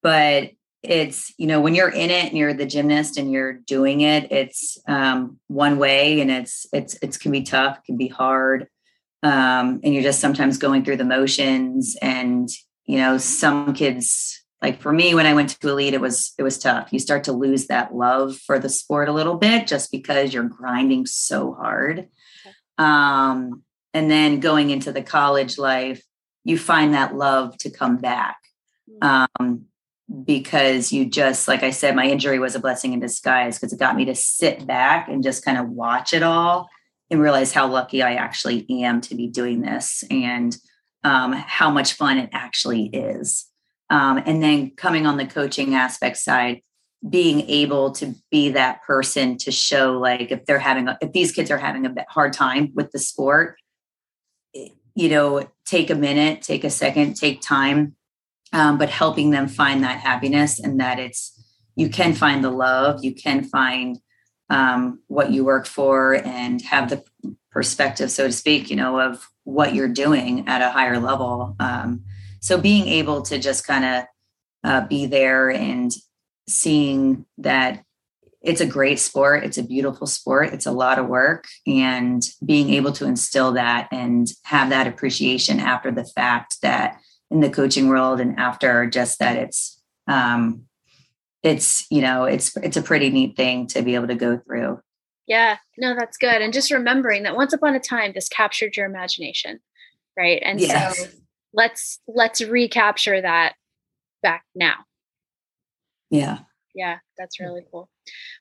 but 0.01 0.51
it's 0.81 1.33
you 1.37 1.47
know 1.47 1.59
when 1.59 1.75
you're 1.75 1.89
in 1.89 2.09
it 2.11 2.25
and 2.25 2.37
you're 2.37 2.53
the 2.53 2.65
gymnast 2.65 3.17
and 3.17 3.31
you're 3.31 3.53
doing 3.53 4.01
it, 4.01 4.31
it's 4.31 4.77
um, 4.87 5.39
one 5.47 5.77
way 5.77 6.21
and 6.21 6.31
it's 6.31 6.65
it's 6.73 6.95
it 7.01 7.19
can 7.19 7.31
be 7.31 7.43
tough, 7.43 7.83
can 7.83 7.97
be 7.97 8.07
hard, 8.07 8.67
um, 9.21 9.81
and 9.83 9.93
you're 9.93 10.03
just 10.03 10.21
sometimes 10.21 10.57
going 10.57 10.83
through 10.83 10.97
the 10.97 11.03
motions. 11.03 11.95
And 12.01 12.49
you 12.85 12.97
know 12.97 13.17
some 13.17 13.73
kids 13.73 14.44
like 14.61 14.81
for 14.81 14.91
me 14.91 15.13
when 15.13 15.25
i 15.25 15.33
went 15.33 15.49
to 15.49 15.69
elite 15.69 15.93
it 15.93 16.01
was 16.01 16.33
it 16.37 16.43
was 16.43 16.57
tough 16.57 16.91
you 16.91 16.99
start 16.99 17.23
to 17.23 17.31
lose 17.31 17.67
that 17.67 17.93
love 17.93 18.37
for 18.37 18.59
the 18.59 18.69
sport 18.69 19.09
a 19.09 19.13
little 19.13 19.35
bit 19.35 19.67
just 19.67 19.91
because 19.91 20.33
you're 20.33 20.43
grinding 20.43 21.05
so 21.05 21.53
hard 21.53 22.07
um, 22.77 23.63
and 23.93 24.11
then 24.11 24.39
going 24.39 24.69
into 24.69 24.91
the 24.91 25.01
college 25.01 25.57
life, 25.57 26.03
you 26.43 26.57
find 26.57 26.93
that 26.93 27.15
love 27.15 27.57
to 27.59 27.69
come 27.69 27.97
back. 27.97 28.37
Mm. 29.01 29.27
Um, 29.37 29.65
because 30.23 30.93
you 30.93 31.05
just, 31.05 31.47
like 31.47 31.63
I 31.63 31.71
said, 31.71 31.95
my 31.95 32.05
injury 32.05 32.37
was 32.37 32.53
a 32.53 32.59
blessing 32.59 32.93
in 32.93 32.99
disguise 32.99 33.57
because 33.57 33.73
it 33.73 33.79
got 33.79 33.95
me 33.95 34.05
to 34.05 34.13
sit 34.13 34.67
back 34.67 35.07
and 35.07 35.23
just 35.23 35.43
kind 35.43 35.57
of 35.57 35.69
watch 35.69 36.13
it 36.13 36.21
all 36.21 36.69
and 37.09 37.19
realize 37.19 37.51
how 37.51 37.67
lucky 37.67 38.03
I 38.03 38.13
actually 38.13 38.69
am 38.69 39.01
to 39.01 39.15
be 39.15 39.27
doing 39.27 39.61
this 39.61 40.03
and 40.11 40.55
um, 41.03 41.33
how 41.33 41.71
much 41.71 41.93
fun 41.93 42.19
it 42.19 42.29
actually 42.33 42.85
is. 42.85 43.45
Um, 43.89 44.21
and 44.25 44.41
then 44.41 44.71
coming 44.71 45.05
on 45.05 45.17
the 45.17 45.25
coaching 45.25 45.75
aspect 45.75 46.17
side, 46.17 46.61
being 47.07 47.41
able 47.41 47.91
to 47.91 48.15
be 48.31 48.49
that 48.49 48.81
person 48.83 49.37
to 49.37 49.51
show 49.51 49.97
like 49.99 50.31
if 50.31 50.45
they're 50.45 50.59
having 50.59 50.87
a, 50.87 50.97
if 51.01 51.11
these 51.11 51.31
kids 51.31 51.51
are 51.51 51.57
having 51.57 51.85
a 51.85 51.93
hard 52.09 52.33
time 52.33 52.71
with 52.73 52.91
the 52.91 52.99
sport 52.99 53.57
eh, 54.55 54.69
you 54.95 55.09
know 55.09 55.47
take 55.65 55.89
a 55.89 55.95
minute 55.95 56.41
take 56.41 56.63
a 56.63 56.69
second 56.69 57.15
take 57.15 57.41
time 57.41 57.95
um, 58.53 58.77
but 58.77 58.89
helping 58.89 59.31
them 59.31 59.47
find 59.47 59.83
that 59.83 59.99
happiness 59.99 60.59
and 60.59 60.79
that 60.79 60.99
it's 60.99 61.31
you 61.75 61.89
can 61.89 62.13
find 62.13 62.43
the 62.43 62.51
love 62.51 63.03
you 63.03 63.13
can 63.13 63.43
find 63.43 63.99
um, 64.49 64.99
what 65.07 65.31
you 65.31 65.43
work 65.43 65.65
for 65.65 66.15
and 66.25 66.61
have 66.63 66.89
the 66.89 67.03
perspective 67.51 68.09
so 68.09 68.27
to 68.27 68.33
speak 68.33 68.69
you 68.69 68.75
know 68.75 68.99
of 68.99 69.27
what 69.43 69.75
you're 69.75 69.87
doing 69.87 70.47
at 70.47 70.61
a 70.61 70.71
higher 70.71 70.99
level 70.99 71.55
um, 71.59 72.03
so 72.45 72.59
being 72.59 72.87
able 72.87 73.23
to 73.23 73.39
just 73.39 73.65
kind 73.65 73.83
of 73.83 74.03
uh, 74.63 74.87
be 74.87 75.07
there 75.07 75.49
and 75.49 75.91
seeing 76.47 77.25
that 77.39 77.83
it's 78.43 78.61
a 78.61 78.67
great 78.67 78.99
sport 78.99 79.43
it's 79.43 79.57
a 79.57 79.63
beautiful 79.63 80.05
sport 80.05 80.53
it's 80.53 80.67
a 80.67 80.71
lot 80.71 80.99
of 80.99 81.07
work 81.07 81.45
and 81.65 82.29
being 82.45 82.69
able 82.69 82.91
to 82.91 83.05
instill 83.05 83.53
that 83.53 83.87
and 83.91 84.27
have 84.43 84.69
that 84.69 84.85
appreciation 84.85 85.59
after 85.59 85.91
the 85.91 86.05
fact 86.05 86.61
that 86.61 86.99
in 87.31 87.39
the 87.39 87.49
coaching 87.49 87.87
world 87.87 88.19
and 88.19 88.39
after 88.39 88.87
just 88.87 89.17
that 89.17 89.35
it's 89.35 89.81
um 90.07 90.61
it's 91.41 91.87
you 91.89 92.01
know 92.01 92.25
it's 92.25 92.55
it's 92.57 92.77
a 92.77 92.81
pretty 92.83 93.09
neat 93.09 93.35
thing 93.35 93.65
to 93.65 93.81
be 93.81 93.95
able 93.95 94.07
to 94.07 94.15
go 94.15 94.37
through. 94.37 94.79
Yeah 95.25 95.57
no 95.79 95.95
that's 95.97 96.17
good. 96.17 96.43
And 96.43 96.53
just 96.53 96.71
remembering 96.71 97.23
that 97.23 97.35
once 97.35 97.53
upon 97.53 97.73
a 97.73 97.79
time 97.79 98.11
this 98.13 98.29
captured 98.29 98.77
your 98.77 98.85
imagination 98.85 99.61
right? 100.15 100.41
And 100.45 100.61
yes. 100.61 100.97
so 100.97 101.07
let's 101.55 101.99
let's 102.07 102.41
recapture 102.41 103.21
that 103.21 103.53
back 104.21 104.43
now 104.53 104.75
yeah. 106.09 106.39
Yeah, 106.73 106.97
that's 107.17 107.39
really 107.39 107.65
cool. 107.71 107.89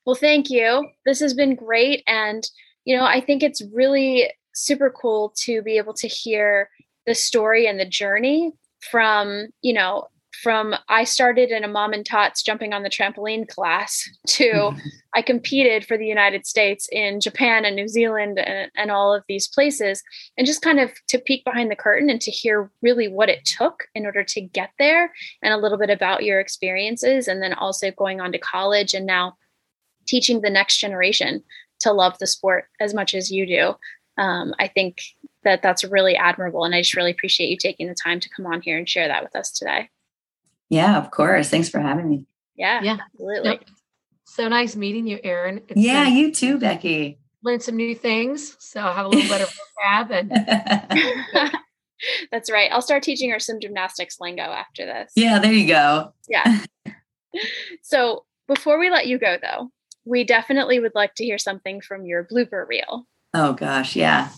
Well, 0.04 0.16
thank 0.16 0.50
you. 0.50 0.88
This 1.06 1.20
has 1.20 1.34
been 1.34 1.54
great. 1.54 2.02
And, 2.06 2.44
you 2.84 2.96
know, 2.96 3.04
I 3.04 3.20
think 3.20 3.42
it's 3.42 3.62
really 3.72 4.30
super 4.54 4.90
cool 4.90 5.32
to 5.38 5.62
be 5.62 5.76
able 5.76 5.94
to 5.94 6.08
hear 6.08 6.68
the 7.06 7.14
story 7.14 7.66
and 7.66 7.78
the 7.78 7.84
journey 7.84 8.52
from, 8.90 9.48
you 9.62 9.72
know, 9.72 10.08
from 10.42 10.74
I 10.88 11.04
started 11.04 11.50
in 11.50 11.64
a 11.64 11.68
mom 11.68 11.92
and 11.92 12.04
tots 12.04 12.42
jumping 12.42 12.72
on 12.72 12.82
the 12.82 12.90
trampoline 12.90 13.48
class 13.48 14.08
to 14.28 14.44
mm-hmm. 14.44 14.78
I 15.14 15.22
competed 15.22 15.86
for 15.86 15.96
the 15.96 16.06
United 16.06 16.46
States 16.46 16.88
in 16.90 17.20
Japan 17.20 17.64
and 17.64 17.76
New 17.76 17.88
Zealand 17.88 18.38
and, 18.38 18.70
and, 18.76 18.90
all 18.90 19.14
of 19.14 19.24
these 19.28 19.46
places. 19.46 20.02
And 20.36 20.46
just 20.46 20.62
kind 20.62 20.80
of 20.80 20.90
to 21.08 21.18
peek 21.18 21.44
behind 21.44 21.70
the 21.70 21.76
curtain 21.76 22.10
and 22.10 22.20
to 22.20 22.30
hear 22.30 22.70
really 22.82 23.08
what 23.08 23.28
it 23.28 23.44
took 23.44 23.84
in 23.94 24.06
order 24.06 24.24
to 24.24 24.40
get 24.40 24.70
there 24.78 25.12
and 25.42 25.54
a 25.54 25.58
little 25.58 25.78
bit 25.78 25.90
about 25.90 26.24
your 26.24 26.40
experiences. 26.40 27.28
And 27.28 27.42
then 27.42 27.54
also 27.54 27.90
going 27.92 28.20
on 28.20 28.32
to 28.32 28.38
college 28.38 28.92
and 28.92 29.06
now 29.06 29.36
teaching 30.06 30.40
the 30.40 30.50
next 30.50 30.78
generation 30.78 31.42
to 31.80 31.92
love 31.92 32.18
the 32.18 32.26
sport 32.26 32.66
as 32.80 32.92
much 32.92 33.14
as 33.14 33.30
you 33.30 33.46
do. 33.46 33.74
Um, 34.16 34.54
I 34.58 34.68
think 34.68 35.00
that 35.44 35.62
that's 35.62 35.84
really 35.84 36.16
admirable. 36.16 36.64
And 36.64 36.74
I 36.74 36.80
just 36.80 36.96
really 36.96 37.10
appreciate 37.10 37.48
you 37.50 37.56
taking 37.56 37.88
the 37.88 37.94
time 37.94 38.20
to 38.20 38.28
come 38.28 38.46
on 38.46 38.62
here 38.62 38.78
and 38.78 38.88
share 38.88 39.08
that 39.08 39.22
with 39.22 39.36
us 39.36 39.50
today. 39.52 39.90
Yeah, 40.70 40.98
of 40.98 41.10
course. 41.10 41.50
Thanks 41.50 41.68
for 41.68 41.80
having 41.80 42.08
me. 42.08 42.26
Yeah, 42.56 42.82
yeah, 42.82 42.98
absolutely. 43.12 43.50
Yep. 43.50 43.64
So 44.24 44.48
nice 44.48 44.74
meeting 44.74 45.06
you, 45.06 45.20
Erin. 45.22 45.62
It's 45.68 45.80
yeah, 45.80 46.08
you 46.08 46.32
too, 46.32 46.58
Becky. 46.58 47.18
Learned 47.42 47.62
some 47.62 47.76
new 47.76 47.94
things, 47.94 48.56
so 48.58 48.80
I'll 48.80 48.94
have 48.94 49.06
a 49.06 49.08
little 49.08 49.28
better 49.28 49.44
vocab. 49.84 50.10
And 50.10 51.52
that's 52.32 52.50
right. 52.50 52.70
I'll 52.72 52.82
start 52.82 53.02
teaching 53.02 53.30
her 53.30 53.38
some 53.38 53.60
gymnastics 53.60 54.16
lingo 54.20 54.42
after 54.42 54.86
this. 54.86 55.12
Yeah, 55.14 55.38
there 55.38 55.52
you 55.52 55.68
go. 55.68 56.14
Yeah. 56.28 56.64
so 57.82 58.24
before 58.48 58.78
we 58.78 58.90
let 58.90 59.06
you 59.06 59.18
go, 59.18 59.36
though, 59.40 59.70
we 60.04 60.24
definitely 60.24 60.80
would 60.80 60.94
like 60.94 61.14
to 61.16 61.24
hear 61.24 61.38
something 61.38 61.80
from 61.80 62.06
your 62.06 62.24
blooper 62.24 62.66
reel. 62.66 63.06
Oh 63.34 63.52
gosh, 63.52 63.96
yeah. 63.96 64.30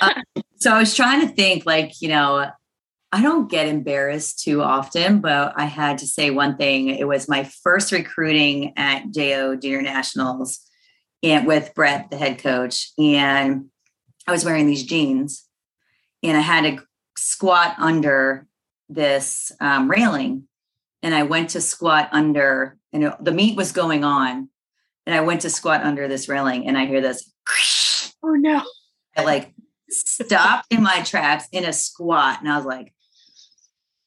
uh, 0.00 0.14
so 0.56 0.72
I 0.72 0.78
was 0.78 0.94
trying 0.94 1.26
to 1.26 1.34
think, 1.34 1.66
like 1.66 2.00
you 2.00 2.08
know, 2.08 2.50
I 3.14 3.22
don't 3.22 3.48
get 3.48 3.68
embarrassed 3.68 4.42
too 4.42 4.60
often, 4.60 5.20
but 5.20 5.52
I 5.54 5.66
had 5.66 5.98
to 5.98 6.06
say 6.06 6.30
one 6.30 6.56
thing. 6.56 6.88
It 6.88 7.06
was 7.06 7.28
my 7.28 7.44
first 7.44 7.92
recruiting 7.92 8.72
at 8.76 9.12
JO 9.12 9.54
Junior 9.54 9.82
Nationals 9.82 10.58
and 11.22 11.46
with 11.46 11.74
Brett, 11.76 12.10
the 12.10 12.16
head 12.16 12.38
coach. 12.38 12.90
And 12.98 13.66
I 14.26 14.32
was 14.32 14.44
wearing 14.44 14.66
these 14.66 14.82
jeans 14.82 15.46
and 16.24 16.36
I 16.36 16.40
had 16.40 16.62
to 16.62 16.82
squat 17.16 17.76
under 17.78 18.48
this 18.88 19.52
um, 19.60 19.88
railing 19.88 20.48
and 21.00 21.14
I 21.14 21.22
went 21.22 21.50
to 21.50 21.60
squat 21.60 22.08
under, 22.10 22.78
and 22.92 23.04
it, 23.04 23.12
the 23.20 23.30
meet 23.30 23.56
was 23.56 23.70
going 23.70 24.02
on. 24.02 24.48
And 25.06 25.14
I 25.14 25.20
went 25.20 25.42
to 25.42 25.50
squat 25.50 25.82
under 25.82 26.08
this 26.08 26.28
railing 26.28 26.66
and 26.66 26.76
I 26.76 26.86
hear 26.86 27.00
this. 27.00 27.32
Oh 28.24 28.34
no. 28.34 28.60
I 29.16 29.22
like 29.22 29.54
stopped 29.88 30.72
in 30.72 30.82
my 30.82 31.02
tracks 31.02 31.46
in 31.52 31.64
a 31.64 31.72
squat. 31.72 32.40
And 32.40 32.50
I 32.50 32.56
was 32.56 32.66
like, 32.66 32.92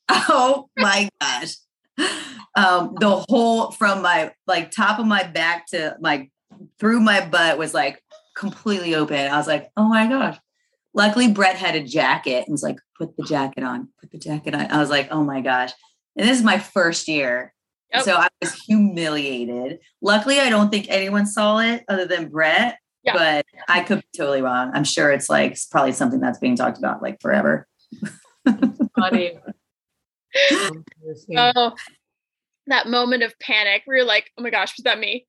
oh 0.29 0.69
my 0.77 1.09
gosh. 1.19 1.55
Um, 2.55 2.95
the 2.99 3.25
whole 3.29 3.71
from 3.71 4.01
my 4.01 4.31
like 4.45 4.71
top 4.71 4.99
of 4.99 5.05
my 5.05 5.23
back 5.23 5.67
to 5.67 5.95
my 5.99 6.29
through 6.79 6.99
my 6.99 7.25
butt 7.25 7.57
was 7.57 7.73
like 7.73 8.01
completely 8.35 8.95
open. 8.95 9.31
I 9.31 9.37
was 9.37 9.47
like, 9.47 9.69
oh 9.77 9.83
my 9.83 10.07
gosh. 10.07 10.37
Luckily, 10.93 11.31
Brett 11.31 11.55
had 11.55 11.75
a 11.75 11.83
jacket 11.83 12.45
and 12.45 12.51
was 12.51 12.63
like, 12.63 12.77
put 12.97 13.15
the 13.17 13.23
jacket 13.23 13.63
on, 13.63 13.89
put 13.99 14.11
the 14.11 14.17
jacket 14.17 14.55
on. 14.55 14.71
I 14.71 14.79
was 14.79 14.89
like, 14.89 15.09
oh 15.11 15.23
my 15.23 15.41
gosh. 15.41 15.71
And 16.15 16.27
this 16.27 16.37
is 16.39 16.43
my 16.43 16.57
first 16.57 17.07
year. 17.07 17.53
Yep. 17.93 18.03
So 18.03 18.15
I 18.15 18.27
was 18.41 18.53
humiliated. 18.53 19.79
Luckily, 20.01 20.39
I 20.39 20.49
don't 20.49 20.69
think 20.69 20.87
anyone 20.89 21.25
saw 21.25 21.59
it 21.59 21.83
other 21.87 22.05
than 22.05 22.29
Brett, 22.29 22.79
yeah. 23.03 23.13
but 23.13 23.45
I 23.69 23.81
could 23.81 23.99
be 23.99 24.17
totally 24.17 24.41
wrong. 24.41 24.71
I'm 24.73 24.83
sure 24.83 25.11
it's 25.11 25.29
like 25.29 25.53
it's 25.53 25.65
probably 25.65 25.93
something 25.93 26.19
that's 26.19 26.39
being 26.39 26.55
talked 26.55 26.77
about 26.77 27.01
like 27.01 27.21
forever. 27.21 27.67
Funny. 28.99 29.37
Oh, 31.37 31.75
that 32.67 32.87
moment 32.87 33.23
of 33.23 33.37
panic 33.39 33.83
where 33.85 33.97
you're 33.97 34.05
like, 34.05 34.31
oh 34.37 34.43
my 34.43 34.49
gosh, 34.49 34.75
was 34.77 34.83
that 34.83 34.99
me? 34.99 35.25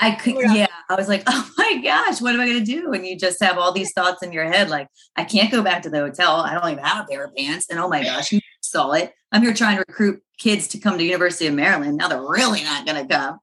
I 0.00 0.12
could, 0.12 0.36
oh 0.36 0.54
yeah. 0.54 0.66
I 0.88 0.94
was 0.94 1.08
like, 1.08 1.24
oh 1.26 1.50
my 1.58 1.80
gosh, 1.82 2.20
what 2.20 2.34
am 2.34 2.40
I 2.40 2.46
going 2.46 2.64
to 2.64 2.64
do? 2.64 2.92
And 2.92 3.06
you 3.06 3.18
just 3.18 3.42
have 3.42 3.58
all 3.58 3.72
these 3.72 3.92
thoughts 3.92 4.22
in 4.22 4.32
your 4.32 4.44
head, 4.44 4.70
like, 4.70 4.88
I 5.16 5.24
can't 5.24 5.50
go 5.50 5.62
back 5.62 5.82
to 5.82 5.90
the 5.90 5.98
hotel. 5.98 6.36
I 6.36 6.54
don't 6.54 6.70
even 6.70 6.84
have 6.84 7.04
a 7.04 7.08
pair 7.08 7.24
of 7.24 7.34
pants. 7.34 7.66
And 7.68 7.78
oh 7.78 7.88
my 7.88 8.02
gosh, 8.02 8.32
you 8.32 8.40
saw 8.60 8.92
it. 8.92 9.12
I'm 9.32 9.42
here 9.42 9.54
trying 9.54 9.76
to 9.76 9.84
recruit 9.86 10.22
kids 10.38 10.68
to 10.68 10.78
come 10.78 10.96
to 10.98 11.04
University 11.04 11.46
of 11.46 11.54
Maryland. 11.54 11.96
Now 11.96 12.08
they're 12.08 12.22
really 12.22 12.62
not 12.62 12.86
going 12.86 13.06
to 13.06 13.14
come. 13.14 13.38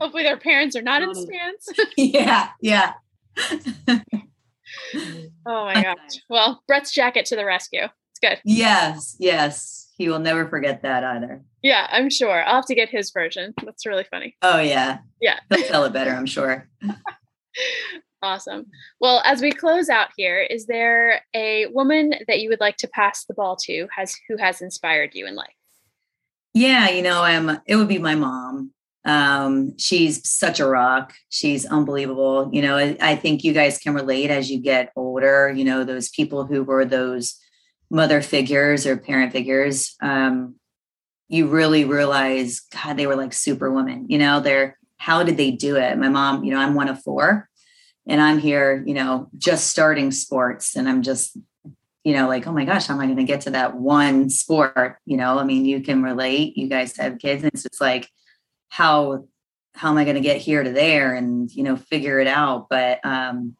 Hopefully 0.00 0.22
their 0.22 0.38
parents 0.38 0.76
are 0.76 0.82
not 0.82 1.02
in 1.02 1.08
pants. 1.08 1.68
yeah, 1.96 2.50
yeah. 2.60 2.92
oh 3.88 5.64
my 5.64 5.82
gosh. 5.82 6.20
Well, 6.28 6.62
Brett's 6.68 6.92
jacket 6.92 7.26
to 7.26 7.36
the 7.36 7.44
rescue. 7.44 7.88
Good. 8.22 8.40
Yes, 8.44 9.16
yes. 9.18 9.88
He 9.96 10.08
will 10.08 10.18
never 10.18 10.48
forget 10.48 10.82
that 10.82 11.04
either. 11.04 11.42
Yeah, 11.62 11.86
I'm 11.90 12.08
sure. 12.08 12.42
I'll 12.42 12.56
have 12.56 12.66
to 12.66 12.74
get 12.74 12.88
his 12.88 13.10
version. 13.10 13.52
That's 13.64 13.84
really 13.84 14.04
funny. 14.10 14.36
Oh 14.42 14.60
yeah. 14.60 14.98
Yeah. 15.20 15.40
He'll 15.54 15.66
tell 15.66 15.84
it 15.84 15.92
better, 15.92 16.12
I'm 16.12 16.26
sure. 16.26 16.68
Awesome. 18.22 18.66
Well, 19.00 19.22
as 19.24 19.40
we 19.40 19.50
close 19.50 19.88
out 19.88 20.08
here, 20.14 20.40
is 20.40 20.66
there 20.66 21.22
a 21.34 21.66
woman 21.68 22.12
that 22.28 22.40
you 22.40 22.50
would 22.50 22.60
like 22.60 22.76
to 22.78 22.88
pass 22.88 23.24
the 23.24 23.32
ball 23.32 23.56
to 23.62 23.88
has 23.96 24.14
who 24.28 24.36
has 24.36 24.60
inspired 24.60 25.14
you 25.14 25.26
in 25.26 25.34
life? 25.34 25.54
Yeah, 26.52 26.90
you 26.90 27.02
know, 27.02 27.22
I'm 27.22 27.60
it 27.66 27.76
would 27.76 27.88
be 27.88 27.98
my 27.98 28.14
mom. 28.14 28.72
Um, 29.06 29.78
she's 29.78 30.28
such 30.28 30.60
a 30.60 30.66
rock. 30.66 31.14
She's 31.30 31.64
unbelievable. 31.64 32.50
You 32.52 32.60
know, 32.60 32.76
I, 32.76 32.96
I 33.00 33.16
think 33.16 33.42
you 33.42 33.54
guys 33.54 33.78
can 33.78 33.94
relate 33.94 34.30
as 34.30 34.50
you 34.50 34.60
get 34.60 34.92
older, 34.96 35.50
you 35.50 35.64
know, 35.64 35.84
those 35.84 36.10
people 36.10 36.44
who 36.44 36.62
were 36.62 36.84
those 36.84 37.38
mother 37.90 38.22
figures 38.22 38.86
or 38.86 38.96
parent 38.96 39.32
figures. 39.32 39.96
Um, 40.00 40.56
you 41.28 41.46
really 41.46 41.84
realize, 41.84 42.60
God, 42.72 42.96
they 42.96 43.06
were 43.06 43.16
like 43.16 43.32
superwoman. 43.32 44.06
you 44.08 44.18
know, 44.18 44.40
they're 44.40 44.78
how 45.00 45.22
did 45.22 45.38
they 45.38 45.50
do 45.50 45.76
it? 45.76 45.96
My 45.96 46.10
mom, 46.10 46.44
you 46.44 46.52
know, 46.52 46.58
I'm 46.58 46.74
one 46.74 46.88
of 46.88 47.02
four 47.02 47.48
and 48.06 48.20
I'm 48.20 48.38
here, 48.38 48.84
you 48.86 48.92
know, 48.92 49.30
just 49.38 49.68
starting 49.68 50.10
sports 50.10 50.76
and 50.76 50.86
I'm 50.86 51.00
just, 51.00 51.38
you 52.04 52.12
know, 52.12 52.28
like, 52.28 52.46
oh 52.46 52.52
my 52.52 52.66
gosh, 52.66 52.86
how 52.86 52.94
am 52.94 53.00
I 53.00 53.06
going 53.06 53.16
to 53.16 53.24
get 53.24 53.40
to 53.42 53.50
that 53.52 53.74
one 53.74 54.28
sport? 54.28 54.98
You 55.06 55.16
know, 55.16 55.38
I 55.38 55.44
mean, 55.44 55.64
you 55.64 55.80
can 55.80 56.02
relate, 56.02 56.58
you 56.58 56.68
guys 56.68 56.94
have 56.98 57.18
kids 57.18 57.42
and 57.42 57.50
it's 57.54 57.62
just 57.62 57.80
like, 57.80 58.10
how, 58.68 59.24
how 59.74 59.88
am 59.88 59.96
I 59.96 60.04
going 60.04 60.16
to 60.16 60.20
get 60.20 60.36
here 60.36 60.62
to 60.62 60.70
there 60.70 61.14
and, 61.14 61.50
you 61.50 61.62
know, 61.62 61.76
figure 61.76 62.20
it 62.20 62.26
out. 62.26 62.66
But, 62.68 63.00
um, 63.02 63.56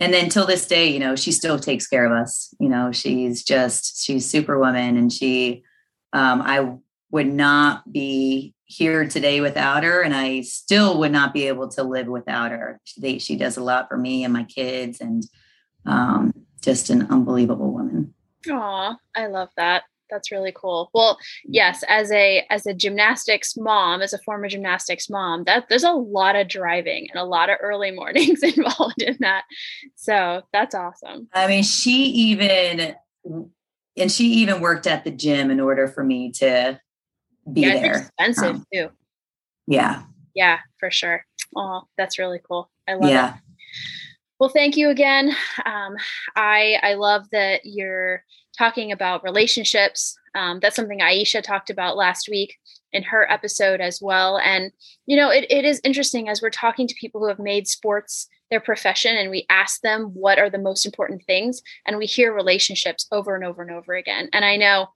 and 0.00 0.12
then 0.12 0.28
till 0.28 0.46
this 0.46 0.66
day, 0.66 0.88
you 0.88 0.98
know, 0.98 1.14
she 1.14 1.32
still 1.32 1.58
takes 1.58 1.86
care 1.86 2.04
of 2.04 2.12
us. 2.12 2.54
You 2.58 2.68
know, 2.68 2.90
she's 2.92 3.44
just, 3.44 4.04
she's 4.04 4.28
superwoman 4.28 4.96
and 4.96 5.12
she, 5.12 5.62
um, 6.12 6.42
I 6.42 6.76
would 7.10 7.32
not 7.32 7.90
be 7.92 8.54
here 8.66 9.06
today 9.06 9.40
without 9.40 9.84
her 9.84 10.00
and 10.02 10.16
i 10.16 10.40
still 10.40 10.98
would 10.98 11.12
not 11.12 11.34
be 11.34 11.46
able 11.46 11.68
to 11.68 11.82
live 11.82 12.08
without 12.08 12.50
her. 12.50 12.80
She, 12.84 13.18
she 13.18 13.36
does 13.36 13.56
a 13.56 13.62
lot 13.62 13.88
for 13.88 13.96
me 13.96 14.24
and 14.24 14.32
my 14.32 14.44
kids 14.44 15.00
and 15.00 15.22
um, 15.86 16.32
just 16.62 16.90
an 16.90 17.06
unbelievable 17.10 17.72
woman. 17.72 18.14
Oh 18.48 18.96
i 19.14 19.26
love 19.26 19.50
that 19.56 19.84
that's 20.10 20.30
really 20.30 20.52
cool 20.54 20.90
well 20.94 21.18
yes 21.44 21.82
as 21.88 22.10
a 22.12 22.44
as 22.50 22.66
a 22.66 22.74
gymnastics 22.74 23.56
mom 23.56 24.02
as 24.02 24.12
a 24.12 24.18
former 24.18 24.48
gymnastics 24.48 25.08
mom 25.08 25.44
that 25.44 25.66
there's 25.68 25.84
a 25.84 25.92
lot 25.92 26.36
of 26.36 26.48
driving 26.48 27.08
and 27.10 27.20
a 27.20 27.24
lot 27.24 27.50
of 27.50 27.56
early 27.60 27.90
mornings 27.92 28.42
involved 28.56 29.02
in 29.02 29.16
that 29.20 29.44
so 29.94 30.42
that's 30.52 30.74
awesome 30.74 31.28
i 31.34 31.46
mean 31.46 31.62
she 31.62 32.04
even 32.04 32.94
and 33.96 34.10
she 34.10 34.24
even 34.26 34.60
worked 34.60 34.86
at 34.86 35.04
the 35.04 35.10
gym 35.10 35.50
in 35.50 35.60
order 35.60 35.86
for 35.86 36.02
me 36.02 36.30
to 36.32 36.80
be 37.52 37.62
yeah, 37.62 37.80
there. 37.80 37.96
expensive 37.98 38.56
um, 38.56 38.66
too. 38.72 38.88
Yeah. 39.66 40.02
Yeah, 40.34 40.58
for 40.78 40.90
sure. 40.90 41.24
Oh, 41.56 41.82
that's 41.96 42.18
really 42.18 42.40
cool. 42.46 42.70
I 42.88 42.94
love 42.94 43.10
yeah. 43.10 43.34
it. 43.34 43.40
Well, 44.40 44.50
thank 44.50 44.76
you 44.76 44.90
again. 44.90 45.34
Um, 45.64 45.94
I 46.34 46.76
I 46.82 46.94
love 46.94 47.30
that 47.30 47.60
you're 47.64 48.24
talking 48.56 48.92
about 48.92 49.24
relationships. 49.24 50.16
Um, 50.34 50.60
that's 50.60 50.76
something 50.76 51.00
Aisha 51.00 51.42
talked 51.42 51.70
about 51.70 51.96
last 51.96 52.28
week 52.28 52.56
in 52.92 53.02
her 53.02 53.30
episode 53.30 53.80
as 53.80 54.00
well. 54.00 54.38
And 54.38 54.72
you 55.06 55.16
know, 55.16 55.30
it, 55.30 55.46
it 55.50 55.64
is 55.64 55.80
interesting 55.84 56.28
as 56.28 56.40
we're 56.40 56.50
talking 56.50 56.86
to 56.86 56.94
people 56.94 57.20
who 57.20 57.28
have 57.28 57.38
made 57.38 57.68
sports 57.68 58.28
their 58.50 58.60
profession 58.60 59.16
and 59.16 59.30
we 59.30 59.46
ask 59.50 59.80
them 59.80 60.10
what 60.14 60.38
are 60.38 60.50
the 60.50 60.58
most 60.58 60.86
important 60.86 61.22
things, 61.26 61.62
and 61.86 61.96
we 61.96 62.06
hear 62.06 62.32
relationships 62.32 63.06
over 63.10 63.34
and 63.34 63.44
over 63.44 63.62
and 63.62 63.70
over 63.70 63.94
again. 63.94 64.28
And 64.32 64.44
I 64.44 64.56
know 64.56 64.88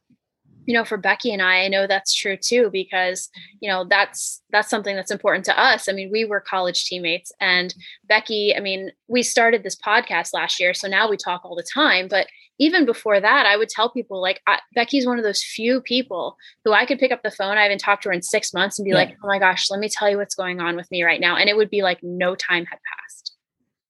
you 0.69 0.75
know 0.75 0.85
for 0.85 0.99
becky 0.99 1.33
and 1.33 1.41
i 1.41 1.65
i 1.65 1.69
know 1.69 1.87
that's 1.87 2.15
true 2.15 2.37
too 2.37 2.69
because 2.71 3.31
you 3.61 3.69
know 3.69 3.87
that's 3.89 4.43
that's 4.51 4.69
something 4.69 4.95
that's 4.95 5.11
important 5.11 5.45
to 5.47 5.59
us. 5.59 5.89
I 5.89 5.93
mean 5.93 6.11
we 6.13 6.27
were 6.27 6.41
college 6.41 6.85
teammates 6.85 7.33
and 7.41 7.75
becky 8.07 8.55
i 8.55 8.61
mean 8.61 8.93
we 9.09 9.23
started 9.23 9.63
this 9.63 9.77
podcast 9.77 10.35
last 10.35 10.61
year 10.61 10.75
so 10.75 10.87
now 10.87 11.09
we 11.09 11.17
talk 11.17 11.45
all 11.45 11.57
the 11.57 11.67
time. 11.75 12.07
But 12.07 12.29
even 12.61 12.85
before 12.85 13.21
that 13.21 13.47
i 13.47 13.57
would 13.57 13.69
tell 13.71 13.89
people 13.89 14.21
like 14.21 14.43
I, 14.47 14.59
becky's 14.75 15.07
one 15.07 15.17
of 15.17 15.25
those 15.25 15.43
few 15.43 15.81
people 15.81 16.37
who 16.65 16.73
i 16.73 16.85
could 16.85 16.99
pick 16.99 17.13
up 17.13 17.23
the 17.23 17.31
phone. 17.31 17.57
I 17.57 17.63
haven't 17.63 17.79
talked 17.79 18.03
to 18.03 18.11
her 18.11 18.13
in 18.13 18.23
six 18.23 18.53
months 18.53 18.79
and 18.79 18.85
be 18.85 18.91
yeah. 18.91 18.97
like 18.97 19.17
oh 19.25 19.27
my 19.27 19.39
gosh 19.39 19.71
let 19.71 19.81
me 19.81 19.89
tell 19.89 20.11
you 20.11 20.19
what's 20.19 20.35
going 20.35 20.61
on 20.61 20.77
with 20.77 20.91
me 20.91 21.03
right 21.03 21.21
now. 21.21 21.37
And 21.37 21.49
it 21.49 21.57
would 21.57 21.71
be 21.71 21.81
like 21.81 22.03
no 22.03 22.35
time 22.35 22.67
had 22.67 22.79
passed. 22.95 23.33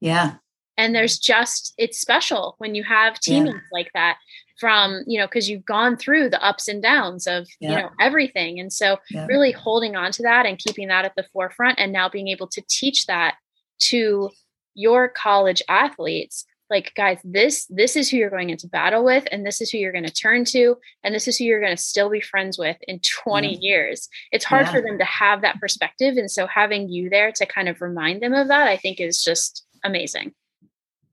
Yeah. 0.01 0.35
And 0.77 0.95
there's 0.95 1.19
just 1.19 1.75
it's 1.77 1.99
special 1.99 2.55
when 2.59 2.77
you 2.77 2.85
have 2.85 3.19
teammates 3.19 3.57
yeah. 3.57 3.79
like 3.79 3.91
that 3.95 4.19
from 4.59 5.03
you 5.07 5.19
know 5.19 5.27
because 5.27 5.49
you've 5.49 5.65
gone 5.65 5.97
through 5.97 6.29
the 6.29 6.45
ups 6.45 6.69
and 6.69 6.83
downs 6.83 7.27
of 7.27 7.47
yeah. 7.61 7.71
you 7.71 7.77
know 7.77 7.91
everything 8.01 8.59
and 8.59 8.73
so 8.73 8.97
yeah. 9.11 9.27
really 9.27 9.53
holding 9.53 9.97
on 9.97 10.13
to 10.13 10.23
that 10.23 10.47
and 10.47 10.59
keeping 10.59 10.89
that 10.89 11.05
at 11.05 11.15
the 11.17 11.27
forefront 11.33 11.79
and 11.79 11.93
now 11.93 12.09
being 12.09 12.29
able 12.29 12.47
to 12.47 12.63
teach 12.69 13.07
that 13.07 13.37
to 13.79 14.31
your 14.75 15.09
college 15.09 15.63
athletes 15.69 16.45
like 16.71 16.93
guys 16.97 17.19
this 17.25 17.67
this 17.71 17.97
is 17.97 18.11
who 18.11 18.17
you're 18.17 18.31
going 18.31 18.51
into 18.51 18.69
battle 18.69 19.05
with 19.05 19.27
and 19.33 19.47
this 19.47 19.61
is 19.61 19.71
who 19.71 19.79
you're 19.79 19.93
going 19.93 20.05
to 20.05 20.13
turn 20.13 20.45
to 20.45 20.77
and 21.03 21.15
this 21.15 21.27
is 21.27 21.37
who 21.39 21.45
you're 21.45 21.61
going 21.61 21.75
to 21.75 21.83
still 21.83 22.11
be 22.11 22.21
friends 22.21 22.59
with 22.59 22.77
in 22.87 23.01
20 23.01 23.49
yeah. 23.49 23.59
years 23.61 24.09
it's 24.33 24.45
hard 24.45 24.67
yeah. 24.67 24.73
for 24.73 24.81
them 24.81 24.99
to 24.99 25.05
have 25.05 25.41
that 25.41 25.59
perspective 25.61 26.17
and 26.17 26.31
so 26.31 26.47
having 26.47 26.89
you 26.89 27.09
there 27.09 27.33
to 27.33 27.47
kind 27.47 27.69
of 27.69 27.81
remind 27.81 28.23
them 28.23 28.35
of 28.35 28.49
that 28.49 28.69
i 28.69 28.77
think 28.77 29.01
is 29.01 29.23
just 29.23 29.65
amazing 29.85 30.33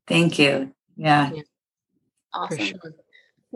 thank 0.08 0.38
you 0.40 0.72
yeah, 0.98 1.32
yeah. 1.34 1.42
awesome 2.34 2.58
sure. 2.60 3.05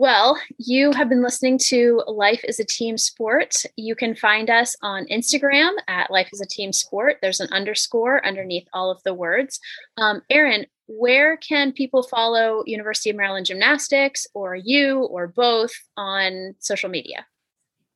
Well, 0.00 0.40
you 0.56 0.92
have 0.92 1.10
been 1.10 1.22
listening 1.22 1.58
to 1.66 2.02
Life 2.06 2.42
is 2.44 2.58
a 2.58 2.64
Team 2.64 2.96
Sport. 2.96 3.54
You 3.76 3.94
can 3.94 4.14
find 4.14 4.48
us 4.48 4.74
on 4.80 5.04
Instagram 5.08 5.72
at 5.88 6.10
Life 6.10 6.30
is 6.32 6.40
a 6.40 6.46
Team 6.46 6.72
Sport. 6.72 7.18
There's 7.20 7.38
an 7.38 7.52
underscore 7.52 8.26
underneath 8.26 8.66
all 8.72 8.90
of 8.90 9.02
the 9.02 9.12
words. 9.12 9.60
Um, 9.98 10.22
Erin, 10.30 10.64
where 10.86 11.36
can 11.36 11.72
people 11.72 12.02
follow 12.02 12.62
University 12.64 13.10
of 13.10 13.16
Maryland 13.16 13.44
Gymnastics 13.44 14.26
or 14.32 14.54
you 14.54 15.00
or 15.00 15.26
both 15.28 15.72
on 15.98 16.54
social 16.60 16.88
media? 16.88 17.26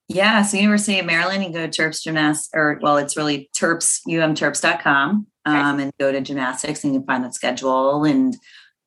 Yeah, 0.08 0.42
so 0.42 0.58
University 0.58 0.98
of 0.98 1.06
Maryland, 1.06 1.42
you 1.42 1.54
go 1.54 1.66
to 1.66 1.82
Terps 1.82 2.02
Gymnastics, 2.02 2.50
or 2.52 2.78
well, 2.82 2.98
it's 2.98 3.16
really 3.16 3.48
Terps, 3.56 4.00
umterps.com, 4.06 5.26
um, 5.46 5.80
and 5.80 5.90
go 5.98 6.12
to 6.12 6.20
gymnastics 6.20 6.84
and 6.84 6.92
you 6.92 7.00
can 7.00 7.06
find 7.06 7.24
the 7.24 7.32
schedule 7.32 8.04
and 8.04 8.36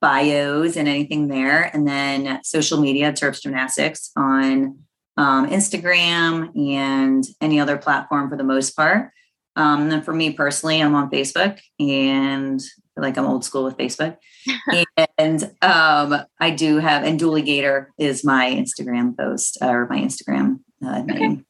bios 0.01 0.75
and 0.75 0.87
anything 0.87 1.27
there. 1.27 1.63
And 1.63 1.87
then 1.87 2.39
social 2.43 2.79
media, 2.79 3.11
Terps 3.11 3.41
Gymnastics 3.41 4.11
on 4.15 4.79
um, 5.17 5.49
Instagram 5.49 6.51
and 6.55 7.23
any 7.41 7.59
other 7.59 7.77
platform 7.77 8.29
for 8.29 8.37
the 8.37 8.43
most 8.43 8.75
part. 8.75 9.11
Um, 9.55 9.83
and 9.83 9.91
then 9.91 10.03
for 10.03 10.13
me 10.13 10.33
personally, 10.33 10.79
I'm 10.81 10.93
on 10.93 11.09
Facebook 11.09 11.59
and 11.79 12.61
like 12.95 13.17
I'm 13.17 13.25
old 13.25 13.43
school 13.43 13.63
with 13.63 13.77
Facebook. 13.77 14.17
and 15.17 15.43
um, 15.61 16.15
I 16.39 16.51
do 16.51 16.77
have, 16.77 17.03
and 17.03 17.17
Dooley 17.17 17.41
Gator 17.41 17.91
is 17.97 18.23
my 18.23 18.49
Instagram 18.51 19.17
post 19.17 19.57
or 19.61 19.87
my 19.87 19.99
Instagram 19.99 20.59
uh, 20.85 21.01
name. 21.01 21.45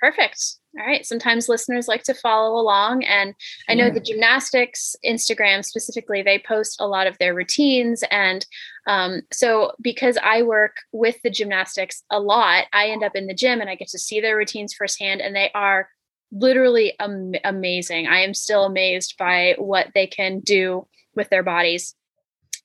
Perfect. 0.00 0.40
All 0.78 0.86
right. 0.86 1.04
Sometimes 1.04 1.50
listeners 1.50 1.86
like 1.86 2.02
to 2.04 2.14
follow 2.14 2.58
along. 2.58 3.04
And 3.04 3.34
I 3.68 3.74
know 3.74 3.86
yeah. 3.86 3.92
the 3.92 4.00
gymnastics 4.00 4.96
Instagram 5.04 5.62
specifically, 5.62 6.22
they 6.22 6.38
post 6.38 6.80
a 6.80 6.86
lot 6.86 7.06
of 7.06 7.18
their 7.18 7.34
routines. 7.34 8.02
And 8.10 8.46
um, 8.86 9.20
so, 9.30 9.72
because 9.82 10.16
I 10.22 10.42
work 10.42 10.76
with 10.90 11.20
the 11.22 11.30
gymnastics 11.30 12.02
a 12.10 12.18
lot, 12.18 12.64
I 12.72 12.88
end 12.88 13.04
up 13.04 13.14
in 13.14 13.26
the 13.26 13.34
gym 13.34 13.60
and 13.60 13.68
I 13.68 13.74
get 13.74 13.88
to 13.88 13.98
see 13.98 14.20
their 14.20 14.36
routines 14.36 14.72
firsthand. 14.72 15.20
And 15.20 15.36
they 15.36 15.50
are 15.54 15.88
literally 16.32 16.94
am- 16.98 17.34
amazing. 17.44 18.06
I 18.06 18.20
am 18.20 18.32
still 18.32 18.64
amazed 18.64 19.16
by 19.18 19.54
what 19.58 19.88
they 19.94 20.06
can 20.06 20.40
do 20.40 20.86
with 21.14 21.28
their 21.28 21.42
bodies 21.42 21.94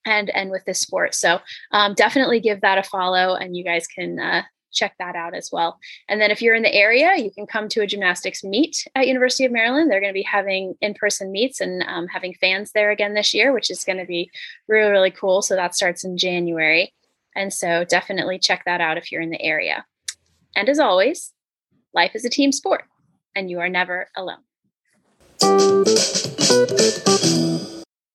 and 0.05 0.30
and 0.30 0.49
with 0.49 0.64
this 0.66 0.80
sport. 0.80 1.14
So 1.14 1.39
um, 1.72 1.93
definitely 1.93 2.39
give 2.39 2.62
that 2.62 2.78
a 2.78 2.84
follow, 2.84 3.36
and 3.36 3.55
you 3.55 3.64
guys 3.64 3.86
can 3.88 4.20
uh, 4.20 4.43
check 4.78 4.95
that 4.99 5.15
out 5.15 5.34
as 5.34 5.49
well. 5.51 5.80
And 6.07 6.21
then 6.21 6.32
if 6.32 6.41
you're 6.41 6.55
in 6.55 6.63
the 6.63 6.73
area, 6.73 7.15
you 7.17 7.32
can 7.32 7.47
come 7.47 7.67
to 7.69 7.82
a 7.82 7.88
gymnastics 7.88 8.43
meet 8.43 8.88
at 8.95 9.07
University 9.07 9.45
of 9.45 9.51
Maryland. 9.51 9.89
They're 9.89 10.01
going 10.01 10.13
to 10.13 10.23
be 10.23 10.23
having 10.23 10.75
in-person 10.82 11.32
meets 11.32 11.59
and 11.59 11.84
um, 11.88 12.07
having 12.07 12.34
fans 12.34 12.71
there 12.71 12.91
again 12.91 13.13
this 13.13 13.34
year, 13.34 13.53
which 13.53 13.69
is 13.71 13.84
going 13.84 13.99
to 13.99 14.05
be 14.05 14.30
really 14.67 14.91
really 14.91 15.11
cool. 15.11 15.41
So 15.41 15.55
that 15.55 15.75
starts 15.75 16.03
in 16.03 16.17
January, 16.17 16.93
and 17.36 17.51
so 17.51 17.84
definitely 17.84 18.39
check 18.39 18.63
that 18.65 18.82
out 18.82 18.97
if 18.97 19.11
you're 19.11 19.21
in 19.21 19.32
the 19.32 19.41
area. 19.41 19.86
And 20.55 20.69
as 20.69 20.80
always, 20.80 21.34
life 21.93 22.15
is 22.15 22.25
a 22.25 22.30
team 22.30 22.51
sport 22.51 22.86
and 23.36 23.49
you 23.49 23.59
are 23.59 23.69
never 23.69 24.09
alone. 24.15 24.41